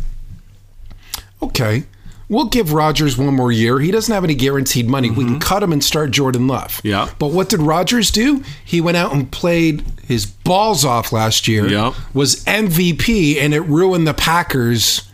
okay, 1.42 1.84
we'll 2.28 2.46
give 2.46 2.72
Rodgers 2.72 3.16
one 3.16 3.34
more 3.34 3.52
year. 3.52 3.78
He 3.78 3.90
doesn't 3.90 4.12
have 4.12 4.24
any 4.24 4.34
guaranteed 4.34 4.88
money. 4.88 5.10
We 5.10 5.24
can 5.24 5.34
mm-hmm. 5.34 5.38
cut 5.38 5.62
him 5.62 5.72
and 5.72 5.82
start 5.82 6.10
Jordan 6.10 6.46
Love. 6.46 6.80
Yeah. 6.84 7.10
But 7.18 7.28
what 7.28 7.48
did 7.48 7.60
Rodgers 7.60 8.10
do? 8.10 8.42
He 8.64 8.80
went 8.80 8.96
out 8.96 9.12
and 9.12 9.30
played 9.30 9.84
his 10.06 10.26
balls 10.26 10.84
off 10.84 11.12
last 11.12 11.48
year. 11.48 11.66
Yeah. 11.66 11.94
Was 12.14 12.44
MVP, 12.44 13.36
and 13.38 13.54
it 13.54 13.60
ruined 13.62 14.06
the 14.06 14.14
Packers' 14.14 15.08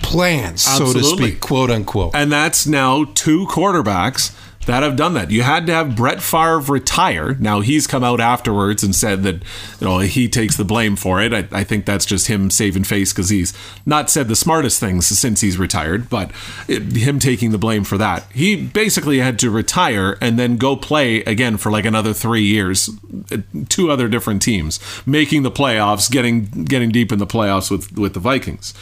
plans, 0.00 0.62
so 0.62 0.92
to 0.92 1.02
speak, 1.02 1.40
quote 1.40 1.70
unquote. 1.70 2.14
And 2.14 2.30
that's 2.30 2.66
now 2.66 3.04
two 3.14 3.46
quarterbacks 3.46 4.34
that 4.66 4.82
have 4.82 4.96
done 4.96 5.14
that. 5.14 5.30
You 5.30 5.42
had 5.42 5.66
to 5.66 5.72
have 5.72 5.96
Brett 5.96 6.20
Favre 6.20 6.58
retire. 6.58 7.34
Now 7.34 7.60
he's 7.60 7.86
come 7.86 8.04
out 8.04 8.20
afterwards 8.20 8.82
and 8.82 8.94
said 8.94 9.22
that 9.22 9.36
you 9.80 9.86
know 9.86 9.98
he 10.00 10.28
takes 10.28 10.56
the 10.56 10.64
blame 10.64 10.96
for 10.96 11.20
it. 11.20 11.32
I, 11.32 11.48
I 11.50 11.64
think 11.64 11.86
that's 11.86 12.04
just 12.04 12.26
him 12.26 12.50
saving 12.50 12.84
face 12.84 13.12
because 13.12 13.30
he's 13.30 13.52
not 13.86 14.10
said 14.10 14.28
the 14.28 14.36
smartest 14.36 14.78
things 14.78 15.06
since 15.06 15.40
he's 15.40 15.58
retired, 15.58 16.10
but 16.10 16.30
it, 16.68 16.82
him 16.96 17.18
taking 17.18 17.52
the 17.52 17.58
blame 17.58 17.84
for 17.84 17.96
that. 17.98 18.24
He 18.32 18.56
basically 18.56 19.18
had 19.18 19.38
to 19.38 19.50
retire 19.50 20.18
and 20.20 20.38
then 20.38 20.56
go 20.56 20.76
play 20.76 21.22
again 21.22 21.56
for 21.56 21.70
like 21.70 21.84
another 21.84 22.12
three 22.12 22.44
years, 22.44 22.90
uh, 23.32 23.38
two 23.68 23.90
other 23.90 24.08
different 24.08 24.42
teams, 24.42 24.80
making 25.06 25.42
the 25.42 25.50
playoffs, 25.50 26.10
getting 26.10 26.44
getting 26.64 26.90
deep 26.90 27.12
in 27.12 27.18
the 27.18 27.26
playoffs 27.26 27.70
with 27.70 27.96
with 27.96 28.14
the 28.14 28.20
Vikings. 28.20 28.74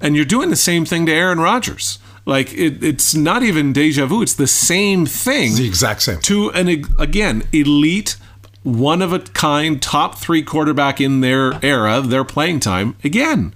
And 0.00 0.16
you're 0.16 0.24
doing 0.24 0.50
the 0.50 0.56
same 0.56 0.84
thing 0.84 1.06
to 1.06 1.12
Aaron 1.12 1.38
Rodgers. 1.38 1.98
Like 2.24 2.52
it, 2.54 2.82
it's 2.82 3.14
not 3.14 3.42
even 3.42 3.72
deja 3.72 4.06
vu. 4.06 4.22
It's 4.22 4.34
the 4.34 4.46
same 4.46 5.06
thing. 5.06 5.50
It's 5.50 5.58
the 5.58 5.66
exact 5.66 6.02
same. 6.02 6.20
To 6.20 6.50
an 6.50 6.68
again 6.98 7.42
elite, 7.52 8.16
one 8.62 9.02
of 9.02 9.12
a 9.12 9.18
kind, 9.18 9.82
top 9.82 10.18
three 10.18 10.42
quarterback 10.42 11.00
in 11.00 11.20
their 11.20 11.58
era, 11.64 12.00
their 12.00 12.24
playing 12.24 12.60
time. 12.60 12.96
Again, 13.02 13.54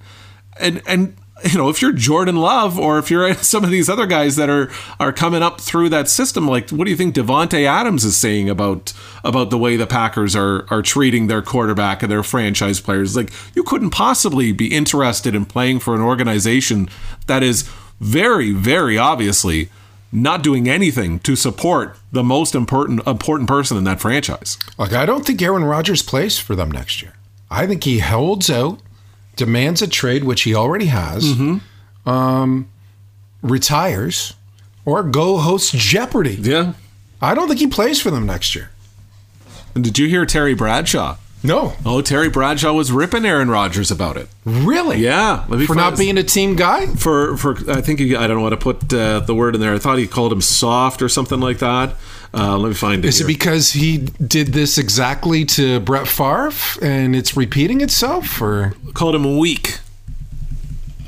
and 0.58 0.82
and 0.86 1.16
you 1.48 1.56
know 1.58 1.68
if 1.68 1.80
you're 1.80 1.92
Jordan 1.92 2.36
Love 2.36 2.76
or 2.76 2.98
if 2.98 3.08
you're 3.08 3.34
some 3.42 3.62
of 3.62 3.70
these 3.70 3.88
other 3.88 4.04
guys 4.06 4.34
that 4.34 4.50
are 4.50 4.68
are 4.98 5.12
coming 5.12 5.44
up 5.44 5.60
through 5.60 5.90
that 5.90 6.08
system, 6.08 6.48
like 6.48 6.70
what 6.70 6.86
do 6.86 6.90
you 6.90 6.96
think 6.96 7.14
Davante 7.14 7.64
Adams 7.66 8.04
is 8.04 8.16
saying 8.16 8.50
about 8.50 8.92
about 9.22 9.50
the 9.50 9.58
way 9.58 9.76
the 9.76 9.86
Packers 9.86 10.34
are 10.34 10.66
are 10.70 10.82
treating 10.82 11.28
their 11.28 11.42
quarterback 11.42 12.02
and 12.02 12.10
their 12.10 12.24
franchise 12.24 12.80
players? 12.80 13.14
Like 13.14 13.30
you 13.54 13.62
couldn't 13.62 13.90
possibly 13.90 14.50
be 14.50 14.74
interested 14.74 15.36
in 15.36 15.44
playing 15.44 15.78
for 15.78 15.94
an 15.94 16.00
organization 16.00 16.88
that 17.28 17.44
is 17.44 17.70
very, 18.00 18.52
very 18.52 18.98
obviously 18.98 19.68
not 20.12 20.42
doing 20.42 20.68
anything 20.68 21.18
to 21.20 21.36
support 21.36 21.98
the 22.12 22.22
most 22.22 22.54
important 22.54 23.06
important 23.06 23.48
person 23.48 23.76
in 23.76 23.84
that 23.84 24.00
franchise. 24.00 24.56
Like, 24.78 24.92
I 24.92 25.04
don't 25.04 25.26
think 25.26 25.42
Aaron 25.42 25.64
Rodgers 25.64 26.02
plays 26.02 26.38
for 26.38 26.54
them 26.54 26.70
next 26.70 27.02
year. 27.02 27.14
I 27.50 27.66
think 27.66 27.84
he 27.84 27.98
holds 27.98 28.48
out, 28.50 28.80
demands 29.36 29.82
a 29.82 29.86
trade, 29.88 30.24
which 30.24 30.42
he 30.42 30.54
already 30.54 30.86
has, 30.86 31.24
um, 32.06 32.68
retires, 33.42 34.34
or 34.84 35.02
go 35.02 35.38
host 35.38 35.74
Jeopardy. 35.74 36.36
Yeah. 36.40 36.74
I 37.20 37.34
don't 37.34 37.48
think 37.48 37.60
he 37.60 37.66
plays 37.66 38.00
for 38.00 38.10
them 38.10 38.26
next 38.26 38.54
year. 38.54 38.70
And 39.74 39.84
did 39.84 39.98
you 39.98 40.08
hear 40.08 40.24
Terry 40.24 40.54
Bradshaw? 40.54 41.16
No. 41.46 41.74
Oh, 41.84 42.00
Terry 42.02 42.28
Bradshaw 42.28 42.72
was 42.72 42.90
ripping 42.92 43.24
Aaron 43.24 43.48
Rodgers 43.50 43.90
about 43.90 44.16
it. 44.16 44.28
Really? 44.44 44.98
Yeah, 44.98 45.44
let 45.48 45.58
me 45.60 45.66
For 45.66 45.74
not 45.74 45.96
being 45.96 46.18
a 46.18 46.22
team 46.22 46.56
guy? 46.56 46.86
for 46.94 47.36
for 47.36 47.56
I 47.70 47.80
think 47.80 48.00
he, 48.00 48.14
I 48.16 48.26
don't 48.26 48.36
know 48.38 48.44
how 48.44 48.50
to 48.50 48.56
put 48.56 48.92
uh, 48.92 49.20
the 49.20 49.34
word 49.34 49.54
in 49.54 49.60
there. 49.60 49.74
I 49.74 49.78
thought 49.78 49.98
he 49.98 50.06
called 50.06 50.32
him 50.32 50.40
soft 50.40 51.02
or 51.02 51.08
something 51.08 51.40
like 51.40 51.58
that. 51.58 51.94
Uh, 52.34 52.58
let 52.58 52.68
me 52.68 52.74
find 52.74 53.04
it. 53.04 53.08
Is 53.08 53.20
it 53.20 53.26
because 53.26 53.72
he 53.72 53.98
did 53.98 54.48
this 54.48 54.76
exactly 54.76 55.44
to 55.46 55.80
Brett 55.80 56.06
Favre 56.08 56.52
and 56.82 57.16
it's 57.16 57.36
repeating 57.36 57.80
itself? 57.80 58.42
Or 58.42 58.74
called 58.94 59.14
him 59.14 59.38
weak? 59.38 59.78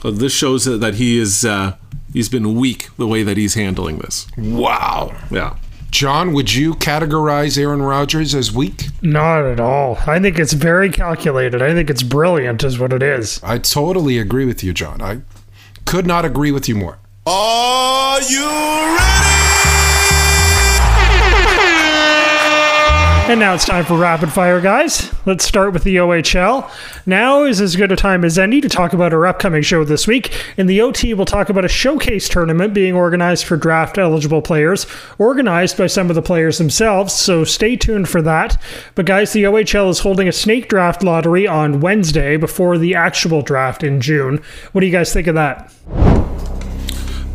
So 0.01 0.11
this 0.11 0.33
shows 0.33 0.65
that 0.65 0.79
that 0.81 0.95
he 0.95 1.19
is 1.19 1.45
uh, 1.45 1.77
he's 2.13 2.29
been 2.29 2.55
weak 2.55 2.89
the 2.97 3.07
way 3.07 3.23
that 3.25 3.37
he's 3.37 3.55
handling 3.55 3.99
this. 3.99 4.27
wow. 4.39 5.15
Yeah. 5.31 5.57
John, 5.91 6.33
would 6.35 6.55
you 6.55 6.75
categorize 6.75 7.59
Aaron 7.59 7.83
Rodgers 7.83 8.35
as 8.35 8.53
weak? 8.53 8.89
Not 9.01 9.45
at 9.45 9.59
all. 9.59 9.99
I 10.07 10.21
think 10.21 10.39
it's 10.39 10.53
very 10.53 10.91
calculated. 10.91 11.63
I 11.63 11.73
think 11.73 11.89
it's 11.91 12.03
brilliant, 12.03 12.63
is 12.63 12.79
what 12.79 12.93
it 12.93 13.03
is. 13.03 13.41
I 13.43 13.59
totally 13.59 14.19
agree 14.19 14.45
with 14.45 14.63
you, 14.63 14.73
John. 14.75 15.01
I 15.01 15.23
could 15.87 16.07
not 16.07 16.25
agree 16.25 16.51
with 16.53 16.69
you 16.69 16.75
more. 16.77 16.99
Are 17.27 18.21
you 18.23 18.47
ready? 18.47 19.48
And 23.29 23.41
now 23.41 23.53
it's 23.53 23.67
time 23.67 23.85
for 23.85 23.99
rapid 23.99 24.33
fire, 24.33 24.59
guys. 24.59 25.13
Let's 25.27 25.45
start 25.45 25.75
with 25.75 25.85
the 25.85 25.97
OHL. 25.97 26.71
Now 27.05 27.45
is 27.45 27.61
as 27.61 27.77
good 27.77 27.93
a 27.93 27.97
time 27.97 28.25
as 28.25 28.39
any 28.39 28.63
to 28.63 28.71
talk 28.71 28.95
about 28.95 29.13
our 29.13 29.27
upcoming 29.27 29.61
show 29.61 29.85
this 29.85 30.07
week. 30.07 30.35
In 30.57 30.67
the 30.67 30.81
OT, 30.81 31.13
we'll 31.13 31.27
talk 31.27 31.51
about 31.51 31.67
a 31.67 31.69
showcase 31.69 32.27
tournament 32.27 32.73
being 32.73 32.95
organized 32.95 33.45
for 33.45 33.59
draft 33.59 33.99
eligible 33.99 34.41
players, 34.41 34.87
organized 35.19 35.77
by 35.77 35.89
some 35.89 36.09
of 36.09 36.17
the 36.17 36.23
players 36.23 36.57
themselves, 36.57 37.13
so 37.13 37.45
stay 37.45 37.77
tuned 37.77 38.09
for 38.09 38.23
that. 38.23 38.59
But, 38.95 39.05
guys, 39.05 39.35
the 39.35 39.45
OHL 39.45 39.91
is 39.91 39.99
holding 39.99 40.27
a 40.27 40.33
snake 40.33 40.71
draft 40.71 41.03
lottery 41.03 41.47
on 41.47 41.81
Wednesday 41.81 42.39
before 42.39 42.79
the 42.79 42.95
actual 42.95 43.43
draft 43.43 43.83
in 43.83 44.01
June. 44.01 44.43
What 44.73 44.81
do 44.81 44.87
you 44.87 44.93
guys 44.93 45.13
think 45.13 45.27
of 45.27 45.35
that? 45.35 45.71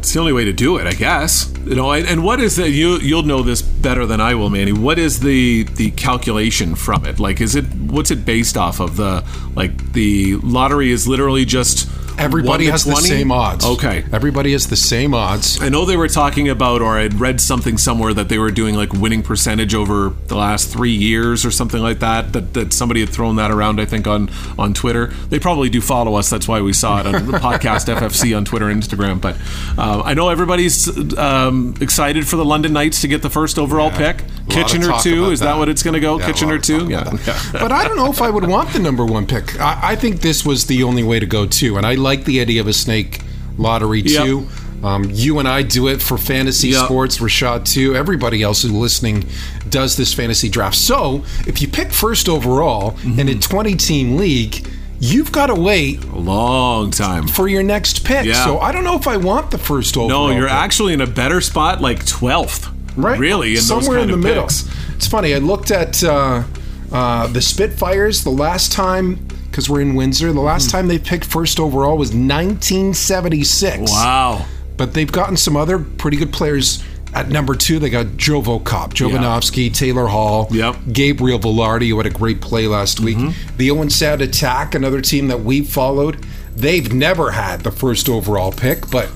It's 0.04 0.12
the 0.12 0.20
only 0.20 0.34
way 0.34 0.44
to 0.44 0.52
do 0.52 0.80
it, 0.80 0.86
I 0.86 0.92
guess. 0.92 1.50
You 1.64 1.76
know, 1.76 1.94
and, 1.94 2.26
what 2.26 2.42
is 2.42 2.58
the 2.58 2.70
you 2.70 2.98
you'll 2.98 3.24
know 3.24 3.42
this 3.42 3.62
better 3.62 4.06
than 4.06 4.20
I 4.20 4.36
will, 4.36 4.50
Manny. 4.50 4.74
What 4.74 5.00
is 5.00 5.22
the 5.22 5.64
the 5.64 5.92
calculation 5.92 6.76
from 6.76 7.06
it? 7.06 7.22
Like, 7.22 7.40
is 7.40 7.56
it 7.56 7.64
what's 7.74 8.12
it 8.12 8.26
based 8.26 8.58
off 8.58 8.82
of? 8.82 8.98
The 8.98 9.26
like 9.56 9.94
the 9.94 10.36
lottery 10.44 10.92
is 10.92 11.08
literally 11.08 11.46
just 11.46 11.88
Everybody 12.18 12.66
1 12.66 12.66
to 12.66 12.72
has 12.72 12.84
the 12.86 12.96
same 12.96 13.32
odds. 13.32 13.66
Okay, 13.66 14.06
Everybody 14.12 14.52
has 14.52 14.68
the 14.68 14.76
same 14.76 15.14
odds. 15.14 15.62
I 15.62 15.70
know 15.70 15.86
they 15.86 15.98
were 15.98 16.08
talking 16.08 16.50
about, 16.50 16.82
or 16.82 16.98
I'd 16.98 17.16
read 17.16 17.42
something 17.42 17.78
somewhere 17.78 18.14
that 18.14 18.30
they 18.30 18.38
were 18.38 18.52
doing 18.52 18.76
like 18.76 18.94
winning 18.94 19.24
percentage 19.24 19.74
over 19.74 20.10
the 20.28 20.36
last 20.36 20.72
three 20.72 20.94
years 20.94 21.46
or 21.46 21.52
something 21.52 21.82
like 21.82 22.00
that. 22.00 22.34
That, 22.34 22.54
that 22.54 22.74
somebody 22.74 23.00
had 23.00 23.10
thrown 23.10 23.38
that 23.38 23.52
around, 23.52 23.80
I 23.80 23.86
think, 23.86 24.08
on 24.08 24.30
on 24.58 24.74
Twitter. 24.74 25.08
They 25.08 25.40
probably 25.40 25.70
do 25.70 25.82
follow 25.82 26.16
us. 26.16 26.30
That's 26.30 26.48
why 26.48 26.62
we 26.62 26.74
saw 26.74 27.00
it 27.00 27.08
on 27.08 27.26
the 27.32 27.40
podcast 27.40 27.94
FFC 27.94 28.36
on 28.36 28.46
Twitter 28.46 28.70
and 28.70 28.82
Instagram. 28.82 29.20
But 29.20 29.38
uh, 29.78 30.02
I 30.04 30.14
know 30.14 30.30
everybody's 30.30 31.18
um, 31.18 31.76
excited 31.82 32.28
for 32.28 32.36
the 32.36 32.46
London 32.46 32.74
Knights 32.74 33.02
to 33.02 33.08
get 33.08 33.22
the 33.22 33.30
first 33.30 33.58
overall 33.58 33.92
pick. 33.92 34.22
of 34.22 34.50
Kitchener 34.50 34.94
two, 35.02 35.32
is 35.32 35.40
that. 35.40 35.54
that. 35.54 35.58
what 35.58 35.70
it's 35.70 35.84
going 35.84 35.94
to 35.94 36.00
go? 36.00 36.20
Yeah, 36.20 36.26
Kitchener 36.28 36.60
two, 36.60 36.90
yeah. 36.90 37.12
yeah. 37.26 37.40
but 37.54 37.72
I 37.72 37.88
don't 37.88 37.98
know 37.98 38.12
if 38.12 38.22
I 38.22 38.30
would 38.30 38.48
want 38.48 38.72
the 38.74 38.80
number 38.80 39.06
one 39.06 39.26
pick. 39.26 39.60
I, 39.60 39.92
I 39.92 39.96
think 39.96 40.22
this 40.22 40.46
was 40.46 40.68
the 40.68 40.84
only 40.84 41.04
way 41.04 41.20
to 41.20 41.26
go 41.26 41.46
too, 41.46 41.78
and 41.78 41.86
I 41.86 41.96
like 42.04 42.26
the 42.26 42.40
idea 42.42 42.62
of 42.62 42.68
a 42.68 42.74
snake 42.74 43.22
lottery 43.58 44.02
Yep. 44.02 44.26
too. 44.26 44.48
Um, 44.84 45.10
you 45.14 45.40
and 45.40 45.48
I 45.48 45.62
do 45.62 45.88
it 45.88 46.02
for 46.02 46.18
fantasy 46.18 46.70
Yep. 46.70 46.86
sports. 46.86 47.18
Rashad 47.20 47.64
too. 47.66 47.96
Everybody 47.96 48.44
else 48.44 48.64
who's 48.64 48.72
listening 48.72 49.24
does 49.70 49.96
this 49.96 50.14
fantasy 50.14 50.50
draft. 50.50 50.76
So 50.76 51.24
if 51.48 51.62
you 51.62 51.68
pick 51.70 51.92
first 51.94 52.28
overall 52.28 52.92
Mm-hmm. 52.92 53.20
in 53.20 53.30
a 53.30 53.36
20 53.36 53.76
team 53.76 54.18
league, 54.18 54.68
you've 55.00 55.32
got 55.32 55.48
to 55.48 55.56
wait 55.56 56.04
A 56.04 56.18
long 56.20 56.92
time. 56.92 57.28
for 57.30 57.48
your 57.48 57.64
next 57.64 58.04
pick. 58.04 58.26
Yeah. 58.26 58.44
So 58.46 58.60
I 58.60 58.72
don't 58.74 58.84
know 58.84 58.98
if 58.98 59.08
I 59.08 59.16
want 59.18 59.52
the 59.52 59.58
first 59.58 59.96
overall. 59.96 60.28
No, 60.30 60.36
you're 60.36 60.48
pick. 60.48 60.56
actually 60.56 60.94
in 60.94 61.02
a 61.02 61.08
better 61.08 61.40
spot, 61.42 61.82
like 61.82 62.06
twelfth. 62.06 62.70
right? 62.98 63.18
Really, 63.18 63.50
in 63.52 63.56
those 63.56 63.68
somewhere 63.68 64.00
kind 64.00 64.02
in 64.02 64.08
the 64.10 64.14
of 64.16 64.20
middle. 64.24 64.44
picks. 64.44 64.68
It's 64.96 65.08
funny. 65.08 65.34
I 65.34 65.38
looked 65.40 65.72
at 65.72 66.04
uh, 66.04 66.44
uh, 66.92 67.28
the 67.28 67.42
Spitfires 67.42 68.24
the 68.24 68.30
last 68.32 68.72
time 68.74 69.26
because 69.54 69.70
we're 69.70 69.82
in 69.82 69.94
Windsor. 69.94 70.34
The 70.34 70.42
last 70.42 70.66
hmm. 70.66 70.78
time 70.78 70.88
they 70.88 70.98
picked 70.98 71.26
first 71.26 71.60
overall 71.60 71.96
was 71.96 72.10
1976. 72.10 73.92
Wow. 73.92 74.48
But 74.78 74.96
they've 74.96 75.12
gotten 75.12 75.38
some 75.38 75.56
other 75.56 75.78
pretty 75.78 76.18
good 76.18 76.34
players. 76.34 76.84
At 77.14 77.30
number 77.30 77.54
two, 77.54 77.78
they 77.78 77.92
got 77.92 78.08
Jovo 78.08 78.64
Cop, 78.64 78.96
Jovanovski, 78.96 79.72
Taylor 79.72 80.08
Hall, 80.08 80.48
Yep. 80.50 80.78
Gabriel 80.92 81.38
Vilardi, 81.38 81.90
who 81.90 81.98
had 81.98 82.08
a 82.08 82.10
great 82.10 82.42
play 82.42 82.66
last 82.66 83.00
week. 83.00 83.18
Mm-hmm. 83.18 83.58
The 83.58 83.70
Owen 83.70 83.92
Sound 83.92 84.22
Attack, 84.22 84.74
another 84.74 85.00
team 85.00 85.28
that 85.28 85.42
we've 85.42 85.70
followed. 85.70 86.26
They've 86.56 86.92
never 86.92 87.30
had 87.30 87.62
the 87.62 87.70
first 87.70 88.10
overall 88.10 88.52
pick, 88.52 88.90
but 88.90 89.12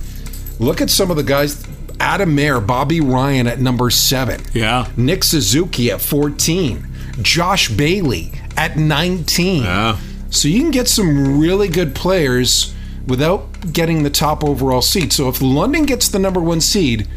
look 0.60 0.80
at 0.80 0.92
some 0.92 1.10
of 1.10 1.18
the 1.18 1.24
guys. 1.24 1.66
Adam 2.00 2.36
Mayer, 2.36 2.60
Bobby 2.62 3.02
Ryan 3.02 3.48
at 3.48 3.60
number 3.60 3.90
seven. 3.90 4.42
Yeah. 4.54 4.88
Nick 4.96 5.24
Suzuki 5.24 5.90
at 5.90 6.00
14. 6.00 6.88
Josh 7.24 7.70
Bailey 7.70 8.32
at 8.56 8.78
19. 8.78 9.64
Yeah. 9.64 9.98
So 10.38 10.48
you 10.48 10.60
can 10.60 10.72
get 10.72 10.88
some 10.88 11.40
really 11.40 11.68
good 11.68 11.96
players 11.96 12.74
without 13.08 13.74
getting 13.74 14.04
the 14.04 14.10
top 14.10 14.44
overall 14.44 14.82
seed. 14.82 15.12
So 15.12 15.30
if 15.30 15.42
London 15.42 15.86
gets 15.86 16.10
the 16.10 16.20
number 16.20 16.40
one 16.40 16.62
seed, 16.62 17.08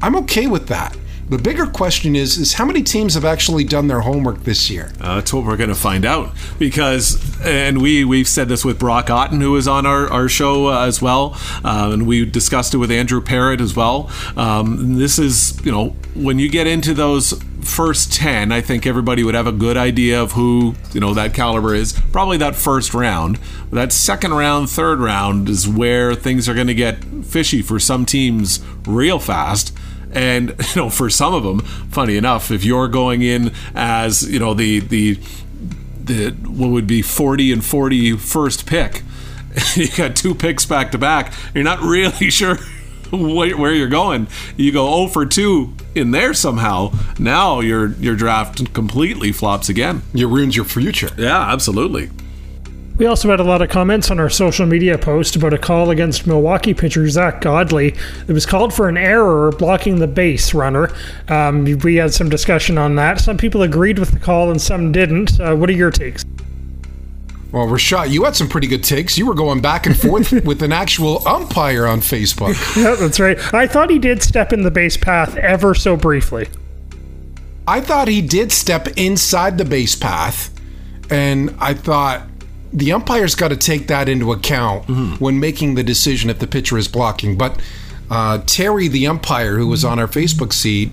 I'm 0.00 0.16
okay 0.16 0.46
with 0.46 0.68
that. 0.68 0.96
The 1.28 1.38
bigger 1.38 1.66
question 1.66 2.16
is 2.16 2.36
is 2.36 2.54
how 2.54 2.64
many 2.64 2.82
teams 2.82 3.14
have 3.14 3.24
actually 3.24 3.64
done 3.64 3.86
their 3.86 4.00
homework 4.00 4.44
this 4.44 4.68
year? 4.68 4.92
Uh, 5.00 5.16
that's 5.16 5.32
what 5.32 5.44
we're 5.44 5.56
going 5.56 5.70
to 5.70 5.74
find 5.74 6.04
out 6.04 6.32
because, 6.58 7.40
and 7.40 7.80
we 7.80 8.04
we've 8.04 8.28
said 8.28 8.48
this 8.48 8.64
with 8.64 8.78
Brock 8.78 9.08
Otten, 9.08 9.40
who 9.40 9.52
was 9.52 9.66
on 9.66 9.86
our, 9.86 10.10
our 10.10 10.28
show 10.28 10.66
uh, 10.66 10.86
as 10.86 11.00
well, 11.00 11.38
uh, 11.64 11.90
and 11.92 12.06
we 12.06 12.26
discussed 12.26 12.74
it 12.74 12.78
with 12.78 12.90
Andrew 12.90 13.22
Parrott 13.22 13.60
as 13.60 13.74
well. 13.74 14.10
Um, 14.36 14.98
this 14.98 15.18
is 15.18 15.64
you 15.64 15.72
know 15.72 15.96
when 16.14 16.38
you 16.38 16.50
get 16.50 16.66
into 16.66 16.92
those 16.92 17.32
first 17.62 18.12
ten, 18.12 18.52
I 18.52 18.60
think 18.60 18.86
everybody 18.86 19.24
would 19.24 19.34
have 19.34 19.46
a 19.46 19.52
good 19.52 19.76
idea 19.76 20.22
of 20.22 20.32
who 20.32 20.74
you 20.92 21.00
know 21.00 21.14
that 21.14 21.34
caliber 21.34 21.74
is. 21.74 21.92
Probably 22.12 22.36
that 22.38 22.56
first 22.56 22.94
round, 22.94 23.38
but 23.70 23.76
that 23.76 23.92
second 23.92 24.34
round, 24.34 24.70
third 24.70 25.00
round 25.00 25.48
is 25.48 25.68
where 25.68 26.14
things 26.14 26.48
are 26.48 26.54
going 26.54 26.66
to 26.66 26.74
get 26.74 27.04
fishy 27.24 27.62
for 27.62 27.78
some 27.78 28.06
teams 28.06 28.64
real 28.86 29.18
fast. 29.18 29.76
And 30.12 30.50
you 30.74 30.82
know, 30.82 30.90
for 30.90 31.08
some 31.10 31.34
of 31.34 31.42
them, 31.42 31.60
funny 31.60 32.16
enough, 32.16 32.50
if 32.50 32.64
you're 32.64 32.88
going 32.88 33.22
in 33.22 33.52
as 33.74 34.30
you 34.30 34.38
know 34.38 34.54
the 34.54 34.80
the 34.80 35.18
the 36.04 36.30
what 36.30 36.70
would 36.70 36.86
be 36.86 37.00
40 37.00 37.52
and 37.52 37.64
40 37.64 38.16
first 38.16 38.66
pick, 38.66 39.02
you 39.74 39.88
got 39.96 40.16
two 40.16 40.34
picks 40.34 40.64
back 40.66 40.92
to 40.92 40.98
back. 40.98 41.32
You're 41.54 41.64
not 41.64 41.80
really 41.82 42.30
sure 42.30 42.58
where 43.16 43.56
where 43.56 43.74
you're 43.74 43.88
going. 43.88 44.26
You 44.56 44.72
go 44.72 45.06
0 45.06 45.08
for 45.08 45.26
2 45.26 45.74
in 45.94 46.10
there 46.12 46.32
somehow. 46.32 46.92
Now 47.18 47.60
your 47.60 47.88
your 47.94 48.16
draft 48.16 48.72
completely 48.72 49.32
flops 49.32 49.68
again. 49.68 50.02
You 50.14 50.28
ruins 50.28 50.56
your 50.56 50.64
future. 50.64 51.10
Yeah, 51.18 51.52
absolutely. 51.52 52.10
We 52.98 53.06
also 53.06 53.30
had 53.30 53.40
a 53.40 53.44
lot 53.44 53.62
of 53.62 53.70
comments 53.70 54.10
on 54.10 54.20
our 54.20 54.30
social 54.30 54.66
media 54.66 54.96
post 54.96 55.34
about 55.34 55.52
a 55.52 55.58
call 55.58 55.90
against 55.90 56.26
Milwaukee 56.26 56.74
pitcher 56.74 57.08
Zack 57.08 57.40
Godley. 57.40 57.94
It 58.28 58.32
was 58.32 58.46
called 58.46 58.72
for 58.72 58.88
an 58.88 58.96
error 58.96 59.50
blocking 59.50 59.98
the 59.98 60.06
base 60.06 60.54
runner. 60.54 60.90
Um, 61.28 61.64
we 61.64 61.96
had 61.96 62.12
some 62.12 62.28
discussion 62.28 62.78
on 62.78 62.94
that. 62.96 63.18
Some 63.18 63.38
people 63.38 63.62
agreed 63.62 63.98
with 63.98 64.12
the 64.12 64.20
call 64.20 64.50
and 64.50 64.60
some 64.60 64.92
didn't. 64.92 65.40
Uh, 65.40 65.56
what 65.56 65.68
are 65.70 65.74
your 65.74 65.90
takes? 65.90 66.24
Well, 67.52 67.66
Rashad, 67.66 68.10
you 68.10 68.24
had 68.24 68.34
some 68.34 68.48
pretty 68.48 68.66
good 68.66 68.82
takes. 68.82 69.18
You 69.18 69.26
were 69.26 69.34
going 69.34 69.60
back 69.60 69.84
and 69.86 69.96
forth 69.96 70.32
with 70.44 70.62
an 70.62 70.72
actual 70.72 71.26
umpire 71.28 71.86
on 71.86 72.00
Facebook. 72.00 72.56
Yeah, 72.82 72.94
that's 72.94 73.20
right. 73.20 73.38
I 73.54 73.66
thought 73.66 73.90
he 73.90 73.98
did 73.98 74.22
step 74.22 74.52
in 74.52 74.62
the 74.62 74.70
base 74.70 74.96
path 74.96 75.36
ever 75.36 75.74
so 75.74 75.94
briefly. 75.96 76.48
I 77.68 77.80
thought 77.82 78.08
he 78.08 78.22
did 78.22 78.50
step 78.50 78.88
inside 78.96 79.58
the 79.58 79.64
base 79.66 79.94
path, 79.94 80.50
and 81.10 81.54
I 81.60 81.74
thought 81.74 82.26
the 82.72 82.92
umpire's 82.92 83.34
got 83.34 83.48
to 83.48 83.56
take 83.56 83.86
that 83.88 84.08
into 84.08 84.32
account 84.32 85.20
when 85.20 85.38
making 85.38 85.74
the 85.74 85.82
decision 85.84 86.30
if 86.30 86.38
the 86.38 86.46
pitcher 86.46 86.78
is 86.78 86.88
blocking. 86.88 87.36
But 87.36 87.60
uh, 88.10 88.38
Terry, 88.46 88.88
the 88.88 89.06
umpire, 89.06 89.58
who 89.58 89.68
was 89.68 89.84
on 89.84 89.98
our 89.98 90.08
Facebook 90.08 90.58
feed, 90.60 90.92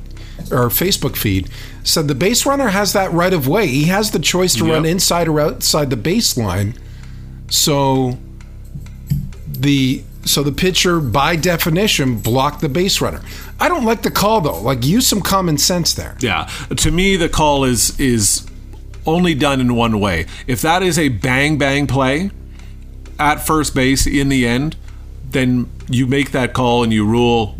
or 0.51 0.68
Facebook 0.68 1.16
feed, 1.16 1.49
said 1.84 2.08
the 2.08 2.16
base 2.16 2.46
runner 2.46 2.68
has 2.68 2.94
that 2.94 3.12
right 3.12 3.34
of 3.34 3.48
way. 3.48 3.68
He 3.68 3.86
has 3.86 4.12
the 4.12 4.20
choice 4.20 4.56
to 4.56 4.66
run 4.66 4.86
inside 4.86 5.28
or 5.28 5.40
outside 5.40 5.90
the 5.90 5.98
baseline. 5.98 6.78
So 7.50 8.18
the 9.48 10.04
so 10.26 10.44
the 10.44 10.52
pitcher, 10.52 11.00
by 11.00 11.36
definition, 11.36 12.20
blocked 12.20 12.62
the 12.62 12.70
base 12.70 13.02
runner. 13.02 13.22
I 13.60 13.68
don't 13.68 13.86
like 13.86 14.04
the 14.04 14.12
call 14.12 14.42
though. 14.42 14.62
Like 14.62 14.86
use 14.86 15.08
some 15.08 15.22
common 15.22 15.58
sense 15.58 15.94
there. 15.94 16.18
Yeah, 16.20 16.50
to 16.76 16.92
me 16.92 17.16
the 17.16 17.30
call 17.30 17.64
is 17.64 18.00
is 18.00 18.46
only 19.06 19.34
done 19.34 19.60
in 19.60 19.76
one 19.76 20.00
way. 20.00 20.26
If 20.48 20.62
that 20.62 20.84
is 20.84 21.00
a 21.00 21.10
bang 21.10 21.58
bang 21.58 21.88
play 21.88 22.32
at 23.18 23.46
first 23.46 23.74
base 23.74 24.06
in 24.06 24.30
the 24.30 24.46
end, 24.46 24.76
then 25.32 25.70
you 25.90 26.06
make 26.08 26.32
that 26.32 26.54
call 26.54 26.84
and 26.84 26.94
you 26.94 27.06
rule 27.06 27.56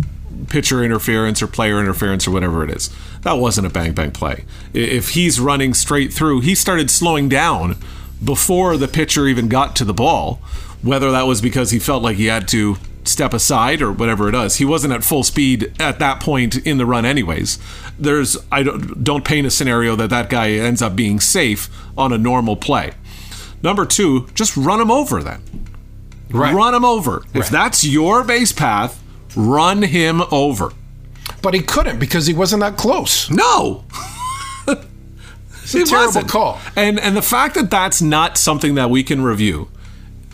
pitcher 0.50 0.84
interference 0.84 1.42
or 1.42 1.48
player 1.48 1.80
interference 1.80 2.28
or 2.28 2.32
whatever 2.32 2.64
it 2.64 2.70
is. 2.70 2.90
That 3.22 3.34
wasn't 3.34 3.68
a 3.68 3.70
bang 3.70 3.94
bang 3.94 4.12
play. 4.12 4.46
If 4.74 5.10
he's 5.10 5.40
running 5.40 5.74
straight 5.74 6.14
through, 6.14 6.42
he 6.42 6.56
started 6.56 6.90
slowing 6.90 7.30
down 7.30 7.76
before 8.24 8.78
the 8.78 8.88
pitcher 8.88 9.28
even 9.28 9.48
got 9.48 9.76
to 9.78 9.86
the 9.86 9.94
ball. 9.94 10.42
Whether 10.82 11.12
that 11.12 11.24
was 11.28 11.42
because 11.42 11.72
he 11.72 11.80
felt 11.80 12.04
like 12.04 12.16
he 12.16 12.28
had 12.28 12.48
to 12.50 12.78
step 13.04 13.34
aside 13.34 13.82
or 13.82 13.92
whatever 13.92 14.30
it 14.30 14.36
is, 14.36 14.58
he 14.58 14.66
wasn't 14.66 14.94
at 14.94 15.04
full 15.04 15.24
speed 15.24 15.74
at 15.80 16.00
that 16.00 16.22
point 16.22 16.56
in 16.66 16.78
the 16.78 16.86
run, 16.86 17.06
anyways. 17.06 17.60
There's 17.98 18.38
I 18.52 18.64
don't 18.64 19.04
don't 19.04 19.26
paint 19.26 19.48
a 19.48 19.52
scenario 19.52 19.96
that 19.98 20.10
that 20.10 20.30
guy 20.30 20.52
ends 20.52 20.82
up 20.82 20.96
being 20.96 21.20
safe 21.20 21.70
on 21.98 22.14
a 22.14 22.18
normal 22.18 22.56
play. 22.56 22.92
Number 23.62 23.86
two, 23.86 24.28
just 24.34 24.56
run 24.56 24.80
him 24.80 24.90
over 24.92 25.22
then. 25.22 25.42
Right. 26.30 26.54
Run 26.54 26.74
him 26.74 26.86
over. 26.86 27.24
If 27.34 27.50
that's 27.50 27.84
your 27.84 28.24
base 28.24 28.52
path, 28.52 29.04
run 29.36 29.82
him 29.82 30.22
over. 30.32 30.72
But 31.42 31.54
he 31.54 31.62
couldn't 31.62 32.00
because 32.00 32.28
he 32.28 32.34
wasn't 32.34 32.62
that 32.62 32.78
close. 32.78 33.30
No. 33.30 33.86
It's 35.74 35.92
a 35.92 35.96
terrible 35.96 36.24
call. 36.24 36.60
And 36.76 37.00
and 37.00 37.16
the 37.16 37.22
fact 37.22 37.56
that 37.56 37.70
that's 37.70 38.02
not 38.02 38.38
something 38.38 38.76
that 38.76 38.90
we 38.90 39.04
can 39.04 39.22
review 39.22 39.70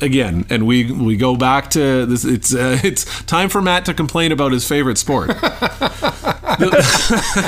again, 0.01 0.45
and 0.49 0.65
we 0.65 0.91
we 0.91 1.17
go 1.17 1.35
back 1.35 1.69
to 1.71 2.05
this. 2.05 2.25
It's 2.25 2.53
uh, 2.53 2.79
it's 2.83 3.23
time 3.23 3.49
for 3.49 3.61
Matt 3.61 3.85
to 3.85 3.93
complain 3.93 4.31
about 4.31 4.51
his 4.51 4.67
favorite 4.67 4.97
sport. 4.97 5.31
I'm 5.41 6.59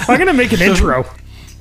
going 0.08 0.28
to 0.28 0.34
make 0.34 0.52
an 0.52 0.62
intro. 0.62 1.06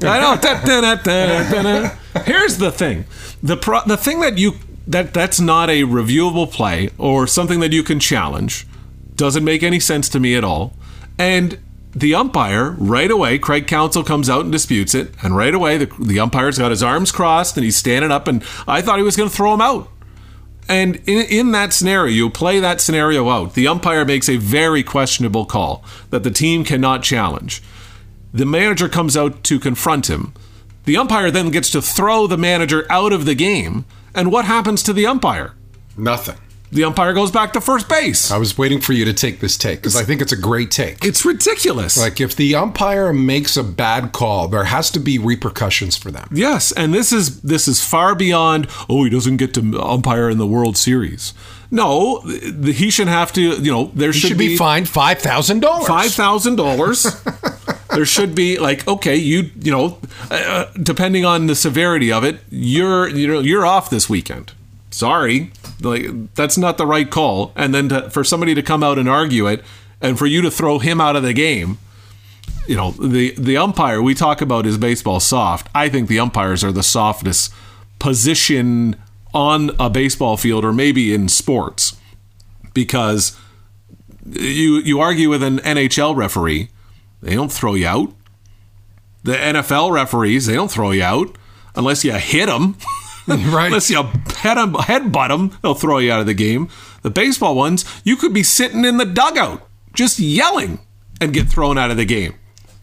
I 0.02 0.20
know. 0.20 0.36
Da, 0.40 0.62
da, 0.62 0.80
da, 0.80 0.94
da, 0.96 1.50
da, 1.50 1.62
da. 1.62 2.20
Here's 2.22 2.58
the 2.58 2.72
thing: 2.72 3.04
the 3.42 3.56
pro- 3.56 3.84
the 3.86 3.96
thing 3.96 4.20
that 4.20 4.38
you 4.38 4.54
that 4.86 5.14
that's 5.14 5.40
not 5.40 5.70
a 5.70 5.82
reviewable 5.82 6.50
play 6.50 6.90
or 6.98 7.26
something 7.26 7.60
that 7.60 7.72
you 7.72 7.82
can 7.82 8.00
challenge 8.00 8.66
doesn't 9.14 9.44
make 9.44 9.62
any 9.62 9.80
sense 9.80 10.08
to 10.10 10.20
me 10.20 10.34
at 10.34 10.44
all. 10.44 10.74
And 11.18 11.58
the 11.96 12.14
umpire 12.14 12.72
right 12.72 13.10
away, 13.10 13.38
Craig 13.38 13.66
Counsell 13.66 14.04
comes 14.04 14.28
out 14.28 14.42
and 14.42 14.52
disputes 14.52 14.94
it, 14.94 15.14
and 15.22 15.34
right 15.34 15.54
away 15.54 15.78
the 15.78 15.86
the 15.98 16.20
umpire's 16.20 16.58
got 16.58 16.70
his 16.70 16.82
arms 16.82 17.10
crossed 17.10 17.56
and 17.56 17.64
he's 17.64 17.76
standing 17.76 18.12
up, 18.12 18.28
and 18.28 18.44
I 18.68 18.82
thought 18.82 18.98
he 18.98 19.04
was 19.04 19.16
going 19.16 19.30
to 19.30 19.34
throw 19.34 19.54
him 19.54 19.62
out. 19.62 19.88
And 20.68 20.96
in, 21.06 21.24
in 21.26 21.52
that 21.52 21.72
scenario, 21.72 22.12
you 22.12 22.28
play 22.28 22.60
that 22.60 22.80
scenario 22.80 23.30
out. 23.30 23.54
The 23.54 23.68
umpire 23.68 24.04
makes 24.04 24.28
a 24.28 24.36
very 24.36 24.82
questionable 24.82 25.46
call 25.46 25.84
that 26.10 26.22
the 26.22 26.30
team 26.30 26.64
cannot 26.64 27.02
challenge. 27.02 27.62
The 28.34 28.44
manager 28.44 28.88
comes 28.88 29.16
out 29.16 29.42
to 29.44 29.58
confront 29.58 30.10
him. 30.10 30.34
The 30.84 30.96
umpire 30.96 31.30
then 31.30 31.50
gets 31.50 31.70
to 31.70 31.80
throw 31.80 32.26
the 32.26 32.36
manager 32.36 32.84
out 32.90 33.12
of 33.12 33.24
the 33.24 33.34
game. 33.34 33.86
And 34.14 34.30
what 34.30 34.44
happens 34.44 34.82
to 34.82 34.92
the 34.92 35.06
umpire? 35.06 35.54
Nothing. 35.96 36.36
The 36.76 36.84
umpire 36.84 37.14
goes 37.14 37.30
back 37.30 37.54
to 37.54 37.60
first 37.62 37.88
base. 37.88 38.30
I 38.30 38.36
was 38.36 38.58
waiting 38.58 38.82
for 38.82 38.92
you 38.92 39.06
to 39.06 39.14
take 39.14 39.40
this 39.40 39.56
take 39.56 39.78
because 39.78 39.96
I 39.96 40.04
think 40.04 40.20
it's 40.20 40.32
a 40.32 40.36
great 40.36 40.70
take. 40.70 41.02
It's 41.02 41.24
ridiculous. 41.24 41.96
Like 41.96 42.20
if 42.20 42.36
the 42.36 42.54
umpire 42.54 43.14
makes 43.14 43.56
a 43.56 43.64
bad 43.64 44.12
call, 44.12 44.46
there 44.48 44.64
has 44.64 44.90
to 44.90 45.00
be 45.00 45.18
repercussions 45.18 45.96
for 45.96 46.10
them. 46.10 46.28
Yes, 46.30 46.72
and 46.72 46.92
this 46.92 47.12
is 47.12 47.40
this 47.40 47.66
is 47.66 47.82
far 47.82 48.14
beyond. 48.14 48.66
Oh, 48.90 49.04
he 49.04 49.10
doesn't 49.10 49.38
get 49.38 49.54
to 49.54 49.80
umpire 49.80 50.28
in 50.28 50.36
the 50.36 50.46
World 50.46 50.76
Series. 50.76 51.32
No, 51.70 52.20
he 52.20 52.90
should 52.90 53.08
have 53.08 53.32
to. 53.32 53.40
You 53.40 53.72
know, 53.72 53.90
there 53.94 54.12
He 54.12 54.18
should, 54.18 54.28
should 54.28 54.38
be 54.38 54.58
fined 54.58 54.86
five 54.86 55.18
thousand 55.18 55.60
dollars. 55.60 55.88
five 55.88 56.12
thousand 56.12 56.56
dollars. 56.56 57.06
there 57.94 58.04
should 58.04 58.34
be 58.34 58.58
like 58.58 58.86
okay, 58.86 59.16
you 59.16 59.50
you 59.58 59.72
know, 59.72 59.98
uh, 60.30 60.66
depending 60.82 61.24
on 61.24 61.46
the 61.46 61.54
severity 61.54 62.12
of 62.12 62.22
it, 62.22 62.38
you're 62.50 63.08
you 63.08 63.26
know 63.26 63.40
you're 63.40 63.64
off 63.64 63.88
this 63.88 64.10
weekend. 64.10 64.52
Sorry, 64.90 65.50
like 65.80 66.34
that's 66.34 66.58
not 66.58 66.78
the 66.78 66.86
right 66.86 67.10
call. 67.10 67.52
And 67.56 67.74
then 67.74 67.88
to, 67.90 68.10
for 68.10 68.24
somebody 68.24 68.54
to 68.54 68.62
come 68.62 68.82
out 68.82 68.98
and 68.98 69.08
argue 69.08 69.46
it, 69.46 69.64
and 70.00 70.18
for 70.18 70.26
you 70.26 70.42
to 70.42 70.50
throw 70.50 70.78
him 70.78 71.00
out 71.00 71.16
of 71.16 71.22
the 71.22 71.32
game. 71.32 71.78
You 72.66 72.76
know 72.76 72.90
the 72.92 73.32
the 73.38 73.56
umpire 73.56 74.02
we 74.02 74.14
talk 74.14 74.40
about 74.40 74.66
is 74.66 74.78
baseball 74.78 75.20
soft. 75.20 75.68
I 75.74 75.88
think 75.88 76.08
the 76.08 76.18
umpires 76.18 76.64
are 76.64 76.72
the 76.72 76.82
softest 76.82 77.52
position 77.98 78.96
on 79.32 79.70
a 79.78 79.90
baseball 79.90 80.36
field 80.36 80.64
or 80.64 80.72
maybe 80.72 81.14
in 81.14 81.28
sports 81.28 81.96
because 82.74 83.38
you 84.24 84.78
you 84.78 85.00
argue 85.00 85.28
with 85.28 85.42
an 85.42 85.58
NHL 85.58 86.16
referee 86.16 86.68
They 87.22 87.34
don't 87.34 87.52
throw 87.52 87.74
you 87.74 87.86
out. 87.86 88.12
The 89.22 89.34
NFL 89.34 89.92
referees, 89.92 90.46
they 90.46 90.54
don't 90.54 90.70
throw 90.70 90.92
you 90.92 91.02
out 91.02 91.36
unless 91.74 92.04
you 92.04 92.12
hit 92.12 92.46
them. 92.46 92.76
Right. 93.52 93.66
unless 93.66 93.90
you 93.90 93.96
head 94.36 94.56
'em- 94.58 94.74
headbutt 94.74 95.28
them, 95.28 95.58
they'll 95.62 95.74
throw 95.74 95.98
you 95.98 96.12
out 96.12 96.20
of 96.20 96.26
the 96.26 96.34
game. 96.34 96.68
The 97.02 97.10
baseball 97.10 97.54
ones, 97.54 97.84
you 98.04 98.16
could 98.16 98.32
be 98.32 98.42
sitting 98.42 98.84
in 98.84 98.96
the 98.98 99.04
dugout 99.04 99.66
just 99.94 100.18
yelling 100.18 100.78
and 101.20 101.32
get 101.32 101.48
thrown 101.48 101.78
out 101.78 101.90
of 101.90 101.96
the 101.96 102.04
game. 102.04 102.34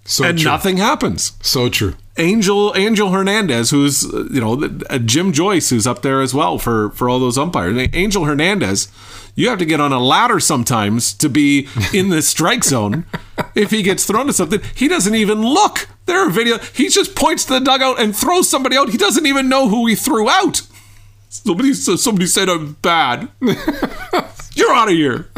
So 0.05 0.25
and 0.25 0.37
true. 0.37 0.51
nothing 0.51 0.77
happens. 0.77 1.31
So 1.41 1.69
true. 1.69 1.95
Angel 2.17 2.73
Angel 2.75 3.09
Hernandez, 3.09 3.69
who's 3.69 4.05
uh, 4.05 4.27
you 4.31 4.41
know 4.41 4.61
uh, 4.89 4.97
Jim 4.99 5.31
Joyce, 5.31 5.69
who's 5.69 5.87
up 5.87 6.01
there 6.01 6.21
as 6.21 6.33
well 6.33 6.57
for 6.59 6.89
for 6.91 7.07
all 7.09 7.19
those 7.19 7.37
umpires. 7.37 7.89
Angel 7.93 8.25
Hernandez, 8.25 8.89
you 9.35 9.47
have 9.49 9.59
to 9.59 9.65
get 9.65 9.79
on 9.79 9.91
a 9.93 9.99
ladder 9.99 10.39
sometimes 10.41 11.13
to 11.15 11.29
be 11.29 11.67
in 11.93 12.09
the 12.09 12.21
strike 12.21 12.63
zone. 12.63 13.05
If 13.55 13.71
he 13.71 13.81
gets 13.83 14.05
thrown 14.05 14.27
to 14.27 14.33
something, 14.33 14.61
he 14.75 14.87
doesn't 14.87 15.13
even 15.15 15.41
look. 15.41 15.87
There 16.05 16.19
are 16.19 16.29
video. 16.29 16.57
He 16.73 16.89
just 16.89 17.15
points 17.15 17.45
to 17.45 17.53
the 17.53 17.59
dugout 17.59 17.99
and 17.99 18.15
throws 18.15 18.49
somebody 18.49 18.75
out. 18.75 18.89
He 18.89 18.97
doesn't 18.97 19.25
even 19.25 19.47
know 19.49 19.69
who 19.69 19.87
he 19.87 19.95
threw 19.95 20.29
out. 20.29 20.61
Somebody 21.29 21.73
somebody 21.73 22.27
said 22.27 22.49
I'm 22.49 22.73
bad. 22.81 23.29
You're 23.41 24.73
out 24.73 24.89
of 24.89 24.93
here. 24.93 25.29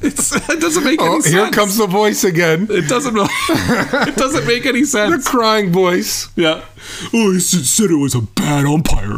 It's, 0.00 0.32
it 0.34 0.60
doesn't 0.60 0.84
make 0.84 1.00
oh, 1.00 1.06
any 1.06 1.14
Oh, 1.16 1.20
sense. 1.20 1.34
here 1.34 1.50
comes 1.50 1.76
the 1.76 1.86
voice 1.86 2.22
again. 2.24 2.68
It 2.70 2.88
doesn't. 2.88 3.16
it 3.18 4.16
doesn't 4.16 4.46
make 4.46 4.64
any 4.66 4.84
sense. 4.84 5.24
The 5.24 5.30
crying 5.30 5.72
voice. 5.72 6.28
Yeah. 6.36 6.64
Oh, 7.12 7.32
he 7.32 7.40
said, 7.40 7.64
said 7.64 7.90
it 7.90 7.96
was 7.96 8.14
a 8.14 8.20
bad 8.20 8.64
umpire. 8.66 9.16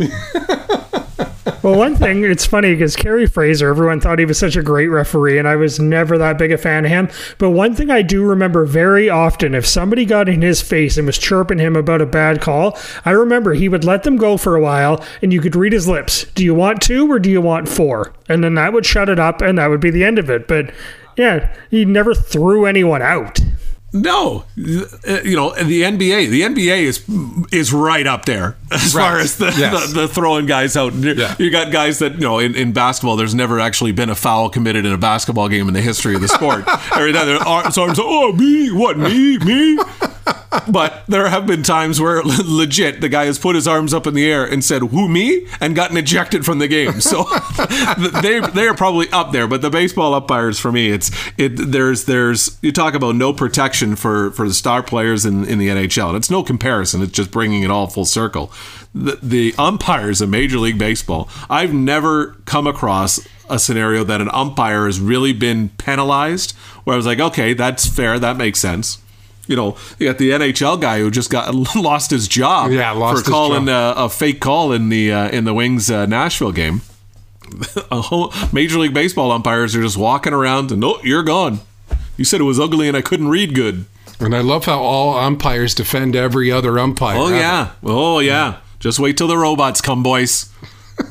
Well, 1.62 1.76
one 1.76 1.97
thing, 1.97 2.24
it's 2.24 2.45
funny 2.45 2.72
because 2.72 2.97
Kerry 2.97 3.26
Fraser, 3.26 3.70
everyone 3.70 4.01
thought 4.01 4.18
he 4.18 4.24
was 4.24 4.38
such 4.38 4.57
a 4.57 4.62
great 4.62 4.88
referee, 4.88 5.38
and 5.38 5.49
I 5.49 5.57
was 5.57 5.80
never 5.80 6.18
that 6.18 6.36
big 6.36 6.53
a 6.53 6.59
fan 6.59 6.84
of 6.84 6.91
him. 6.91 7.09
But 7.38 7.51
one 7.51 7.74
thing 7.74 7.91
I 7.91 8.03
do 8.03 8.24
remember 8.24 8.66
very 8.66 9.09
often 9.09 9.55
if 9.55 9.66
somebody 9.66 10.05
got 10.05 10.28
in 10.28 10.43
his 10.43 10.61
face 10.61 10.99
and 10.99 11.07
was 11.07 11.18
chirping 11.18 11.59
him 11.59 11.76
about 11.76 12.03
a 12.03 12.07
bad 12.07 12.41
call, 12.41 12.78
I 13.05 13.12
remember 13.12 13.55
he 13.55 13.68
would 13.68 13.84
let 13.84 14.03
them 14.03 14.16
go 14.16 14.36
for 14.36 14.55
a 14.55 14.61
while, 14.61 15.03
and 15.22 15.32
you 15.32 15.41
could 15.41 15.57
read 15.57 15.72
his 15.72 15.88
lips. 15.88 16.24
Do 16.34 16.45
you 16.45 16.55
want 16.55 16.82
two 16.82 17.11
or 17.11 17.18
do 17.18 17.30
you 17.30 17.41
want 17.41 17.68
four? 17.68 18.12
And 18.28 18.45
then 18.45 18.55
that 18.55 18.72
would 18.72 18.84
shut 18.84 19.09
it 19.09 19.18
up, 19.18 19.41
and 19.41 19.59
that 19.59 19.68
would 19.68 19.80
be 19.80 19.91
the 19.91 20.05
end 20.05 20.18
of 20.18 20.28
it. 20.28 20.47
But 20.47 20.72
yeah, 21.16 21.55
he 21.70 21.84
never 21.84 22.14
threw 22.14 22.66
anyone 22.66 23.03
out. 23.03 23.41
No, 23.93 24.45
Uh, 24.57 25.20
you 25.24 25.34
know 25.34 25.53
the 25.55 25.82
NBA. 25.82 26.30
The 26.30 26.43
NBA 26.43 26.82
is 26.84 27.03
is 27.53 27.72
right 27.72 28.07
up 28.07 28.24
there 28.24 28.57
as 28.70 28.95
Right. 28.95 29.03
far 29.09 29.18
as 29.18 29.36
the, 29.36 29.47
Yes. 29.57 29.93
the, 29.93 30.03
the 30.03 30.09
throwing 30.09 30.47
guys 30.47 30.76
out. 30.76 30.95
Yeah. 30.95 31.34
You 31.38 31.51
got 31.51 31.72
guys 31.72 31.99
that 31.99 32.14
you 32.14 32.20
know 32.20 32.38
in, 32.38 32.55
in 32.55 32.72
basketball. 32.72 33.16
There's 33.16 33.34
never 33.34 33.59
actually 33.59 33.93
been 33.93 34.09
a 34.11 34.14
foul 34.14 34.49
committed 34.49 34.86
in 34.86 34.93
a 34.93 34.99
basketball 34.99 35.49
game 35.49 35.66
in 35.66 35.74
the 35.74 35.80
history 35.80 36.14
of 36.14 36.20
the 36.20 36.28
sport. 36.28 36.64
Every 36.97 37.12
time 37.12 37.26
their 37.26 37.38
arms, 37.38 37.76
arms, 37.76 37.99
oh 38.01 38.32
me, 38.32 38.70
what 38.70 38.97
me, 38.97 39.38
me. 39.38 39.76
But 40.68 41.05
there 41.07 41.28
have 41.28 41.47
been 41.47 41.62
times 41.62 42.01
where 42.01 42.22
legit 42.45 43.01
the 43.01 43.09
guy 43.09 43.26
has 43.26 43.39
put 43.39 43.55
his 43.55 43.68
arms 43.68 43.95
up 43.95 44.07
in 44.07 44.14
the 44.14 44.31
air 44.31 44.45
and 44.45 44.64
said 44.64 44.83
"Who 44.83 45.09
me?" 45.09 45.47
and 45.61 45.76
gotten 45.76 45.97
ejected 45.97 46.45
from 46.45 46.59
the 46.59 46.68
game. 46.68 47.01
So 47.01 47.24
they 48.22 48.41
they 48.41 48.66
are 48.66 48.74
probably 48.74 49.09
up 49.11 49.33
there. 49.33 49.47
But 49.47 49.62
the 49.62 49.70
baseball 49.70 50.14
umpires 50.14 50.59
for 50.59 50.72
me, 50.72 50.91
it's 50.91 51.11
it. 51.37 51.57
There's 51.57 52.05
there's 52.05 52.59
you 52.62 52.72
talk 52.72 52.95
about 52.95 53.14
no 53.14 53.33
protection 53.33 53.97
for 53.97 54.33
for 54.33 54.47
the 54.47 54.55
star 54.55 54.83
players 54.83 55.24
in 55.24 55.45
in 55.45 55.59
the 55.59 55.68
NHL. 55.68 56.09
And 56.09 56.16
it's 56.16 56.31
no 56.31 56.43
comparison. 56.43 57.03
It's 57.03 57.12
just 57.12 57.31
bringing 57.31 57.62
it 57.62 57.70
all 57.70 57.87
full 57.87 58.05
circle. 58.05 58.53
The 58.95 59.18
the 59.22 59.55
umpires 59.57 60.20
in 60.20 60.31
Major 60.31 60.59
League 60.59 60.78
Baseball. 60.78 61.28
I've 61.49 61.72
never 61.72 62.37
come 62.45 62.66
across 62.66 63.20
a 63.49 63.59
scenario 63.59 64.05
that 64.05 64.20
an 64.20 64.31
umpire 64.33 64.87
has 64.87 65.01
really 65.01 65.33
been 65.33 65.70
penalized 65.70 66.57
where 66.85 66.95
I 66.95 66.97
was 66.97 67.07
like, 67.07 67.18
okay, 67.18 67.53
that's 67.53 67.87
fair. 67.87 68.18
That 68.18 68.37
makes 68.37 68.61
sense 68.61 68.99
you 69.51 69.57
know, 69.57 69.76
you 69.98 70.07
got 70.07 70.18
the 70.18 70.30
NHL 70.30 70.80
guy 70.80 71.01
who 71.01 71.11
just 71.11 71.28
got 71.28 71.53
lost 71.76 72.11
his 72.12 72.28
job 72.28 72.70
Yeah, 72.70 72.92
lost 72.92 73.24
for 73.24 73.30
calling 73.30 73.66
job. 73.66 73.96
a, 73.98 74.05
a 74.05 74.09
fake 74.09 74.40
call 74.40 74.72
in 74.72 74.88
the 74.90 75.12
uh, 75.12 75.28
in 75.30 75.44
the 75.44 75.53
Wings 75.53 75.90
uh, 75.90 76.07
Nashville 76.07 76.53
game. 76.53 76.82
a 77.90 78.01
whole, 78.01 78.32
Major 78.53 78.78
League 78.78 78.94
Baseball 78.94 79.32
umpires 79.32 79.74
are 79.74 79.82
just 79.82 79.96
walking 79.96 80.32
around 80.32 80.70
and 80.70 80.84
oh, 80.84 81.01
you're 81.03 81.24
gone. 81.24 81.59
You 82.16 82.24
said 82.24 82.40
it 82.40 82.44
was 82.44 82.61
ugly 82.61 82.86
and 82.86 82.96
I 82.96 83.03
couldn't 83.03 83.28
read 83.28 83.55
good. 83.57 83.86
And 84.20 84.36
I 84.36 84.40
love 84.40 84.66
how 84.66 84.78
all 84.80 85.18
umpires 85.18 85.74
defend 85.74 86.14
every 86.14 86.53
other 86.53 86.78
umpire. 86.78 87.16
Oh 87.18 87.28
yeah, 87.28 87.72
oh 87.82 88.20
yeah. 88.20 88.59
Just 88.78 89.01
wait 89.01 89.16
till 89.18 89.26
the 89.28 89.36
robots 89.36 89.80
come, 89.80 90.03
boys. 90.05 90.48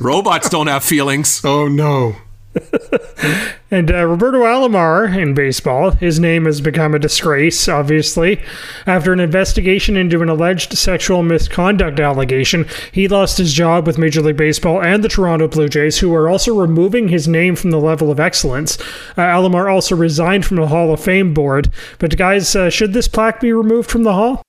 robots 0.00 0.48
don't 0.48 0.68
have 0.68 0.82
feelings. 0.82 1.42
Oh 1.44 1.68
no. 1.68 2.16
And 3.72 3.90
uh, 3.92 4.04
Roberto 4.04 4.42
Alomar 4.42 5.16
in 5.16 5.32
baseball, 5.32 5.92
his 5.92 6.18
name 6.18 6.44
has 6.46 6.60
become 6.60 6.92
a 6.92 6.98
disgrace, 6.98 7.68
obviously. 7.68 8.42
After 8.84 9.12
an 9.12 9.20
investigation 9.20 9.96
into 9.96 10.22
an 10.22 10.28
alleged 10.28 10.76
sexual 10.76 11.22
misconduct 11.22 12.00
allegation, 12.00 12.66
he 12.90 13.06
lost 13.06 13.38
his 13.38 13.52
job 13.52 13.86
with 13.86 13.96
Major 13.96 14.22
League 14.22 14.36
Baseball 14.36 14.82
and 14.82 15.04
the 15.04 15.08
Toronto 15.08 15.46
Blue 15.46 15.68
Jays, 15.68 15.98
who 15.98 16.12
are 16.14 16.28
also 16.28 16.58
removing 16.58 17.08
his 17.08 17.28
name 17.28 17.54
from 17.54 17.70
the 17.70 17.78
level 17.78 18.10
of 18.10 18.18
excellence. 18.18 18.76
Uh, 19.16 19.22
Alomar 19.22 19.72
also 19.72 19.94
resigned 19.94 20.44
from 20.44 20.56
the 20.56 20.66
Hall 20.66 20.92
of 20.92 21.00
Fame 21.00 21.32
board. 21.32 21.70
But, 22.00 22.16
guys, 22.16 22.56
uh, 22.56 22.70
should 22.70 22.92
this 22.92 23.06
plaque 23.06 23.40
be 23.40 23.52
removed 23.52 23.88
from 23.88 24.02
the 24.02 24.14
Hall? 24.14 24.42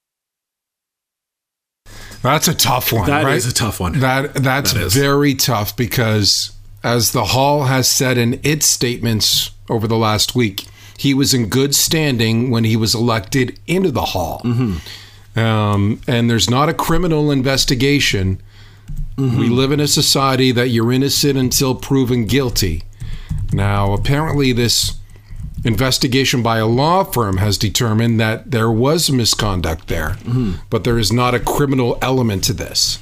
That's 2.24 2.48
a 2.48 2.56
tough 2.56 2.92
one. 2.92 3.06
That 3.06 3.24
right? 3.24 3.36
is 3.36 3.46
a 3.46 3.54
tough 3.54 3.80
one. 3.80 4.00
That 4.00 4.34
that's 4.34 4.74
That 4.74 4.82
is. 4.84 4.94
very 4.96 5.34
tough 5.34 5.76
because 5.76 6.52
as 6.84 7.12
the 7.12 7.26
hall 7.26 7.66
has 7.66 7.90
said 7.90 8.18
in 8.18 8.40
its 8.44 8.66
statements 8.66 9.52
over 9.70 9.88
the 9.88 9.98
last 9.98 10.36
week, 10.36 10.66
he 10.98 11.14
was 11.14 11.34
in 11.34 11.48
good 11.50 11.74
standing 11.76 12.50
when 12.52 12.64
he 12.64 12.76
was 12.76 12.94
elected 12.96 13.60
into 13.68 13.92
the 13.92 14.02
hall. 14.06 14.42
Mm-hmm. 14.44 15.40
Um, 15.40 16.02
and 16.08 16.30
there's 16.30 16.50
not 16.50 16.70
a 16.70 16.74
criminal 16.74 17.32
investigation. 17.32 18.42
Mm-hmm. 19.18 19.40
We 19.40 19.50
live 19.50 19.72
in 19.72 19.80
a 19.80 19.88
society 19.88 20.52
that 20.52 20.70
you're 20.70 20.92
innocent 20.92 21.38
until 21.38 21.76
proven 21.76 22.26
guilty. 22.26 22.84
Now, 23.54 23.94
apparently, 23.94 24.52
this 24.52 24.96
investigation 25.64 26.42
by 26.42 26.58
a 26.58 26.66
law 26.66 27.04
firm 27.04 27.38
has 27.38 27.58
determined 27.58 28.20
that 28.20 28.52
there 28.52 28.72
was 28.72 29.12
misconduct 29.12 29.88
there, 29.88 30.12
Mm-hmm. 30.22 30.54
but 30.70 30.84
there 30.84 30.98
is 30.98 31.12
not 31.14 31.34
a 31.36 31.40
criminal 31.40 31.98
element 32.02 32.44
to 32.46 32.54
this. 32.54 33.00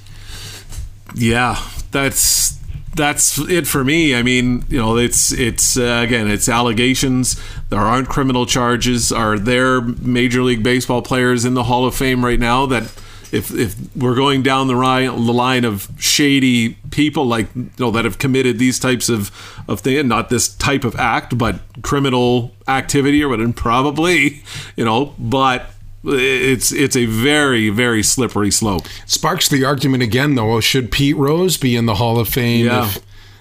Yeah, 1.15 1.59
that's 1.91 2.58
that's 2.99 3.39
it 3.39 3.65
for 3.65 3.83
me. 3.83 4.13
I 4.13 4.21
mean, 4.21 4.65
you 4.67 4.77
know, 4.77 4.97
it's 4.97 5.31
it's 5.31 5.77
uh, 5.77 6.01
again, 6.05 6.29
it's 6.29 6.49
allegations. 6.49 7.41
There 7.69 7.79
aren't 7.79 8.09
criminal 8.09 8.45
charges. 8.45 9.11
Are 9.11 9.39
there 9.39 9.81
Major 9.81 10.43
League 10.43 10.61
Baseball 10.61 11.01
players 11.01 11.45
in 11.45 11.53
the 11.53 11.63
Hall 11.63 11.85
of 11.85 11.95
Fame 11.95 12.23
right 12.23 12.39
now 12.39 12.65
that? 12.67 12.91
If, 13.31 13.51
if 13.53 13.75
we're 13.95 14.15
going 14.15 14.41
down 14.41 14.65
the 14.65 14.73
line 14.73 15.63
of 15.63 15.87
shady 15.99 16.79
people 16.89 17.25
like 17.27 17.45
you 17.55 17.69
know 17.77 17.91
that 17.91 18.03
have 18.03 18.17
committed 18.17 18.57
these 18.57 18.79
types 18.79 19.07
of 19.07 19.29
of 19.67 19.81
things, 19.81 20.03
not 20.05 20.29
this 20.29 20.49
type 20.49 20.83
of 20.83 20.95
act, 20.95 21.37
but 21.37 21.59
criminal 21.83 22.55
activity 22.67 23.23
or 23.23 23.29
whatever, 23.29 23.53
probably, 23.53 24.41
you 24.75 24.83
know, 24.83 25.13
but 25.19 25.69
it's 26.03 26.71
it's 26.71 26.95
a 26.95 27.05
very 27.05 27.69
very 27.69 28.03
slippery 28.03 28.51
slope. 28.51 28.87
Sparks 29.05 29.49
the 29.49 29.65
argument 29.65 30.03
again, 30.03 30.35
though. 30.35 30.59
Should 30.59 30.91
Pete 30.91 31.15
Rose 31.17 31.57
be 31.57 31.75
in 31.75 31.85
the 31.85 31.95
Hall 31.95 32.19
of 32.19 32.29
Fame? 32.29 32.65
Yeah. 32.67 32.85
If, 32.85 32.99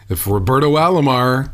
if 0.09 0.27
Roberto 0.27 0.73
Alomar 0.77 1.53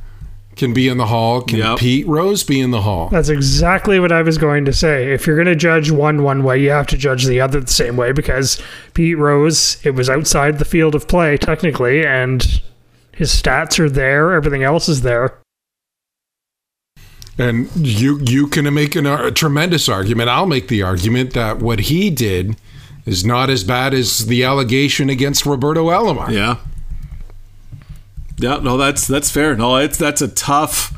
can 0.56 0.72
be 0.72 0.88
in 0.88 0.98
the 0.98 1.06
Hall, 1.06 1.42
can 1.42 1.58
Yep. 1.58 1.78
Pete 1.78 2.06
Rose 2.06 2.44
be 2.44 2.60
in 2.60 2.70
the 2.70 2.82
Hall? 2.82 3.08
That's 3.10 3.28
exactly 3.28 3.98
what 3.98 4.12
I 4.12 4.22
was 4.22 4.38
going 4.38 4.64
to 4.66 4.72
say. 4.72 5.12
If 5.12 5.26
you're 5.26 5.36
going 5.36 5.46
to 5.48 5.56
judge 5.56 5.90
one 5.90 6.22
one 6.22 6.44
way, 6.44 6.60
you 6.60 6.70
have 6.70 6.86
to 6.88 6.96
judge 6.96 7.24
the 7.26 7.40
other 7.40 7.60
the 7.60 7.66
same 7.72 7.96
way 7.96 8.12
because 8.12 8.62
Pete 8.94 9.18
Rose, 9.18 9.84
it 9.84 9.90
was 9.90 10.08
outside 10.08 10.58
the 10.58 10.64
field 10.64 10.94
of 10.94 11.08
play 11.08 11.36
technically, 11.36 12.06
and 12.06 12.62
his 13.12 13.30
stats 13.30 13.78
are 13.78 13.90
there. 13.90 14.32
Everything 14.32 14.62
else 14.62 14.88
is 14.88 15.02
there. 15.02 15.38
And 17.36 17.68
you 17.74 18.20
you 18.20 18.46
can 18.46 18.72
make 18.72 18.94
an, 18.94 19.06
a 19.06 19.30
tremendous 19.30 19.88
argument. 19.88 20.28
I'll 20.28 20.46
make 20.46 20.68
the 20.68 20.82
argument 20.82 21.32
that 21.34 21.58
what 21.58 21.80
he 21.80 22.10
did 22.10 22.56
is 23.06 23.24
not 23.24 23.50
as 23.50 23.64
bad 23.64 23.92
as 23.92 24.26
the 24.26 24.44
allegation 24.44 25.10
against 25.10 25.44
Roberto 25.44 25.88
Alomar. 25.88 26.30
Yeah. 26.30 26.58
Yeah, 28.38 28.58
no, 28.58 28.76
that's 28.76 29.06
that's 29.06 29.30
fair. 29.30 29.56
No, 29.56 29.76
it's 29.76 29.98
that's 29.98 30.20
a 30.20 30.28
tough 30.28 30.92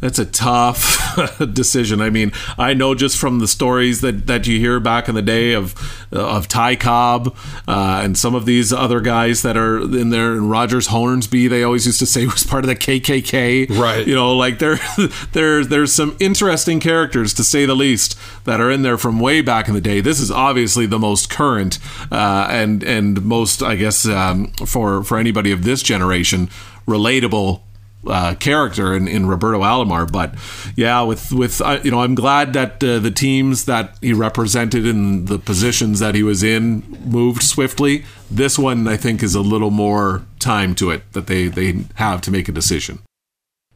that's 0.00 0.18
a 0.18 0.24
tough 0.24 1.18
decision. 1.52 2.00
I 2.00 2.10
mean, 2.10 2.32
I 2.56 2.74
know 2.74 2.94
just 2.94 3.18
from 3.18 3.40
the 3.40 3.48
stories 3.48 4.00
that, 4.00 4.26
that 4.26 4.46
you 4.46 4.58
hear 4.58 4.80
back 4.80 5.08
in 5.08 5.14
the 5.14 5.22
day 5.22 5.52
of 5.54 5.74
of 6.12 6.48
Ty 6.48 6.76
Cobb 6.76 7.36
uh, 7.66 8.00
and 8.02 8.16
some 8.16 8.34
of 8.34 8.46
these 8.46 8.72
other 8.72 9.00
guys 9.00 9.42
that 9.42 9.56
are 9.56 9.78
in 9.78 10.10
there. 10.10 10.32
And 10.32 10.50
Rogers 10.50 10.88
Hornsby, 10.88 11.48
they 11.48 11.62
always 11.62 11.86
used 11.86 11.98
to 11.98 12.06
say 12.06 12.26
was 12.38 12.44
part 12.44 12.64
of 12.64 12.68
the 12.68 12.76
KKK. 12.76 13.76
Right. 13.78 14.06
You 14.06 14.14
know, 14.14 14.34
like 14.34 14.58
there 14.58 14.78
there 15.32 15.64
there's 15.64 15.92
some 15.92 16.16
interesting 16.20 16.80
characters 16.80 17.34
to 17.34 17.44
say 17.44 17.66
the 17.66 17.76
least 17.76 18.18
that 18.44 18.60
are 18.60 18.70
in 18.70 18.82
there 18.82 18.98
from 18.98 19.20
way 19.20 19.40
back 19.40 19.68
in 19.68 19.74
the 19.74 19.80
day. 19.80 20.00
This 20.00 20.20
is 20.20 20.30
obviously 20.30 20.86
the 20.86 20.98
most 20.98 21.28
current 21.30 21.78
uh, 22.10 22.46
and 22.50 22.82
and 22.84 23.24
most, 23.24 23.62
I 23.62 23.76
guess, 23.76 24.06
um, 24.06 24.52
for 24.66 25.02
for 25.02 25.18
anybody 25.18 25.52
of 25.52 25.64
this 25.64 25.82
generation, 25.82 26.48
relatable 26.86 27.62
uh, 28.06 28.34
character 28.36 28.94
in, 28.94 29.08
in 29.08 29.26
Roberto 29.26 29.60
Alomar. 29.60 30.10
But 30.10 30.34
yeah, 30.76 31.02
with 31.02 31.32
with 31.32 31.60
uh, 31.60 31.80
you 31.82 31.90
know, 31.90 32.00
I'm 32.00 32.14
glad 32.14 32.52
that 32.52 32.82
uh, 32.82 32.98
the 32.98 33.10
teams 33.10 33.64
that 33.64 33.96
he 34.00 34.12
represented 34.12 34.86
in 34.86 35.26
the 35.26 35.38
positions 35.38 36.00
that 36.00 36.14
he 36.14 36.22
was 36.22 36.42
in 36.42 36.82
moved 37.04 37.42
swiftly. 37.42 38.04
This 38.30 38.58
one, 38.58 38.86
I 38.86 38.96
think, 38.96 39.22
is 39.22 39.34
a 39.34 39.40
little 39.40 39.70
more 39.70 40.24
time 40.38 40.74
to 40.76 40.90
it 40.90 41.10
that 41.12 41.26
they 41.26 41.48
they 41.48 41.84
have 41.94 42.20
to 42.22 42.30
make 42.30 42.48
a 42.48 42.52
decision. 42.52 43.00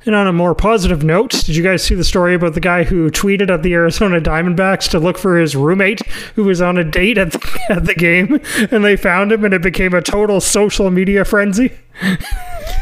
And 0.04 0.16
on 0.16 0.26
a 0.26 0.32
more 0.32 0.54
positive 0.54 1.04
note, 1.04 1.30
did 1.30 1.54
you 1.54 1.62
guys 1.62 1.84
see 1.84 1.94
the 1.94 2.02
story 2.02 2.34
about 2.34 2.54
the 2.54 2.60
guy 2.60 2.82
who 2.82 3.08
tweeted 3.08 3.50
at 3.50 3.62
the 3.62 3.72
Arizona 3.74 4.20
Diamondbacks 4.20 4.90
to 4.90 4.98
look 4.98 5.16
for 5.16 5.38
his 5.38 5.54
roommate 5.54 6.04
who 6.34 6.42
was 6.42 6.60
on 6.60 6.76
a 6.76 6.82
date 6.82 7.18
at 7.18 7.30
the, 7.32 7.60
at 7.70 7.84
the 7.84 7.94
game 7.94 8.40
and 8.72 8.84
they 8.84 8.96
found 8.96 9.30
him 9.30 9.44
and 9.44 9.54
it 9.54 9.62
became 9.62 9.94
a 9.94 10.02
total 10.02 10.40
social 10.40 10.90
media 10.90 11.24
frenzy? 11.24 11.72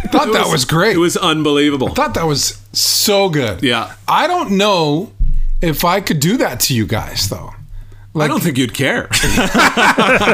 thought 0.09 0.33
that 0.33 0.49
was 0.51 0.65
great. 0.65 0.97
It 0.97 0.99
was 0.99 1.17
unbelievable. 1.17 1.89
I 1.89 1.93
thought 1.93 2.15
that 2.15 2.27
was 2.27 2.61
so 2.73 3.29
good. 3.29 3.63
Yeah. 3.63 3.95
I 4.09 4.27
don't 4.27 4.53
know 4.53 5.13
if 5.63 5.85
I 5.85 6.01
could 6.01 6.21
do 6.21 6.37
that 6.39 6.61
to 6.61 6.75
you 6.75 6.87
guys 6.87 7.29
though. 7.29 7.55
I 8.15 8.27
don't 8.27 8.43
think 8.43 8.59
you'd 8.59 8.75
care. 8.75 9.07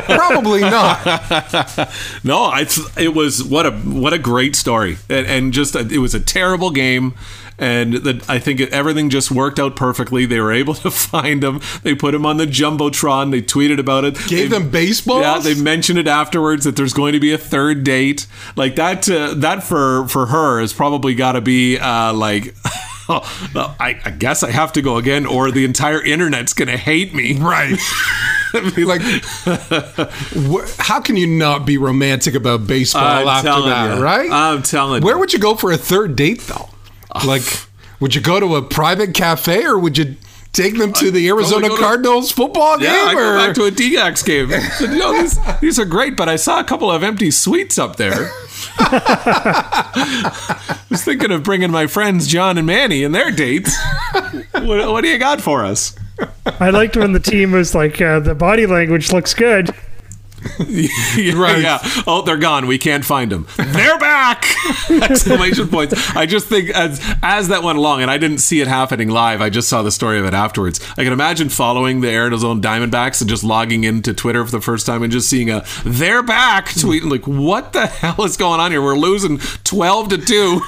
Probably 0.07 0.63
not. 0.63 1.05
no, 2.25 2.45
I, 2.45 2.67
it 2.97 3.15
was 3.15 3.45
what 3.45 3.67
a 3.67 3.73
what 3.73 4.15
a 4.15 4.19
great 4.19 4.57
story, 4.57 4.97
and, 5.11 5.27
and 5.27 5.53
just 5.53 5.75
a, 5.75 5.81
it 5.81 5.99
was 5.99 6.15
a 6.15 6.21
terrible 6.21 6.71
game, 6.71 7.15
and 7.59 7.95
the, 7.95 8.25
I 8.29 8.39
think 8.39 8.61
everything 8.61 9.11
just 9.11 9.31
worked 9.31 9.59
out 9.59 9.77
perfectly. 9.77 10.27
They 10.27 10.41
were 10.41 10.53
able 10.53 10.75
to 10.87 10.91
find 10.91 11.43
him. 11.43 11.61
They 11.83 11.95
put 11.95 12.15
him 12.15 12.27
on 12.27 12.37
the 12.37 12.47
jumbotron. 12.47 13.31
They 13.31 13.43
tweeted 13.43 13.79
about 13.79 14.05
it. 14.05 14.15
Gave 14.29 14.51
they, 14.51 14.59
them 14.59 14.71
baseballs. 14.71 15.23
Yeah, 15.23 15.39
they 15.39 15.61
mentioned 15.61 15.99
it 15.99 16.07
afterwards 16.07 16.65
that 16.65 16.77
there's 16.77 16.93
going 16.93 17.13
to 17.13 17.21
be 17.21 17.33
a 17.33 17.39
third 17.39 17.85
date. 17.85 18.27
Like 18.57 18.77
that. 18.77 19.09
Uh, 19.09 19.35
that 19.35 19.63
for 19.63 20.07
for 20.09 20.27
her 20.27 20.61
has 20.61 20.73
probably 20.73 21.15
got 21.15 21.33
to 21.33 21.41
be 21.41 21.79
uh, 21.79 22.13
like. 22.13 22.55
Oh, 23.09 23.77
I, 23.79 24.01
I, 24.05 24.11
guess 24.11 24.43
I 24.43 24.51
have 24.51 24.73
to 24.73 24.83
go 24.83 24.97
again, 24.97 25.27
or 25.27 25.53
the 25.53 25.65
entire 25.65 26.03
internet's 26.03 26.53
going 26.53 26.67
to 26.67 26.77
hate 26.77 27.15
me. 27.15 27.35
Right. 27.39 27.71
like, 28.77 29.01
wh- 29.01 30.69
how 30.81 31.01
can 31.01 31.17
you 31.17 31.29
not 31.29 31.65
be 31.65 31.79
romantic 31.79 32.35
about 32.35 32.67
baseball 32.67 33.05
I'm 33.05 33.29
after 33.29 33.69
that, 33.69 33.99
you. 33.99 34.03
right? 34.03 34.29
I'm 34.29 34.65
telling 34.65 35.03
you 35.03 35.07
Where 35.07 35.15
you. 35.15 35.21
would 35.21 35.33
you 35.33 35.39
go 35.39 35.55
for 35.55 35.71
a 35.71 35.77
third 35.77 36.17
date, 36.17 36.41
though? 36.49 36.69
Like, 37.27 37.45
would 38.01 38.15
you 38.15 38.21
go 38.21 38.39
to 38.41 38.57
a 38.57 38.63
private 38.63 39.15
cafe, 39.15 39.65
or 39.65 39.79
would 39.79 39.97
you 39.97 40.17
take 40.53 40.77
them 40.79 40.93
to 40.95 41.11
the 41.11 41.29
Arizona 41.29 41.69
go 41.69 41.77
to- 41.77 41.83
Cardinals 41.83 42.31
football 42.33 42.77
game? 42.79 42.87
Yeah, 42.93 43.07
I 43.09 43.15
go 43.15 43.35
or? 43.35 43.39
back 43.39 43.55
to 43.57 43.65
a 43.65 43.71
D-backs 43.71 44.23
game. 44.23 44.49
But, 44.51 44.63
you 44.81 44.89
know, 44.99 45.13
these, 45.21 45.39
these 45.61 45.79
are 45.79 45.85
great, 45.85 46.17
but 46.17 46.29
I 46.29 46.37
saw 46.37 46.61
a 46.61 46.65
couple 46.65 46.91
of 46.91 47.03
empty 47.03 47.31
suites 47.31 47.79
up 47.79 47.97
there. 47.97 48.31
I 48.79 50.77
was 50.91 51.05
thinking 51.05 51.31
of 51.31 51.43
bringing 51.43 51.71
my 51.71 51.87
friends 51.87 52.27
John 52.27 52.59
and 52.59 52.67
Manny 52.67 53.05
and 53.05 53.15
their 53.15 53.31
dates. 53.31 53.75
What, 54.53 54.91
what 54.91 55.03
do 55.03 55.09
you 55.09 55.19
got 55.19 55.41
for 55.41 55.65
us? 55.65 55.95
I 56.47 56.71
liked 56.71 56.97
when 56.97 57.13
the 57.13 57.21
team 57.21 57.53
was 57.53 57.75
like, 57.75 58.01
uh, 58.01 58.21
the 58.21 58.35
body 58.35 58.67
language 58.67 59.13
looks 59.13 59.35
good. 59.35 59.75
Yeah, 61.17 61.35
Right. 61.35 61.63
Yeah. 61.63 61.79
Oh, 62.07 62.23
they're 62.23 62.37
gone. 62.37 62.67
We 62.67 62.79
can't 62.79 63.05
find 63.05 63.31
them. 63.33 63.47
They're 63.57 63.99
back! 63.99 64.45
Exclamation 64.91 65.69
points. 65.69 65.95
I 66.17 66.27
just 66.27 66.47
think 66.49 66.71
as 66.71 67.01
as 67.23 67.49
that 67.49 67.63
went 67.63 67.79
along, 67.79 68.03
and 68.03 68.11
I 68.11 68.19
didn't 68.19 68.39
see 68.39 68.61
it 68.61 68.67
happening 68.69 69.09
live. 69.09 69.41
I 69.41 69.51
just 69.51 69.69
saw 69.69 69.83
the 69.83 69.91
story 69.93 70.19
of 70.19 70.25
it 70.25 70.35
afterwards. 70.35 70.81
I 70.97 71.05
can 71.05 71.13
imagine 71.13 71.49
following 71.49 72.01
the 72.01 72.11
Arizona 72.11 72.61
Diamondbacks 72.61 73.21
and 73.21 73.29
just 73.31 73.45
logging 73.45 73.85
into 73.85 74.13
Twitter 74.15 74.45
for 74.45 74.51
the 74.51 74.61
first 74.61 74.87
time 74.87 75.03
and 75.03 75.13
just 75.13 75.29
seeing 75.29 75.51
a 75.51 75.65
"They're 75.85 76.23
back" 76.23 76.75
tweet. 76.79 77.05
Like, 77.05 77.27
what 77.27 77.73
the 77.73 77.87
hell 77.87 78.25
is 78.25 78.37
going 78.37 78.61
on 78.61 78.71
here? 78.73 78.83
We're 78.83 78.97
losing 78.97 79.39
twelve 79.65 80.09
to 80.11 80.19
two. 80.19 80.61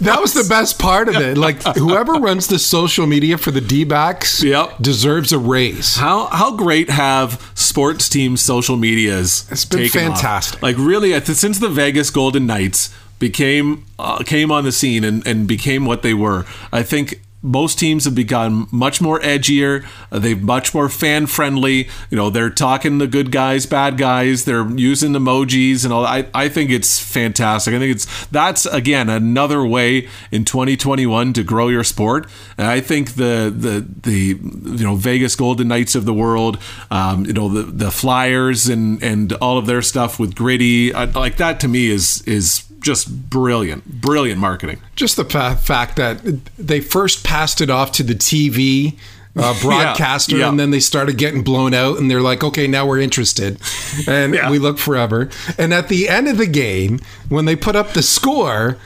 That 0.00 0.20
was 0.20 0.34
the 0.34 0.44
best 0.48 0.78
part 0.78 1.08
of 1.08 1.16
it. 1.16 1.36
Like, 1.36 1.62
whoever 1.76 2.12
runs 2.14 2.46
the 2.46 2.58
social 2.58 3.06
media 3.06 3.36
for 3.38 3.50
the 3.50 3.60
D 3.60 3.84
backs 3.84 4.42
Yep. 4.42 4.78
deserves 4.80 5.32
a 5.32 5.38
raise. 5.38 5.96
How 5.96 6.26
how 6.26 6.56
great 6.56 6.90
have 6.90 7.50
sports 7.54 8.08
teams' 8.08 8.40
social 8.40 8.76
medias? 9.24 9.50
It's 9.50 9.64
been 9.64 9.80
taken 9.80 10.12
off? 10.12 10.20
fantastic. 10.20 10.62
Like 10.62 10.76
really, 10.78 11.18
since 11.20 11.58
the 11.58 11.68
Vegas 11.68 12.10
Golden 12.10 12.46
Knights 12.46 12.94
became 13.18 13.84
uh, 13.98 14.22
came 14.24 14.50
on 14.50 14.64
the 14.64 14.72
scene 14.72 15.04
and, 15.04 15.26
and 15.26 15.46
became 15.46 15.86
what 15.86 16.02
they 16.02 16.14
were, 16.14 16.46
I 16.72 16.82
think 16.82 17.23
most 17.44 17.78
teams 17.78 18.06
have 18.06 18.14
become 18.14 18.68
much 18.72 19.00
more 19.02 19.20
edgier. 19.20 19.86
Uh, 20.10 20.18
they've 20.18 20.42
much 20.42 20.74
more 20.74 20.88
fan 20.88 21.26
friendly. 21.26 21.88
You 22.10 22.16
know, 22.16 22.30
they're 22.30 22.50
talking 22.50 22.98
the 22.98 23.06
good 23.06 23.30
guys, 23.30 23.66
bad 23.66 23.98
guys. 23.98 24.46
They're 24.46 24.68
using 24.70 25.12
emojis 25.12 25.84
and 25.84 25.92
all. 25.92 26.06
I 26.06 26.26
I 26.32 26.48
think 26.48 26.70
it's 26.70 26.98
fantastic. 26.98 27.74
I 27.74 27.78
think 27.78 27.94
it's 27.94 28.26
that's 28.28 28.64
again 28.66 29.10
another 29.10 29.64
way 29.64 30.08
in 30.32 30.44
2021 30.46 31.34
to 31.34 31.44
grow 31.44 31.68
your 31.68 31.84
sport. 31.84 32.26
And 32.56 32.66
I 32.66 32.80
think 32.80 33.14
the 33.14 33.52
the 33.54 33.86
the 34.02 34.38
you 34.78 34.84
know 34.84 34.96
Vegas 34.96 35.36
Golden 35.36 35.68
Knights 35.68 35.94
of 35.94 36.06
the 36.06 36.14
world, 36.14 36.58
um, 36.90 37.26
you 37.26 37.34
know 37.34 37.48
the 37.48 37.62
the 37.62 37.90
Flyers 37.90 38.68
and 38.68 39.02
and 39.02 39.34
all 39.34 39.58
of 39.58 39.66
their 39.66 39.82
stuff 39.82 40.18
with 40.18 40.34
gritty 40.34 40.94
uh, 40.94 41.06
like 41.14 41.36
that 41.36 41.60
to 41.60 41.68
me 41.68 41.90
is 41.90 42.22
is 42.22 42.64
just 42.84 43.28
brilliant, 43.30 44.00
brilliant 44.00 44.40
marketing. 44.40 44.78
Just 44.94 45.16
the 45.16 45.24
fa- 45.24 45.56
fact 45.56 45.96
that 45.96 46.20
they 46.56 46.80
first 46.80 47.24
passed 47.24 47.60
it 47.60 47.70
off 47.70 47.90
to 47.92 48.02
the 48.02 48.14
TV 48.14 48.96
uh, 49.36 49.54
broadcaster 49.62 50.36
yeah. 50.36 50.48
and 50.48 50.60
then 50.60 50.70
they 50.70 50.78
started 50.78 51.18
getting 51.18 51.42
blown 51.42 51.74
out 51.74 51.98
and 51.98 52.08
they're 52.10 52.20
like, 52.20 52.44
okay, 52.44 52.66
now 52.68 52.86
we're 52.86 53.00
interested. 53.00 53.58
And 54.06 54.34
Yeah. 54.34 54.50
we 54.50 54.58
look 54.60 54.78
forever. 54.78 55.28
And 55.58 55.74
at 55.74 55.88
the 55.88 56.08
end 56.08 56.28
of 56.28 56.38
the 56.38 56.46
game, 56.46 57.00
when 57.28 57.44
they 57.46 57.56
put 57.56 57.74
up 57.74 57.94
the 57.94 58.02
score, 58.02 58.76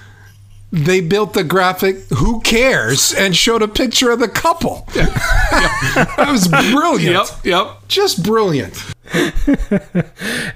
they 0.70 1.00
built 1.00 1.32
the 1.32 1.44
graphic 1.44 1.96
who 2.18 2.40
cares 2.40 3.12
and 3.14 3.34
showed 3.34 3.62
a 3.62 3.68
picture 3.68 4.10
of 4.10 4.18
the 4.20 4.28
couple 4.28 4.86
that 4.94 6.28
was 6.30 6.46
brilliant 6.48 7.14
Yep, 7.14 7.44
yep. 7.44 7.88
just 7.88 8.22
brilliant 8.22 8.74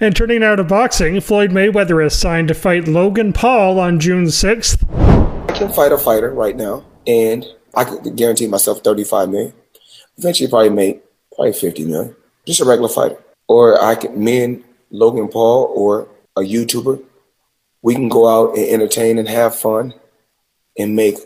And 0.00 0.14
turning 0.14 0.40
now 0.40 0.56
to 0.56 0.64
boxing, 0.64 1.20
Floyd 1.20 1.50
Mayweather 1.50 2.04
is 2.04 2.18
signed 2.18 2.48
to 2.48 2.54
fight 2.54 2.88
Logan 2.88 3.32
Paul 3.32 3.78
on 3.78 4.00
June 4.00 4.24
6th. 4.26 4.84
I 5.48 5.52
can 5.56 5.72
fight 5.72 5.92
a 5.92 5.98
fighter 5.98 6.30
right 6.30 6.56
now, 6.56 6.84
and 7.06 7.46
I 7.74 7.84
could 7.84 8.16
guarantee 8.16 8.48
myself 8.48 8.80
35 8.82 9.30
million. 9.30 9.52
Eventually, 10.18 10.50
probably 10.50 10.70
make 10.70 11.02
probably 11.34 11.52
50 11.52 11.84
million. 11.84 12.16
Just 12.46 12.60
a 12.60 12.64
regular 12.64 12.88
fighter, 12.88 13.16
or 13.48 13.80
I 13.82 13.94
can 13.94 14.22
me 14.22 14.42
and 14.42 14.64
Logan 14.90 15.28
Paul 15.28 15.72
or 15.74 16.08
a 16.36 16.40
YouTuber. 16.40 17.02
We 17.82 17.94
can 17.94 18.08
go 18.08 18.28
out 18.28 18.56
and 18.56 18.68
entertain 18.68 19.18
and 19.18 19.28
have 19.28 19.56
fun, 19.56 19.94
and 20.78 20.96
make 20.96 21.16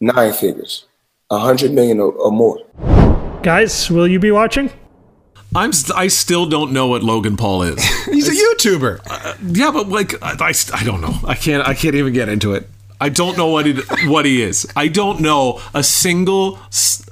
nine 0.00 0.32
figures, 0.32 0.86
a 1.30 1.38
hundred 1.38 1.72
million 1.72 2.00
or, 2.00 2.12
or 2.12 2.30
more. 2.32 2.58
Guys, 3.42 3.90
will 3.90 4.06
you 4.08 4.18
be 4.18 4.30
watching? 4.30 4.70
I'm 5.54 5.72
st- 5.72 5.96
I 5.98 6.06
still 6.08 6.46
don't 6.46 6.72
know 6.72 6.86
what 6.86 7.02
Logan 7.02 7.36
Paul 7.36 7.62
is. 7.62 7.82
he's 8.04 8.28
a 8.28 8.32
YouTuber 8.32 9.00
uh, 9.10 9.20
uh, 9.30 9.34
yeah, 9.46 9.70
but 9.72 9.88
like 9.88 10.14
I, 10.22 10.36
I, 10.38 10.52
I 10.74 10.84
don't 10.84 11.00
know. 11.00 11.14
I 11.26 11.34
can't 11.34 11.66
I 11.66 11.74
can't 11.74 11.94
even 11.94 12.12
get 12.12 12.28
into 12.28 12.54
it. 12.54 12.68
I 13.00 13.08
don't 13.08 13.36
know 13.36 13.48
what 13.48 13.66
he 13.66 13.80
what 14.06 14.26
he 14.26 14.42
is. 14.42 14.66
I 14.76 14.86
don't 14.88 15.20
know 15.20 15.60
a 15.74 15.82
single 15.82 16.58
s- 16.68 17.08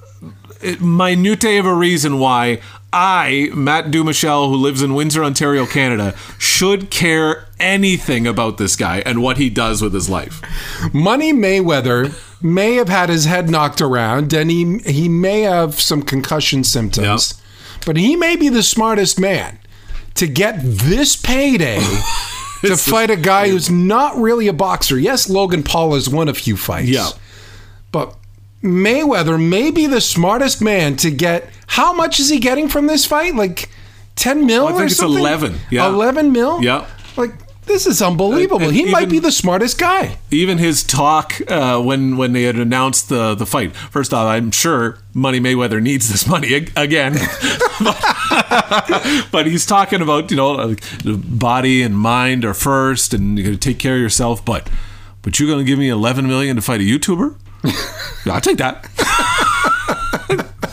uh, 0.62 0.76
minute 0.84 1.44
of 1.58 1.66
a 1.66 1.74
reason 1.74 2.18
why 2.20 2.60
I, 2.92 3.50
Matt 3.54 3.86
Dumichel, 3.86 4.48
who 4.48 4.56
lives 4.56 4.82
in 4.82 4.94
Windsor, 4.94 5.24
Ontario, 5.24 5.66
Canada, 5.66 6.14
should 6.38 6.90
care 6.90 7.47
anything 7.60 8.26
about 8.26 8.58
this 8.58 8.76
guy 8.76 9.02
and 9.04 9.22
what 9.22 9.36
he 9.36 9.50
does 9.50 9.82
with 9.82 9.94
his 9.94 10.08
life. 10.08 10.42
Money 10.92 11.32
Mayweather 11.32 12.14
may 12.42 12.74
have 12.74 12.88
had 12.88 13.08
his 13.08 13.24
head 13.24 13.50
knocked 13.50 13.80
around 13.80 14.32
and 14.32 14.50
he 14.50 14.78
he 14.78 15.08
may 15.08 15.42
have 15.42 15.80
some 15.80 16.02
concussion 16.02 16.64
symptoms, 16.64 17.40
but 17.84 17.96
he 17.96 18.16
may 18.16 18.36
be 18.36 18.48
the 18.48 18.62
smartest 18.62 19.18
man 19.18 19.58
to 20.14 20.26
get 20.26 20.60
this 20.62 21.16
payday 21.16 21.78
to 22.62 22.76
fight 22.76 23.10
a 23.10 23.16
guy 23.16 23.48
who's 23.48 23.70
not 23.70 24.16
really 24.16 24.48
a 24.48 24.52
boxer. 24.52 24.98
Yes, 24.98 25.28
Logan 25.28 25.62
Paul 25.62 25.94
has 25.94 26.08
won 26.08 26.28
a 26.28 26.34
few 26.34 26.56
fights. 26.56 26.88
Yeah. 26.88 27.10
But 27.92 28.16
Mayweather 28.62 29.40
may 29.40 29.70
be 29.70 29.86
the 29.86 30.00
smartest 30.00 30.60
man 30.60 30.96
to 30.96 31.10
get 31.10 31.48
how 31.68 31.92
much 31.92 32.18
is 32.18 32.28
he 32.28 32.38
getting 32.40 32.68
from 32.68 32.86
this 32.86 33.06
fight? 33.06 33.34
Like 33.34 33.68
10 34.16 34.46
mil 34.46 34.66
I 34.66 34.70
think 34.70 34.80
or 34.80 34.84
it's 34.86 34.96
something? 34.96 35.18
11, 35.18 35.58
yeah. 35.70 35.88
11 35.88 36.32
mil? 36.32 36.62
Yeah. 36.62 36.86
Like 37.16 37.32
this 37.68 37.86
is 37.86 38.02
unbelievable. 38.02 38.70
He 38.70 38.84
might 38.86 39.02
even- 39.02 39.10
be 39.10 39.18
the 39.20 39.30
smartest 39.32 39.78
guy. 39.78 40.18
Even 40.30 40.58
his 40.58 40.82
talk 40.82 41.34
uh, 41.48 41.80
when 41.80 42.16
when 42.16 42.32
they 42.32 42.42
had 42.42 42.56
announced 42.56 43.08
the 43.08 43.34
the 43.34 43.46
fight. 43.46 43.74
First 43.76 44.12
off, 44.12 44.26
I'm 44.26 44.50
sure 44.50 44.98
Money 45.14 45.38
Mayweather 45.40 45.80
needs 45.80 46.08
this 46.10 46.26
money 46.26 46.54
ag- 46.54 46.72
again, 46.76 47.14
but, 47.82 49.28
but 49.30 49.46
he's 49.46 49.64
talking 49.66 50.00
about 50.02 50.30
you 50.30 50.36
know 50.36 50.52
like, 50.52 50.80
the 51.04 51.16
body 51.16 51.82
and 51.82 51.96
mind 51.96 52.44
are 52.44 52.54
first, 52.54 53.14
and 53.14 53.38
you 53.38 53.44
got 53.44 53.50
to 53.50 53.56
take 53.56 53.78
care 53.78 53.94
of 53.94 54.00
yourself. 54.00 54.44
But 54.44 54.68
but 55.22 55.38
you're 55.38 55.48
going 55.48 55.64
to 55.64 55.68
give 55.70 55.78
me 55.78 55.88
11 55.88 56.26
million 56.26 56.56
to 56.56 56.62
fight 56.62 56.80
a 56.80 56.84
YouTuber? 56.84 57.36
I'll 58.32 58.40
take 58.40 58.58
that. 58.58 58.86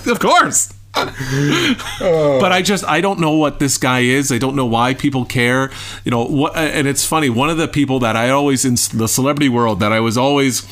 of 0.07 0.19
course. 0.19 0.71
Oh. 2.01 2.39
but 2.39 2.51
I 2.51 2.61
just 2.61 2.85
I 2.85 3.01
don't 3.01 3.19
know 3.19 3.31
what 3.31 3.59
this 3.59 3.77
guy 3.77 3.99
is. 4.01 4.31
I 4.31 4.37
don't 4.37 4.55
know 4.55 4.65
why 4.65 4.93
people 4.93 5.25
care. 5.25 5.71
You 6.03 6.11
know 6.11 6.25
what? 6.25 6.55
And 6.55 6.87
it's 6.87 7.05
funny. 7.05 7.29
One 7.29 7.49
of 7.49 7.57
the 7.57 7.67
people 7.67 7.99
that 7.99 8.15
I 8.15 8.29
always 8.29 8.65
in 8.65 8.75
the 8.97 9.07
celebrity 9.07 9.49
world 9.49 9.79
that 9.79 9.91
I 9.91 9.99
was 9.99 10.17
always 10.17 10.65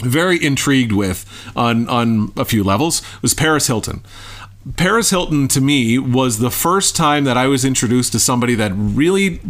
very 0.00 0.42
intrigued 0.42 0.92
with 0.92 1.24
on 1.56 1.88
on 1.88 2.32
a 2.36 2.44
few 2.44 2.62
levels 2.62 3.02
was 3.22 3.34
Paris 3.34 3.66
Hilton. 3.66 4.02
Paris 4.76 5.10
Hilton 5.10 5.46
to 5.48 5.60
me 5.60 5.98
was 5.98 6.38
the 6.38 6.50
first 6.50 6.96
time 6.96 7.24
that 7.24 7.36
I 7.36 7.46
was 7.46 7.64
introduced 7.64 8.12
to 8.12 8.18
somebody 8.18 8.54
that 8.56 8.72
really 8.74 9.40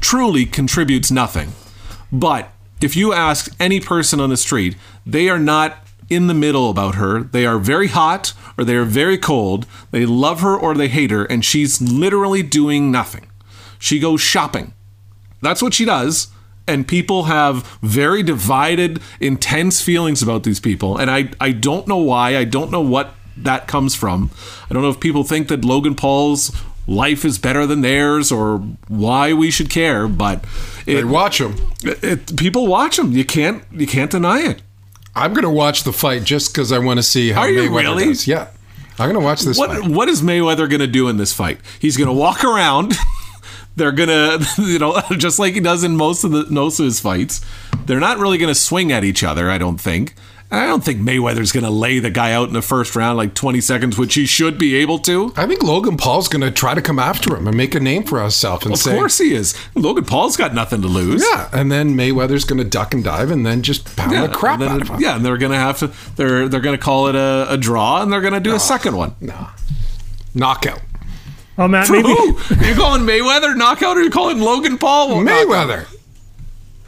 truly 0.00 0.44
contributes 0.46 1.10
nothing. 1.10 1.52
But 2.12 2.50
if 2.80 2.94
you 2.94 3.12
ask 3.12 3.54
any 3.58 3.80
person 3.80 4.20
on 4.20 4.30
the 4.30 4.36
street, 4.36 4.76
they 5.06 5.28
are 5.28 5.38
not 5.38 5.78
in 6.08 6.26
the 6.26 6.34
middle 6.34 6.70
about 6.70 6.94
her. 6.96 7.22
They 7.22 7.44
are 7.46 7.58
very 7.58 7.88
hot 7.88 8.32
or 8.56 8.64
they 8.64 8.76
are 8.76 8.84
very 8.84 9.18
cold. 9.18 9.66
They 9.90 10.06
love 10.06 10.40
her 10.40 10.56
or 10.56 10.74
they 10.74 10.88
hate 10.88 11.10
her, 11.10 11.24
and 11.24 11.44
she's 11.44 11.80
literally 11.80 12.42
doing 12.42 12.90
nothing. 12.90 13.30
She 13.78 13.98
goes 13.98 14.20
shopping. 14.20 14.72
That's 15.42 15.62
what 15.62 15.74
she 15.74 15.84
does. 15.84 16.28
And 16.68 16.88
people 16.88 17.24
have 17.24 17.64
very 17.82 18.22
divided, 18.24 19.00
intense 19.20 19.80
feelings 19.82 20.22
about 20.22 20.42
these 20.42 20.58
people. 20.58 20.96
And 20.96 21.10
I, 21.10 21.30
I 21.40 21.52
don't 21.52 21.86
know 21.86 21.98
why. 21.98 22.36
I 22.36 22.44
don't 22.44 22.72
know 22.72 22.80
what 22.80 23.14
that 23.36 23.68
comes 23.68 23.94
from. 23.94 24.30
I 24.68 24.74
don't 24.74 24.82
know 24.82 24.88
if 24.90 24.98
people 24.98 25.22
think 25.22 25.46
that 25.48 25.64
Logan 25.64 25.94
Paul's 25.94 26.50
life 26.88 27.24
is 27.24 27.38
better 27.38 27.66
than 27.66 27.82
theirs 27.82 28.32
or 28.32 28.58
why 28.88 29.32
we 29.32 29.50
should 29.50 29.70
care, 29.70 30.08
but 30.08 30.44
it, 30.86 30.94
They 30.94 31.04
watch 31.04 31.40
him. 31.40 31.54
it, 31.84 32.36
people 32.36 32.66
watch 32.66 32.96
them. 32.96 33.12
You 33.12 33.24
can't 33.24 33.62
you 33.72 33.86
can't 33.86 34.10
deny 34.10 34.40
it. 34.40 34.62
I'm 35.16 35.32
going 35.32 35.42
to 35.44 35.50
watch 35.50 35.82
the 35.84 35.92
fight 35.92 36.22
just 36.24 36.52
because 36.52 36.70
I 36.72 36.78
want 36.78 36.98
to 36.98 37.02
see 37.02 37.30
how 37.32 37.40
Are 37.40 37.50
you 37.50 37.68
Mayweather 37.70 37.82
really? 37.82 38.04
does. 38.06 38.28
Yeah. 38.28 38.48
I'm 38.98 39.10
going 39.10 39.14
to 39.20 39.24
watch 39.24 39.40
this 39.42 39.58
What 39.58 39.70
fight. 39.70 39.90
what 39.90 40.08
is 40.08 40.22
Mayweather 40.22 40.68
going 40.68 40.80
to 40.80 40.86
do 40.86 41.08
in 41.08 41.16
this 41.16 41.32
fight? 41.32 41.58
He's 41.80 41.96
going 41.96 42.08
to 42.08 42.12
walk 42.14 42.44
around. 42.44 42.94
They're 43.76 43.92
gonna, 43.92 44.38
you 44.58 44.78
know, 44.78 45.00
just 45.18 45.38
like 45.38 45.52
he 45.54 45.60
does 45.60 45.84
in 45.84 45.96
most 45.96 46.24
of 46.24 46.30
the 46.32 46.46
most 46.50 46.78
of 46.80 46.86
his 46.86 46.98
fights. 47.00 47.44
They're 47.84 48.00
not 48.00 48.18
really 48.18 48.38
going 48.38 48.48
to 48.52 48.58
swing 48.58 48.90
at 48.92 49.04
each 49.04 49.22
other. 49.22 49.50
I 49.50 49.58
don't 49.58 49.78
think. 49.78 50.14
And 50.56 50.64
I 50.64 50.68
don't 50.68 50.82
think 50.82 51.00
Mayweather's 51.00 51.52
going 51.52 51.64
to 51.64 51.70
lay 51.70 51.98
the 51.98 52.08
guy 52.10 52.32
out 52.32 52.48
in 52.48 52.54
the 52.54 52.62
first 52.62 52.96
round 52.96 53.18
like 53.18 53.34
20 53.34 53.60
seconds, 53.60 53.98
which 53.98 54.14
he 54.14 54.24
should 54.24 54.56
be 54.56 54.74
able 54.76 54.98
to. 55.00 55.32
I 55.36 55.46
think 55.46 55.62
Logan 55.62 55.98
Paul's 55.98 56.28
going 56.28 56.40
to 56.40 56.50
try 56.50 56.74
to 56.74 56.80
come 56.80 56.98
after 56.98 57.36
him 57.36 57.46
and 57.46 57.54
make 57.56 57.74
a 57.74 57.80
name 57.80 58.04
for 58.04 58.20
himself 58.22 58.62
and 58.64 58.72
Of 58.72 58.78
say, 58.80 58.94
course 58.94 59.18
he 59.18 59.34
is. 59.34 59.54
Logan 59.74 60.04
Paul's 60.06 60.36
got 60.36 60.54
nothing 60.54 60.80
to 60.80 60.88
lose. 60.88 61.22
yeah. 61.30 61.50
And 61.52 61.70
then 61.70 61.94
Mayweather's 61.94 62.44
going 62.44 62.56
to 62.58 62.64
duck 62.64 62.94
and 62.94 63.04
dive 63.04 63.30
and 63.30 63.44
then 63.44 63.60
just 63.62 63.94
pound 63.96 64.12
the 64.12 64.34
crap 64.34 64.60
and 64.60 64.62
then- 64.62 64.70
out 64.70 64.82
of 64.82 64.88
him. 64.88 65.00
Yeah, 65.00 65.16
and 65.16 65.24
they're 65.26 65.36
gonna 65.36 65.56
have 65.56 65.78
to. 65.80 65.92
They're 66.16 66.48
they're 66.48 66.60
gonna 66.60 66.78
call 66.78 67.08
it 67.08 67.14
a, 67.16 67.46
a 67.50 67.56
draw, 67.58 68.02
and 68.02 68.10
they're 68.12 68.20
gonna 68.22 68.40
do 68.40 68.54
a 68.54 68.58
second 68.60 68.96
one. 68.96 69.14
No. 69.20 69.48
Knockout. 70.34 70.80
Oh, 71.58 71.68
Matt, 71.68 71.86
For 71.86 71.94
maybe 71.94 72.08
who? 72.08 72.36
Are 72.36 72.64
you 72.68 72.74
calling 72.74 73.02
Mayweather 73.02 73.56
knockout, 73.56 73.96
or 73.96 74.00
you're 74.00 74.04
you 74.04 74.10
calling 74.10 74.38
Logan 74.40 74.78
Paul 74.78 75.08
well, 75.08 75.22
knockout? 75.22 75.86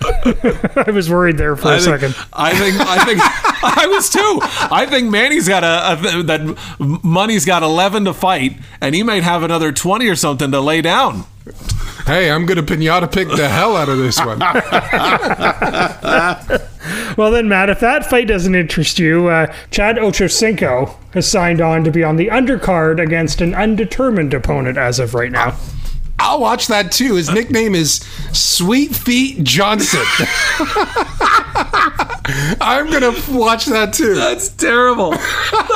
Mayweather. 0.01 0.86
I 0.88 0.90
was 0.90 1.11
worried 1.11 1.38
there 1.38 1.57
for 1.57 1.68
a 1.68 1.76
I 1.76 1.78
think, 1.78 2.01
second. 2.01 2.26
I 2.32 2.55
think. 2.57 2.76
I 2.80 3.05
think. 3.05 3.20
I 3.62 3.86
was 3.88 4.09
too. 4.11 4.38
I 4.74 4.86
think 4.86 5.11
Manny's 5.11 5.49
got 5.49 5.64
a, 5.64 6.18
a 6.18 6.22
that 6.24 7.03
money's 7.03 7.44
got 7.44 7.62
eleven 7.62 8.05
to 8.05 8.14
fight, 8.14 8.59
and 8.80 8.94
he 8.94 9.03
might 9.03 9.22
have 9.24 9.42
another 9.42 9.72
twenty 9.72 10.09
or 10.09 10.16
something 10.16 10.51
to 10.53 10.61
lay 10.61 10.80
down. 10.82 11.24
Hey, 12.07 12.30
I'm 12.30 12.46
going 12.46 12.57
to 12.57 12.62
pinata 12.62 13.11
pick 13.12 13.28
the 13.28 13.49
hell 13.49 13.76
out 13.76 13.88
of 13.88 13.99
this 13.99 14.18
one. 14.24 14.38
Well, 17.18 17.30
then, 17.30 17.49
Matt, 17.49 17.68
if 17.68 17.80
that 17.80 18.07
fight 18.09 18.28
doesn't 18.28 18.55
interest 18.55 18.99
you, 18.99 19.28
uh, 19.28 19.53
Chad 19.70 19.96
Ochocinco 19.96 20.94
has 21.12 21.30
signed 21.30 21.61
on 21.61 21.84
to 21.84 21.90
be 21.90 22.03
on 22.05 22.16
the 22.16 22.28
undercard 22.28 23.03
against 23.03 23.40
an 23.40 23.55
undetermined 23.55 24.32
opponent 24.32 24.78
as 24.78 24.99
of 24.99 25.14
right 25.14 25.32
now. 25.32 25.57
I'll 26.18 26.40
watch 26.40 26.66
that 26.66 26.90
too. 26.92 27.14
His 27.14 27.30
nickname 27.30 27.74
is 27.74 28.00
Sweet 28.32 28.94
Feet 28.94 29.44
Johnson. 29.44 30.00
I'm 32.60 32.90
going 32.90 33.02
to 33.02 33.32
watch 33.32 33.66
that 33.66 33.92
too. 33.94 34.14
That's 34.14 34.48
terrible. 34.50 35.12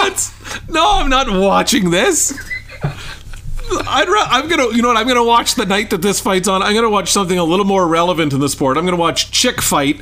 That's 0.01 0.32
no. 0.68 0.84
I'm 0.99 1.09
not 1.09 1.30
watching 1.30 1.90
this. 1.90 2.38
I'd 2.84 4.09
ra- 4.09 4.26
I'm 4.28 4.49
gonna, 4.49 4.74
you 4.74 4.82
know 4.82 4.88
what? 4.88 4.97
I'm 4.99 5.07
gonna 5.09 5.24
watch 5.24 5.55
the 5.55 5.64
night 5.64 5.88
that 5.90 6.03
this 6.03 6.20
fight's 6.20 6.47
on. 6.47 6.62
I'm 6.62 6.74
gonna 6.74 6.90
watch 6.90 7.11
something 7.11 7.38
a 7.38 7.45
little 7.45 7.64
more 7.64 7.86
relevant 7.86 8.34
in 8.34 8.40
the 8.40 8.49
sport. 8.49 8.76
I'm 8.76 8.84
gonna 8.84 8.99
watch 8.99 9.30
Chick 9.30 9.62
Fight 9.62 9.97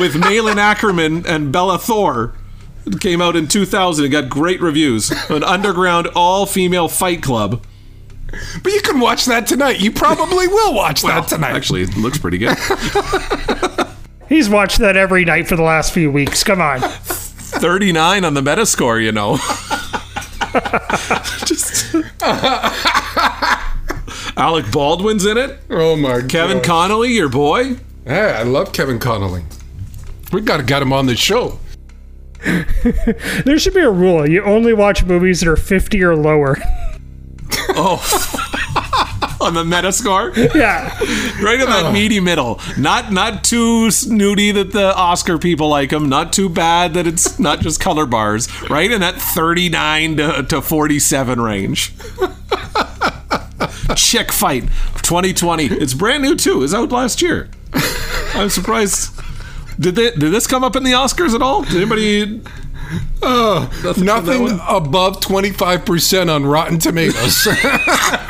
with 0.00 0.16
Malin 0.18 0.56
Akerman 0.58 1.24
and 1.24 1.52
Bella 1.52 1.78
Thorne. 1.78 2.32
It 2.86 3.00
came 3.00 3.22
out 3.22 3.36
in 3.36 3.46
2000. 3.46 4.04
It 4.04 4.08
got 4.08 4.28
great 4.28 4.60
reviews. 4.60 5.10
An 5.30 5.44
underground 5.44 6.08
all-female 6.16 6.88
fight 6.88 7.22
club. 7.22 7.64
But 8.62 8.72
you 8.72 8.80
can 8.80 9.00
watch 9.00 9.24
that 9.26 9.46
tonight. 9.46 9.80
You 9.80 9.92
probably 9.92 10.48
will 10.48 10.74
watch 10.74 11.02
that 11.02 11.28
tonight. 11.28 11.54
Actually, 11.54 11.82
it 11.82 11.96
looks 11.96 12.18
pretty 12.18 12.38
good. 12.38 12.56
He's 14.28 14.48
watched 14.48 14.78
that 14.78 14.96
every 14.96 15.24
night 15.24 15.46
for 15.46 15.56
the 15.56 15.62
last 15.62 15.92
few 15.92 16.10
weeks. 16.10 16.42
Come 16.42 16.60
on. 16.60 16.80
39 16.80 18.24
on 18.24 18.34
the 18.34 18.40
Metascore. 18.40 19.02
You 19.02 19.12
know. 19.12 19.36
Just. 21.46 21.94
Alec 24.36 24.70
Baldwin's 24.72 25.26
in 25.26 25.36
it. 25.36 25.60
Oh 25.70 25.96
my 25.96 26.20
god. 26.20 26.30
Kevin 26.30 26.56
God. 26.58 26.64
Connolly, 26.64 27.12
your 27.12 27.28
boy. 27.28 27.76
Yeah, 28.06 28.36
I 28.38 28.42
love 28.42 28.72
Kevin 28.72 28.98
Connolly. 28.98 29.44
We 30.32 30.40
got 30.40 30.58
to 30.58 30.62
get 30.62 30.82
him 30.82 30.92
on 30.92 31.06
the 31.06 31.16
show. 31.16 31.58
There 33.44 33.58
should 33.58 33.72
be 33.72 33.80
a 33.80 33.90
rule. 33.90 34.28
You 34.28 34.44
only 34.44 34.74
watch 34.74 35.02
movies 35.04 35.40
that 35.40 35.48
are 35.48 35.56
50 35.56 36.02
or 36.02 36.14
lower. 36.14 36.58
Oh. 37.76 37.98
On 39.40 39.52
the 39.52 39.64
Metascore, 39.64 40.34
yeah. 40.54 40.96
right 41.42 41.60
in 41.60 41.66
that 41.66 41.86
oh. 41.86 41.92
meaty 41.92 42.20
middle. 42.20 42.60
Not 42.78 43.12
not 43.12 43.42
too 43.44 43.90
snooty 43.90 44.52
that 44.52 44.72
the 44.72 44.94
Oscar 44.94 45.38
people 45.38 45.68
like 45.68 45.92
him. 45.92 46.08
Not 46.08 46.32
too 46.32 46.48
bad 46.48 46.94
that 46.94 47.06
it's 47.06 47.38
not 47.38 47.60
just 47.60 47.80
color 47.80 48.06
bars. 48.06 48.48
Right 48.70 48.90
in 48.90 49.00
that 49.00 49.16
thirty 49.16 49.68
nine 49.68 50.16
to, 50.16 50.44
to 50.44 50.62
forty 50.62 50.98
seven 50.98 51.40
range. 51.40 51.92
Chick 53.96 54.32
Fight 54.32 54.64
2020. 55.02 55.66
It's 55.66 55.94
brand 55.94 56.22
new 56.22 56.36
too. 56.36 56.62
It's 56.62 56.74
out 56.74 56.92
last 56.92 57.20
year. 57.20 57.48
I'm 58.34 58.48
surprised. 58.48 59.20
Did 59.78 59.96
they, 59.96 60.10
did 60.12 60.32
this 60.32 60.46
come 60.46 60.62
up 60.62 60.76
in 60.76 60.84
the 60.84 60.92
Oscars 60.92 61.34
at 61.34 61.42
all? 61.42 61.62
Did 61.62 61.76
anybody? 61.76 62.40
Oh, 63.22 63.70
Nothing 63.84 64.04
nothing, 64.04 64.60
above 64.68 65.20
25% 65.20 66.34
on 66.34 66.44
Rotten 66.46 66.78
Tomatoes. 66.78 67.48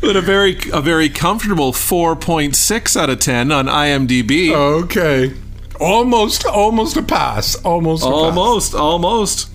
But 0.00 0.16
a 0.16 0.22
very 0.22 0.56
a 0.72 0.80
very 0.80 1.08
comfortable 1.08 1.72
4.6 1.72 2.96
out 3.00 3.10
of 3.10 3.20
10 3.20 3.52
on 3.52 3.66
IMDb. 3.66 4.50
okay. 4.50 5.34
Almost, 5.78 6.46
almost 6.46 6.96
a 6.96 7.02
pass. 7.02 7.54
Almost 7.56 8.02
a 8.02 8.06
pass. 8.06 8.14
Almost, 8.14 8.74
almost. 8.74 9.50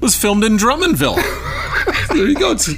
Was 0.00 0.14
filmed 0.14 0.44
in 0.44 0.56
Drummondville. 0.56 1.16
there 2.08 2.28
you 2.28 2.34
go. 2.34 2.52
It's 2.52 2.70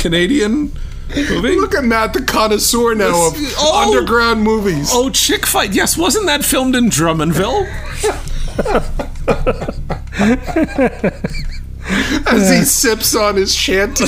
Canadian 0.00 0.72
movie. 1.16 1.56
Look 1.56 1.74
at 1.74 1.84
Matt, 1.84 2.12
the 2.12 2.22
connoisseur 2.22 2.94
now 2.94 3.28
of 3.28 3.34
This- 3.34 3.54
oh. 3.58 3.86
underground 3.88 4.42
movies. 4.42 4.90
Oh, 4.92 5.08
Chick 5.10 5.46
Fight. 5.46 5.72
Yes, 5.74 5.96
wasn't 5.96 6.26
that 6.26 6.44
filmed 6.44 6.76
in 6.76 6.90
Drummondville? 6.90 7.64
As 12.26 12.50
he 12.50 12.64
sips 12.64 13.14
on 13.14 13.36
his 13.36 13.54
Chianti. 13.54 14.04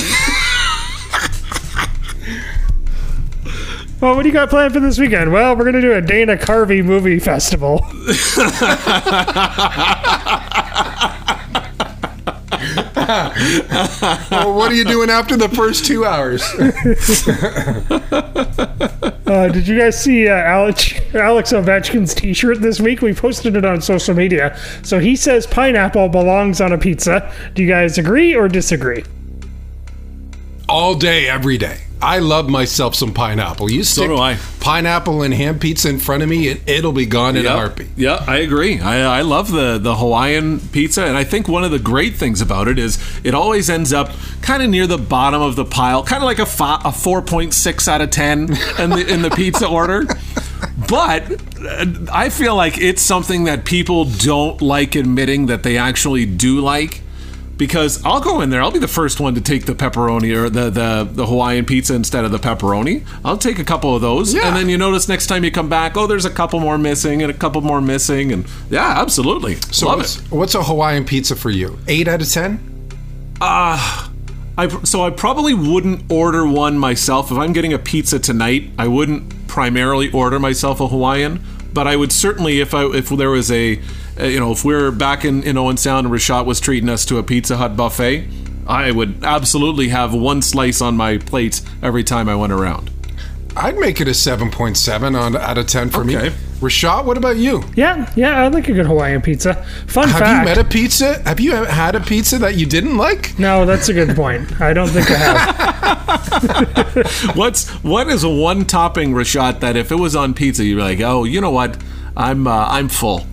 Well, 3.99 4.15
what 4.15 4.21
do 4.23 4.29
you 4.29 4.33
got 4.33 4.49
planned 4.51 4.73
for 4.73 4.79
this 4.79 4.99
weekend? 4.99 5.31
Well, 5.31 5.55
we're 5.55 5.63
going 5.63 5.73
to 5.73 5.81
do 5.81 5.93
a 5.93 6.01
Dana 6.01 6.37
Carvey 6.37 6.83
movie 6.85 7.17
festival. 7.19 7.83
well, 14.31 14.53
what 14.53 14.71
are 14.71 14.75
you 14.75 14.83
doing 14.83 15.09
after 15.09 15.37
the 15.37 15.49
first 15.49 15.85
two 15.85 16.05
hours? 16.05 16.43
Uh, 19.27 19.49
did 19.49 19.67
you 19.67 19.77
guys 19.77 20.01
see 20.01 20.29
uh, 20.29 20.31
Alex, 20.31 20.93
Alex 21.13 21.51
Ovechkin's 21.51 22.15
t 22.15 22.33
shirt 22.33 22.61
this 22.61 22.79
week? 22.79 23.01
We 23.01 23.13
posted 23.13 23.57
it 23.57 23.65
on 23.65 23.81
social 23.81 24.15
media. 24.15 24.57
So 24.83 24.99
he 24.99 25.17
says 25.17 25.45
pineapple 25.45 26.07
belongs 26.07 26.61
on 26.61 26.71
a 26.71 26.77
pizza. 26.77 27.33
Do 27.53 27.61
you 27.61 27.67
guys 27.67 27.97
agree 27.97 28.33
or 28.33 28.47
disagree? 28.47 29.03
All 30.69 30.95
day, 30.95 31.27
every 31.27 31.57
day. 31.57 31.81
I 32.01 32.19
love 32.19 32.49
myself 32.49 32.95
some 32.95 33.13
pineapple. 33.13 33.71
You 33.71 33.83
stick 33.83 34.07
do 34.07 34.17
I. 34.17 34.37
pineapple 34.59 35.23
and 35.23 35.33
ham 35.33 35.57
pizza 35.57 35.89
in 35.89 35.97
front 35.97 36.21
of 36.21 36.29
me, 36.29 36.47
it, 36.47 36.67
it'll 36.67 36.91
be 36.91 37.05
gone 37.05 37.35
in 37.35 37.45
a 37.45 37.51
heartbeat. 37.51 37.89
Yeah, 37.95 38.23
I 38.27 38.37
agree. 38.37 38.79
I, 38.79 39.19
I 39.19 39.21
love 39.21 39.51
the, 39.51 39.77
the 39.77 39.95
Hawaiian 39.95 40.59
pizza, 40.59 41.05
and 41.05 41.17
I 41.17 41.23
think 41.23 41.47
one 41.47 41.63
of 41.63 41.71
the 41.71 41.79
great 41.79 42.15
things 42.15 42.39
about 42.41 42.67
it 42.67 42.77
is 42.77 42.99
it 43.23 43.33
always 43.33 43.69
ends 43.69 43.93
up 43.93 44.11
kind 44.41 44.61
of 44.61 44.69
near 44.69 44.85
the 44.85 44.97
bottom 44.97 45.41
of 45.41 45.55
the 45.55 45.65
pile, 45.65 46.03
kind 46.03 46.21
of 46.21 46.27
like 46.27 46.39
a, 46.39 46.43
a 46.43 46.91
4.6 46.91 47.87
out 47.87 48.01
of 48.01 48.11
10 48.11 48.39
in 48.79 48.89
the, 48.91 49.05
in 49.07 49.21
the 49.23 49.31
pizza 49.31 49.67
order. 49.67 50.05
But 50.87 51.31
uh, 51.59 51.85
I 52.11 52.29
feel 52.29 52.55
like 52.55 52.77
it's 52.77 53.01
something 53.01 53.45
that 53.45 53.65
people 53.65 54.05
don't 54.05 54.61
like 54.61 54.95
admitting 54.95 55.47
that 55.47 55.63
they 55.63 55.77
actually 55.77 56.25
do 56.25 56.61
like. 56.61 57.01
Because 57.57 58.03
I'll 58.05 58.21
go 58.21 58.41
in 58.41 58.49
there. 58.49 58.61
I'll 58.61 58.71
be 58.71 58.79
the 58.79 58.87
first 58.87 59.19
one 59.19 59.33
to 59.35 59.41
take 59.41 59.65
the 59.65 59.73
pepperoni 59.73 60.35
or 60.35 60.49
the 60.49 60.69
the, 60.69 61.07
the 61.11 61.25
Hawaiian 61.25 61.65
pizza 61.65 61.93
instead 61.95 62.23
of 62.25 62.31
the 62.31 62.37
pepperoni. 62.39 63.05
I'll 63.25 63.37
take 63.37 63.59
a 63.59 63.63
couple 63.63 63.95
of 63.95 64.01
those, 64.01 64.33
Yeah. 64.33 64.47
and 64.47 64.55
then 64.55 64.69
you 64.69 64.77
notice 64.77 65.07
next 65.07 65.27
time 65.27 65.43
you 65.43 65.51
come 65.51 65.69
back, 65.69 65.97
oh, 65.97 66.07
there's 66.07 66.25
a 66.25 66.29
couple 66.29 66.59
more 66.59 66.77
missing 66.77 67.21
and 67.23 67.31
a 67.31 67.33
couple 67.35 67.61
more 67.61 67.81
missing, 67.81 68.31
and 68.31 68.45
yeah, 68.69 68.99
absolutely, 69.01 69.55
So 69.71 69.87
love 69.87 69.97
what's, 69.99 70.19
it. 70.19 70.31
what's 70.31 70.55
a 70.55 70.63
Hawaiian 70.63 71.05
pizza 71.05 71.35
for 71.35 71.49
you? 71.49 71.77
Eight 71.87 72.07
out 72.07 72.21
of 72.21 72.29
ten? 72.29 72.59
Ah. 73.41 74.11
I, 74.59 74.67
so 74.83 75.03
I 75.03 75.11
probably 75.11 75.53
wouldn't 75.53 76.11
order 76.11 76.43
one 76.47 76.79
myself 76.79 77.31
if 77.31 77.37
I'm 77.37 77.53
getting 77.53 77.73
a 77.73 77.77
pizza 77.79 78.17
tonight. 78.17 78.71
I 78.79 78.87
wouldn't 78.87 79.47
primarily 79.47 80.11
order 80.11 80.39
myself 80.39 80.79
a 80.81 80.87
Hawaiian, 80.87 81.43
but 81.73 81.85
I 81.85 81.95
would 81.95 82.11
certainly 82.11 82.59
if 82.59 82.73
I 82.73 82.85
if 82.85 83.09
there 83.09 83.29
was 83.29 83.51
a, 83.51 83.77
uh, 83.77 83.81
you 84.19 84.39
know 84.39 84.51
if 84.51 84.63
we 84.63 84.73
are 84.73 84.91
back 84.91 85.25
in 85.25 85.43
in 85.43 85.57
Owen 85.57 85.77
Sound 85.77 86.07
and 86.07 86.15
Rashat 86.15 86.45
was 86.45 86.59
treating 86.59 86.89
us 86.89 87.05
to 87.05 87.17
a 87.17 87.23
Pizza 87.23 87.57
Hut 87.57 87.75
buffet, 87.75 88.27
I 88.67 88.91
would 88.91 89.23
absolutely 89.23 89.89
have 89.89 90.13
one 90.13 90.41
slice 90.41 90.81
on 90.81 90.97
my 90.97 91.17
plate 91.17 91.61
every 91.81 92.03
time 92.03 92.29
I 92.29 92.35
went 92.35 92.53
around. 92.53 92.91
I'd 93.55 93.77
make 93.77 93.99
it 93.99 94.07
a 94.07 94.13
seven 94.13 94.51
point 94.51 94.77
seven 94.77 95.15
on 95.15 95.35
out 95.35 95.57
of 95.57 95.67
ten 95.67 95.89
for 95.89 96.03
me. 96.03 96.17
Okay. 96.17 96.35
Rashad, 96.59 97.05
what 97.05 97.17
about 97.17 97.37
you? 97.37 97.63
Yeah, 97.75 98.11
yeah, 98.15 98.41
I 98.41 98.47
like 98.47 98.67
a 98.67 98.73
good 98.73 98.87
Hawaiian 98.87 99.21
pizza. 99.21 99.53
Fun 99.85 100.09
Have 100.09 100.19
fact. 100.19 100.25
Have 100.25 100.39
you 100.39 100.55
met 100.55 100.57
a 100.57 100.63
pizza? 100.63 101.21
Have 101.23 101.39
you 101.39 101.51
had 101.53 101.95
a 101.95 101.99
pizza 101.99 102.39
that 102.39 102.55
you 102.55 102.65
didn't 102.65 102.97
like? 102.97 103.37
no, 103.37 103.65
that's 103.65 103.89
a 103.89 103.93
good 103.93 104.15
point. 104.15 104.59
I 104.59 104.73
don't 104.73 104.89
think 104.89 105.09
I 105.11 105.17
have. 105.17 107.27
What's 107.35 107.69
what 107.83 108.07
is 108.07 108.23
a 108.23 108.29
one 108.29 108.65
topping 108.65 109.11
Rashat 109.11 109.59
that 109.59 109.75
if 109.75 109.91
it 109.91 109.95
was 109.95 110.15
on 110.15 110.33
pizza 110.33 110.63
you'd 110.63 110.77
be 110.77 110.81
like, 110.81 111.01
oh, 111.01 111.23
you 111.23 111.41
know 111.41 111.51
what, 111.51 111.77
I'm 112.15 112.47
uh, 112.47 112.65
I'm 112.67 112.89
full. 112.89 113.25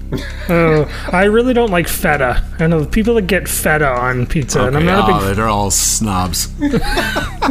Oh, 0.48 1.08
I 1.12 1.24
really 1.24 1.54
don't 1.54 1.70
like 1.70 1.88
feta. 1.88 2.44
I 2.58 2.66
know 2.66 2.84
people 2.84 3.14
that 3.14 3.26
get 3.26 3.48
feta 3.48 3.88
on 3.88 4.26
pizza, 4.26 4.66
and 4.66 4.76
I'm 4.76 4.82
Okay, 4.82 4.92
not 4.92 5.08
a 5.10 5.14
oh, 5.14 5.26
big. 5.28 5.36
they're 5.36 5.48
all 5.48 5.70
snobs. 5.70 6.48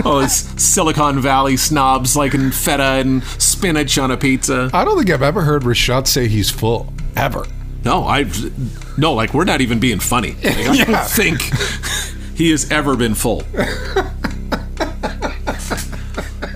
oh, 0.05 0.22
it's 0.24 0.61
Silicon 0.64 1.20
Valley 1.22 1.57
snobs 1.57 2.16
like 2.16 2.34
in 2.34 2.51
feta 2.51 2.84
and 2.84 3.24
spinach 3.24 3.97
on 3.97 4.11
a 4.11 4.18
pizza. 4.18 4.70
I 4.74 4.86
don't 4.86 4.97
think 4.97 5.09
I've 5.09 5.22
ever 5.24 5.41
heard 5.41 5.64
Rashad 5.64 6.07
say 6.07 6.28
he's 6.28 6.49
full 6.49 6.91
ever. 7.16 7.45
No, 7.86 8.05
I 8.05 8.26
no, 8.97 9.14
like 9.14 9.34
we're 9.34 9.43
not 9.45 9.61
even 9.61 9.80
being 9.80 9.99
funny. 9.99 10.34
Like, 10.43 10.45
I 10.57 10.74
Yeah. 10.74 10.86
don't 10.86 11.07
think 11.07 11.41
he 12.36 12.51
has 12.51 12.72
ever 12.72 12.95
been 12.95 13.14
full. 13.16 13.43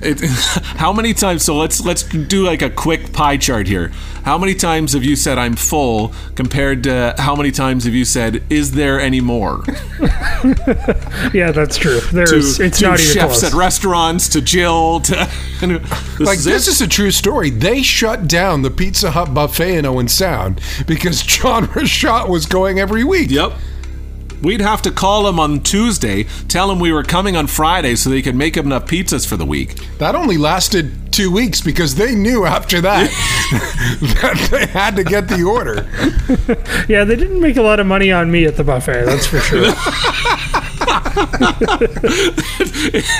It, 0.08 0.20
how 0.78 0.94
many 0.94 1.14
times? 1.14 1.44
So 1.44 1.56
let's 1.56 1.82
let's 1.84 2.04
do 2.04 2.46
like 2.46 2.62
a 2.62 2.70
quick 2.70 3.12
pie 3.14 3.38
chart 3.38 3.68
here. 3.68 3.90
How 4.24 4.38
many 4.38 4.56
times 4.56 4.94
have 4.94 5.04
you 5.04 5.16
said 5.16 5.38
I'm 5.38 5.56
full 5.56 6.14
compared 6.36 6.84
to 6.84 7.16
how 7.18 7.36
many 7.36 7.52
times 7.52 7.84
have 7.86 7.94
you 7.94 8.06
said 8.06 8.44
is 8.50 8.72
there 8.74 9.00
any 9.00 9.22
more? 9.22 9.64
Yeah, 11.34 11.52
that's 11.52 11.78
true. 11.78 12.00
to, 12.00 12.18
it's 12.38 12.58
to 12.58 12.64
not 12.86 13.00
even 13.00 13.14
chefs 13.14 13.40
close. 13.40 13.44
at 13.44 13.54
restaurants, 13.54 14.30
to 14.30 14.42
Jill, 14.42 15.00
to 15.02 15.16
this 15.62 16.20
like 16.20 16.38
is 16.40 16.46
this 16.46 16.68
it. 16.68 16.72
is 16.72 16.82
a 16.82 16.88
true 16.88 17.12
story. 17.12 17.50
They 17.50 17.82
shut 17.82 18.28
down 18.28 18.62
the 18.62 18.72
Pizza 18.72 19.12
Hut 19.12 19.34
buffet 19.34 19.78
in 19.78 19.86
Owen 19.86 20.08
Sound 20.08 20.62
because 20.86 21.24
John 21.24 21.66
Rashad 21.68 22.30
was 22.30 22.46
going 22.46 22.80
every 22.80 23.04
week. 23.04 23.30
Yep. 23.32 23.54
We'd 24.42 24.62
have 24.62 24.82
to 24.84 24.92
call 24.92 25.28
him 25.28 25.40
on 25.40 25.62
Tuesday, 25.62 26.26
tell 26.48 26.72
him 26.72 26.80
we 26.80 26.92
were 26.92 27.04
coming 27.04 27.36
on 27.36 27.48
Friday 27.48 27.96
so 27.96 28.10
they 28.10 28.22
could 28.22 28.36
make 28.36 28.56
him 28.56 28.68
enough 28.68 28.86
pizzas 28.86 29.28
for 29.28 29.36
the 29.38 29.46
week. 29.46 29.76
That 29.98 30.16
only 30.16 30.38
lasted 30.38 31.12
two 31.12 31.32
weeks 31.32 31.62
because 31.62 31.96
they 31.96 32.14
knew 32.14 32.46
after 32.46 32.80
that 32.82 33.10
that 34.22 34.48
they 34.52 34.68
had 34.68 34.96
to 34.98 35.04
get 35.04 35.28
the 35.28 35.44
order. 35.44 35.88
Yeah, 36.88 37.04
they 37.04 37.16
didn't 37.16 37.42
make 37.42 37.58
a 37.58 37.62
lot 37.62 37.80
of 37.80 37.88
money 37.88 38.12
on 38.12 38.32
me 38.32 38.46
at 38.46 38.56
the 38.56 38.64
buffet. 38.64 39.06
That's 39.06 39.26
for 39.26 39.40
sure. 39.40 39.64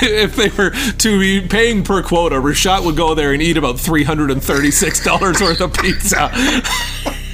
if 0.02 0.36
they 0.36 0.48
were 0.50 0.70
to 0.70 1.18
be 1.18 1.46
paying 1.46 1.84
per 1.84 2.02
quota, 2.02 2.36
Rashad 2.36 2.84
would 2.84 2.96
go 2.96 3.14
there 3.14 3.32
and 3.32 3.42
eat 3.42 3.56
about 3.56 3.76
$336 3.76 5.40
worth 5.40 5.60
of 5.60 5.74
pizza 5.74 6.30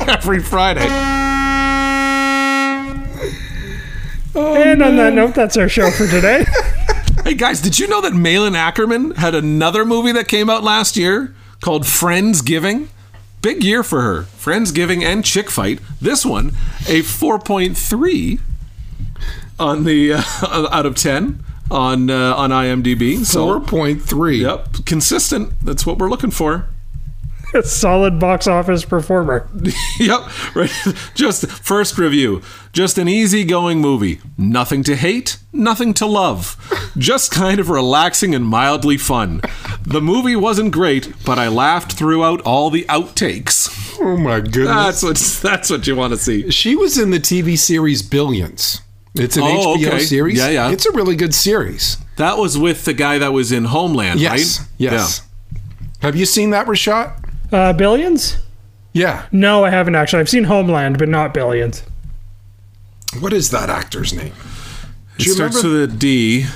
every 0.09 0.41
Friday. 0.41 0.87
And 4.35 4.82
on 4.82 4.97
that 4.97 5.14
note, 5.14 5.35
that's 5.35 5.57
our 5.57 5.68
show 5.68 5.91
for 5.91 6.07
today. 6.07 6.45
Hey 7.24 7.32
guys, 7.32 7.62
did 7.62 7.78
you 7.78 7.89
know 7.89 8.03
that 8.03 8.12
Malin 8.12 8.53
Akerman 8.53 9.16
had 9.16 9.35
another 9.35 9.87
movie 9.87 10.12
that 10.12 10.28
came 10.28 10.51
out 10.51 10.62
last 10.62 10.95
year 10.95 11.35
called 11.62 11.85
Friendsgiving? 11.85 12.89
Big 13.41 13.64
year 13.64 13.82
for 13.82 14.03
her. 14.03 14.22
Friendsgiving 14.24 15.03
and 15.03 15.24
Chick 15.24 15.49
Fight. 15.49 15.78
This 16.03 16.26
one, 16.26 16.49
a 16.87 17.01
4.3 17.01 18.41
on 19.59 19.85
the 19.85 20.12
uh, 20.43 20.68
out 20.70 20.85
of 20.85 20.97
10 20.97 21.43
on 21.70 22.11
uh, 22.11 22.35
on 22.35 22.51
IMDb. 22.51 23.24
So 23.24 23.47
Four 23.47 23.61
point 23.61 24.03
three. 24.03 24.43
Yep, 24.43 24.85
consistent. 24.85 25.55
That's 25.62 25.87
what 25.87 25.97
we're 25.97 26.11
looking 26.11 26.30
for. 26.30 26.66
A 27.55 27.63
solid 27.63 28.19
box 28.19 28.47
office 28.47 28.85
performer. 28.85 29.49
yep, 29.99 30.21
right. 30.55 30.71
Just 31.15 31.47
first 31.51 31.97
review. 31.99 32.43
Just 32.73 32.99
an 32.99 33.09
easygoing 33.09 33.81
movie. 33.81 34.21
Nothing 34.37 34.83
to 34.85 34.97
hate, 34.97 35.39
nothing 35.53 35.95
to 35.95 36.07
love. 36.07 36.57
Just 36.99 37.31
kind 37.31 37.61
of 37.61 37.71
relaxing 37.71 38.35
and 38.35 38.45
mildly 38.45 38.97
fun. 38.99 39.41
The 39.87 40.01
movie 40.01 40.35
wasn't 40.37 40.73
great, 40.73 41.13
but 41.25 41.39
I 41.39 41.49
laughed 41.49 41.93
throughout 41.93 42.41
all 42.43 42.71
the 42.71 42.85
outtakes. 42.89 43.71
Oh 44.01 44.17
my 44.17 44.41
goodness. 44.41 44.67
That's 45.01 45.03
what 45.03 45.17
that's 45.51 45.71
what 45.71 45.87
you 45.87 45.95
want 45.95 46.13
to 46.13 46.19
see. 46.19 46.51
She 46.51 46.75
was 46.75 46.99
in 46.99 47.11
the 47.11 47.21
TV 47.21 47.57
series 47.57 48.03
Billions. 48.03 48.81
It's 49.15 49.37
an 49.37 49.45
Oh, 49.45 49.77
HBO 49.77 49.87
okay. 49.87 49.99
series. 50.01 50.39
Yeah, 50.39 50.49
yeah. 50.49 50.71
It's 50.73 50.87
a 50.87 50.93
really 50.93 51.15
good 51.15 51.35
series. 51.35 51.99
That 52.17 52.37
was 52.39 52.59
with 52.59 52.85
the 52.85 52.95
guy 52.95 53.19
that 53.19 53.33
was 53.33 53.53
in 53.53 53.67
Homeland, 53.67 54.19
Yes. 54.19 54.59
right? 54.61 54.69
Yes. 54.79 55.23
Have 56.01 56.17
you 56.17 56.27
seen 56.27 56.51
that, 56.51 56.67
Rashad? 56.67 57.13
Uh, 57.55 57.73
Billions? 57.73 58.39
Yeah. 58.93 59.27
No, 59.33 59.65
I 59.65 59.71
haven't 59.71 59.95
actually. 59.95 60.21
I've 60.21 60.29
seen 60.29 60.45
Homeland, 60.45 60.99
but 60.99 61.09
not 61.09 61.33
Billions. 61.33 61.83
What 63.21 63.33
is 63.33 63.51
that 63.51 63.71
actor's 63.71 64.13
name? 64.13 64.33
It 65.17 65.19
Do 65.19 65.25
you 65.27 65.33
starts 65.35 65.57
remember? 65.63 65.81
with 65.83 65.95
a 65.95 65.97
D, 65.97 66.47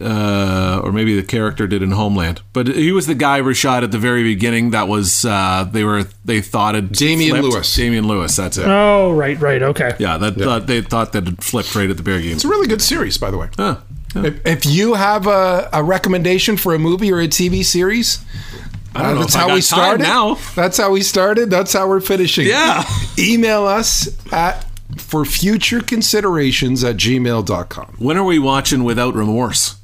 uh, 0.00 0.80
or 0.84 0.92
maybe 0.92 1.16
the 1.16 1.26
character 1.26 1.66
did 1.66 1.82
in 1.82 1.90
Homeland. 1.92 2.42
But 2.52 2.68
he 2.68 2.92
was 2.92 3.06
the 3.06 3.14
guy 3.16 3.40
Rashad 3.40 3.82
at 3.82 3.90
the 3.90 3.98
very 3.98 4.22
beginning. 4.22 4.70
That 4.70 4.86
was 4.86 5.24
uh, 5.24 5.68
they 5.70 5.82
were 5.84 6.04
they 6.24 6.40
thought 6.40 6.76
it 6.76 6.92
Damian 6.92 7.30
flipped. 7.30 7.48
Lewis. 7.54 7.74
Damian 7.74 8.06
Lewis. 8.06 8.36
That's 8.36 8.56
it. 8.58 8.66
Oh, 8.66 9.12
right, 9.12 9.38
right. 9.40 9.62
Okay. 9.62 9.94
yeah, 9.98 10.16
that 10.18 10.36
Thought, 10.36 10.66
they 10.68 10.80
thought 10.82 11.12
that 11.12 11.26
it 11.26 11.42
flipped 11.42 11.74
right 11.74 11.90
at 11.90 11.96
the 11.96 12.02
very 12.04 12.18
beginning. 12.18 12.36
It's 12.36 12.44
a 12.44 12.48
really 12.48 12.68
good 12.68 12.82
series, 12.82 13.18
by 13.18 13.30
the 13.32 13.38
way. 13.38 13.48
Huh. 13.56 13.78
If, 14.16 14.46
if 14.46 14.66
you 14.66 14.94
have 14.94 15.26
a, 15.26 15.68
a 15.72 15.82
recommendation 15.82 16.56
for 16.56 16.72
a 16.72 16.78
movie 16.78 17.10
or 17.12 17.18
a 17.20 17.26
TV 17.26 17.64
series, 17.64 18.24
I 18.52 18.60
don't 18.60 18.63
uh, 18.94 19.12
know 19.14 19.20
that's 19.20 19.34
if 19.34 19.36
I 19.36 19.40
how 19.42 19.46
got 19.48 19.54
we 19.54 19.60
started. 19.60 20.02
now. 20.02 20.34
That's 20.54 20.76
how 20.78 20.90
we 20.90 21.02
started. 21.02 21.50
That's 21.50 21.72
how 21.72 21.88
we're 21.88 22.00
finishing. 22.00 22.46
Yeah. 22.46 22.84
Email 23.18 23.66
us 23.66 24.08
at 24.32 24.64
for 24.98 25.24
future 25.24 25.80
considerations 25.80 26.84
at 26.84 26.96
gmail.com. 26.96 27.96
When 27.98 28.16
are 28.16 28.24
we 28.24 28.38
watching 28.38 28.84
Without 28.84 29.14
Remorse? 29.14 29.76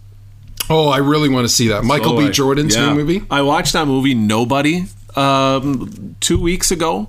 Oh, 0.68 0.88
I 0.88 0.98
really 0.98 1.28
want 1.28 1.44
to 1.44 1.48
see 1.48 1.68
that. 1.68 1.82
Michael 1.82 2.12
Oh, 2.12 2.18
B. 2.18 2.26
I- 2.26 2.30
Jordan's 2.30 2.76
yeah. 2.76 2.90
new 2.90 2.94
movie. 2.94 3.22
I 3.30 3.42
watched 3.42 3.72
that 3.72 3.86
movie 3.86 4.14
Nobody 4.14 4.84
um, 5.16 6.14
two 6.20 6.40
weeks 6.40 6.70
ago. 6.70 7.08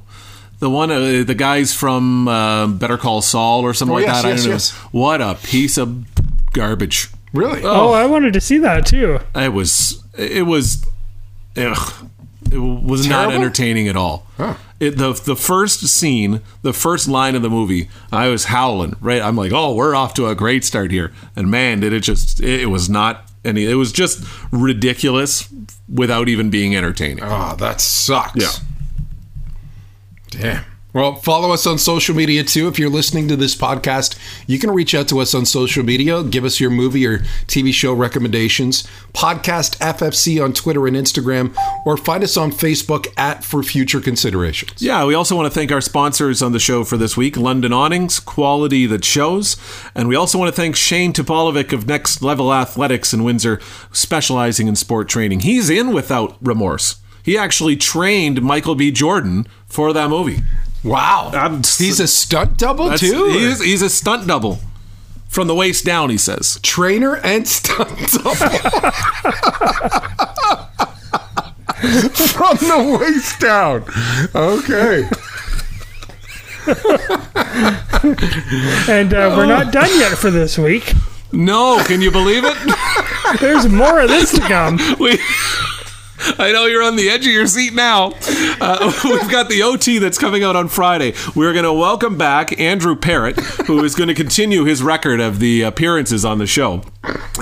The 0.59 0.69
one, 0.69 0.91
uh, 0.91 1.23
the 1.23 1.35
guys 1.35 1.73
from 1.73 2.27
uh, 2.27 2.67
Better 2.67 2.97
Call 2.97 3.21
Saul 3.21 3.61
or 3.61 3.73
something 3.73 3.93
Oh, 3.93 3.97
like 3.99 4.05
yes, 4.07 4.21
that. 4.23 4.27
yes, 4.29 4.33
I 4.33 4.41
don't 4.41 4.47
know. 4.47 4.53
yes. 4.53 4.71
What 4.91 5.21
a 5.21 5.35
piece 5.43 5.77
of 5.77 6.05
garbage. 6.53 7.09
Really? 7.33 7.61
Oh, 7.63 7.93
I 7.93 8.05
wanted 8.05 8.33
to 8.33 8.41
see 8.41 8.57
that 8.59 8.85
too. 8.85 9.19
It 9.35 9.53
was. 9.53 10.03
It 10.17 10.45
was. 10.45 10.85
Ugh, 11.57 12.07
it 12.51 12.57
was 12.57 13.07
not 13.07 13.31
entertaining 13.33 13.87
at 13.87 13.95
all. 13.95 14.25
Huh. 14.37 14.55
It, 14.79 14.97
the 14.97 15.13
the 15.13 15.35
first 15.35 15.87
scene, 15.87 16.41
the 16.63 16.73
first 16.73 17.07
line 17.07 17.35
of 17.35 17.41
the 17.43 17.49
movie, 17.49 17.89
I 18.11 18.29
was 18.29 18.45
howling. 18.45 18.95
Right, 18.99 19.21
I'm 19.21 19.35
like, 19.35 19.51
oh, 19.53 19.75
we're 19.75 19.93
off 19.93 20.13
to 20.15 20.27
a 20.27 20.35
great 20.35 20.63
start 20.65 20.91
here. 20.91 21.13
And 21.35 21.51
man, 21.51 21.81
did 21.81 21.93
it 21.93 22.01
just? 22.01 22.39
It, 22.41 22.61
it 22.61 22.65
was 22.67 22.89
not 22.89 23.29
any. 23.45 23.65
It 23.65 23.75
was 23.75 23.91
just 23.91 24.25
ridiculous 24.51 25.47
without 25.87 26.29
even 26.29 26.49
being 26.49 26.75
entertaining. 26.75 27.23
Oh, 27.23 27.55
that 27.57 27.79
sucks. 27.79 28.35
Yeah. 28.35 28.51
Damn. 30.31 30.65
Well, 30.93 31.15
follow 31.15 31.53
us 31.53 31.65
on 31.65 31.77
social 31.77 32.13
media 32.13 32.43
too. 32.43 32.67
If 32.67 32.77
you're 32.77 32.89
listening 32.89 33.29
to 33.29 33.37
this 33.37 33.55
podcast, 33.55 34.19
you 34.45 34.59
can 34.59 34.71
reach 34.71 34.93
out 34.93 35.07
to 35.07 35.19
us 35.19 35.33
on 35.33 35.45
social 35.45 35.83
media. 35.83 36.21
Give 36.21 36.43
us 36.43 36.59
your 36.59 36.69
movie 36.69 37.07
or 37.07 37.19
TV 37.47 37.73
show 37.73 37.93
recommendations. 37.93 38.85
Podcast 39.13 39.77
FFC 39.77 40.43
on 40.43 40.51
Twitter 40.51 40.85
and 40.87 40.97
Instagram, 40.97 41.55
or 41.85 41.95
find 41.95 42.25
us 42.25 42.35
on 42.35 42.51
Facebook 42.51 43.07
at 43.17 43.41
For 43.41 43.63
Future 43.63 44.01
Considerations. 44.01 44.81
Yeah, 44.81 45.05
we 45.05 45.13
also 45.13 45.33
want 45.33 45.45
to 45.45 45.57
thank 45.57 45.71
our 45.71 45.79
sponsors 45.79 46.41
on 46.41 46.51
the 46.51 46.59
show 46.59 46.83
for 46.83 46.97
this 46.97 47.15
week 47.15 47.37
London 47.37 47.71
Awnings, 47.71 48.19
quality 48.19 48.85
that 48.87 49.05
shows. 49.05 49.55
And 49.95 50.09
we 50.09 50.17
also 50.17 50.37
want 50.37 50.53
to 50.53 50.61
thank 50.61 50.75
Shane 50.75 51.13
Topolovic 51.13 51.71
of 51.71 51.87
Next 51.87 52.21
Level 52.21 52.53
Athletics 52.53 53.13
in 53.13 53.23
Windsor, 53.23 53.61
specializing 53.93 54.67
in 54.67 54.75
sport 54.75 55.07
training. 55.07 55.41
He's 55.41 55.69
in 55.69 55.93
without 55.93 56.35
remorse. 56.41 56.97
He 57.23 57.37
actually 57.37 57.77
trained 57.77 58.41
Michael 58.41 58.75
B. 58.75 58.91
Jordan 58.91 59.47
for 59.67 59.93
that 59.93 60.09
movie. 60.09 60.43
Wow. 60.83 61.31
I'm- 61.33 61.57
He's 61.77 61.99
a 61.99 62.07
stunt 62.07 62.57
double 62.57 62.97
too. 62.97 63.25
He 63.29 63.43
is, 63.45 63.61
he's 63.61 63.81
a 63.81 63.89
stunt 63.89 64.27
double 64.27 64.59
From 65.27 65.47
the 65.47 65.55
waist 65.55 65.85
down, 65.85 66.09
he 66.09 66.17
says. 66.17 66.59
Trainer 66.63 67.15
and 67.17 67.47
stunt 67.47 67.89
double. 68.11 68.35
From 71.81 72.57
the 72.57 72.97
waist 72.99 73.39
down. 73.39 73.83
Okay. 74.35 75.07
and 78.91 79.13
uh, 79.13 79.33
we're 79.35 79.45
not 79.47 79.71
done 79.71 79.89
yet 79.99 80.17
for 80.17 80.29
this 80.31 80.57
week. 80.57 80.93
No, 81.31 81.81
can 81.85 82.01
you 82.01 82.11
believe 82.11 82.43
it? 82.45 82.57
There's 83.39 83.67
more 83.67 83.99
of 84.01 84.09
this 84.09 84.31
to 84.33 84.41
come. 84.41 84.77
We, 84.99 85.17
I 86.37 86.51
know 86.51 86.65
you're 86.65 86.83
on 86.83 86.95
the 86.95 87.09
edge 87.09 87.25
of 87.25 87.33
your 87.33 87.47
seat 87.47 87.73
now. 87.73 88.13
Uh, 88.59 88.91
we've 89.03 89.29
got 89.29 89.49
the 89.49 89.63
OT 89.63 89.97
that's 89.97 90.17
coming 90.17 90.43
out 90.43 90.55
on 90.55 90.67
Friday. 90.67 91.13
We're 91.35 91.53
going 91.53 91.65
to 91.65 91.73
welcome 91.73 92.17
back 92.17 92.59
Andrew 92.59 92.95
Parrott, 92.95 93.39
who 93.65 93.83
is 93.83 93.95
going 93.95 94.07
to 94.09 94.13
continue 94.13 94.63
his 94.63 94.83
record 94.83 95.19
of 95.19 95.39
the 95.39 95.63
appearances 95.63 96.23
on 96.23 96.37
the 96.37 96.47
show. 96.47 96.83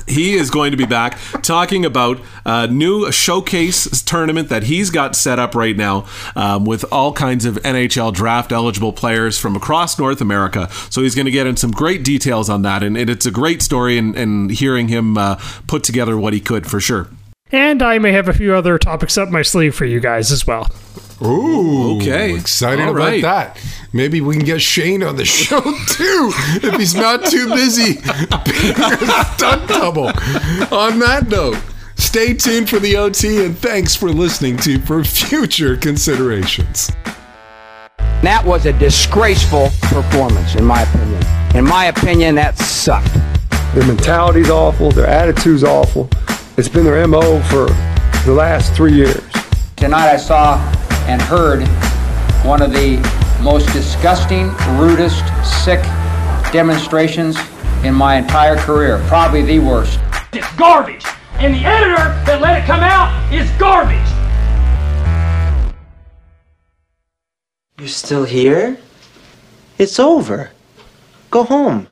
He 0.07 0.35
is 0.35 0.49
going 0.49 0.71
to 0.71 0.77
be 0.77 0.85
back 0.85 1.19
talking 1.41 1.83
about 1.83 2.19
a 2.45 2.67
new 2.67 3.11
showcase 3.11 4.01
tournament 4.03 4.49
that 4.49 4.63
he's 4.63 4.89
got 4.89 5.15
set 5.15 5.39
up 5.39 5.55
right 5.55 5.75
now 5.75 6.07
um, 6.35 6.63
with 6.63 6.85
all 6.91 7.11
kinds 7.11 7.45
of 7.45 7.55
NHL 7.55 8.13
draft 8.13 8.51
eligible 8.51 8.93
players 8.93 9.37
from 9.37 9.55
across 9.55 9.99
North 9.99 10.21
America. 10.21 10.69
So 10.89 11.01
he's 11.01 11.15
going 11.15 11.25
to 11.25 11.31
get 11.31 11.47
in 11.47 11.57
some 11.57 11.71
great 11.71 12.03
details 12.03 12.49
on 12.49 12.61
that, 12.61 12.83
and, 12.83 12.99
it's 12.99 13.25
a 13.25 13.31
great 13.31 13.61
story. 13.61 13.97
And, 13.97 14.15
and 14.15 14.51
hearing 14.51 14.87
him 14.87 15.17
uh, 15.17 15.35
put 15.67 15.83
together 15.83 16.17
what 16.17 16.33
he 16.33 16.39
could 16.39 16.67
for 16.67 16.79
sure. 16.79 17.07
And 17.51 17.81
I 17.81 17.97
may 17.97 18.11
have 18.11 18.27
a 18.27 18.33
few 18.33 18.53
other 18.53 18.77
topics 18.77 19.17
up 19.17 19.29
my 19.29 19.41
sleeve 19.41 19.73
for 19.75 19.85
you 19.85 19.99
guys 19.99 20.31
as 20.31 20.45
well. 20.45 20.67
Ooh, 21.21 21.97
Okay. 21.97 22.33
Excited 22.35 22.83
All 22.83 22.91
about 22.91 22.99
right. 22.99 23.21
that. 23.23 23.59
Maybe 23.91 24.21
we 24.21 24.35
can 24.37 24.45
get 24.45 24.61
Shane 24.61 25.01
on 25.03 25.15
the 25.15 25.25
show 25.25 25.59
too 25.87 26.31
if 26.63 26.75
he's 26.75 26.93
not 26.95 27.25
too 27.25 27.47
busy 27.49 27.95
being 27.95 28.75
a 28.79 29.25
stunt 29.35 29.67
double. 29.67 30.07
On 30.71 30.99
that 30.99 31.25
note, 31.27 31.57
stay 31.97 32.33
tuned 32.35 32.69
for 32.69 32.79
the 32.79 32.95
OT 32.95 33.43
and 33.43 33.57
thanks 33.57 33.95
for 33.95 34.09
listening 34.09 34.55
to 34.57 34.79
For 34.81 35.03
Future 35.03 35.75
Considerations. 35.75 36.91
That 38.21 38.43
was 38.45 38.65
a 38.65 38.73
disgraceful 38.73 39.69
performance, 39.81 40.55
in 40.55 40.63
my 40.65 40.81
opinion. 40.83 41.23
In 41.55 41.65
my 41.65 41.85
opinion, 41.85 42.35
that 42.35 42.57
sucked. 42.57 43.13
Their 43.73 43.87
mentality's 43.87 44.49
awful. 44.49 44.91
Their 44.91 45.07
attitude's 45.07 45.63
awful. 45.63 46.09
It's 46.59 46.67
been 46.67 46.83
their 46.83 47.07
MO 47.07 47.41
for 47.43 47.67
the 48.25 48.33
last 48.33 48.73
three 48.73 48.91
years. 48.91 49.23
Tonight 49.77 50.09
I 50.09 50.17
saw 50.17 50.57
and 51.07 51.21
heard 51.21 51.65
one 52.45 52.61
of 52.61 52.73
the 52.73 52.97
most 53.41 53.71
disgusting, 53.71 54.49
rudest, 54.77 55.23
sick 55.63 55.81
demonstrations 56.51 57.37
in 57.85 57.93
my 57.93 58.17
entire 58.17 58.57
career. 58.57 59.01
Probably 59.07 59.41
the 59.41 59.59
worst. 59.59 60.01
It's 60.33 60.53
garbage. 60.57 61.05
And 61.35 61.55
the 61.55 61.63
editor 61.63 61.95
that 62.25 62.41
let 62.41 62.61
it 62.61 62.65
come 62.65 62.81
out 62.81 63.07
is 63.33 63.49
garbage. 63.51 63.95
You're 67.79 67.87
still 67.87 68.25
here? 68.25 68.77
It's 69.77 69.97
over. 69.97 70.51
Go 71.31 71.45
home. 71.45 71.88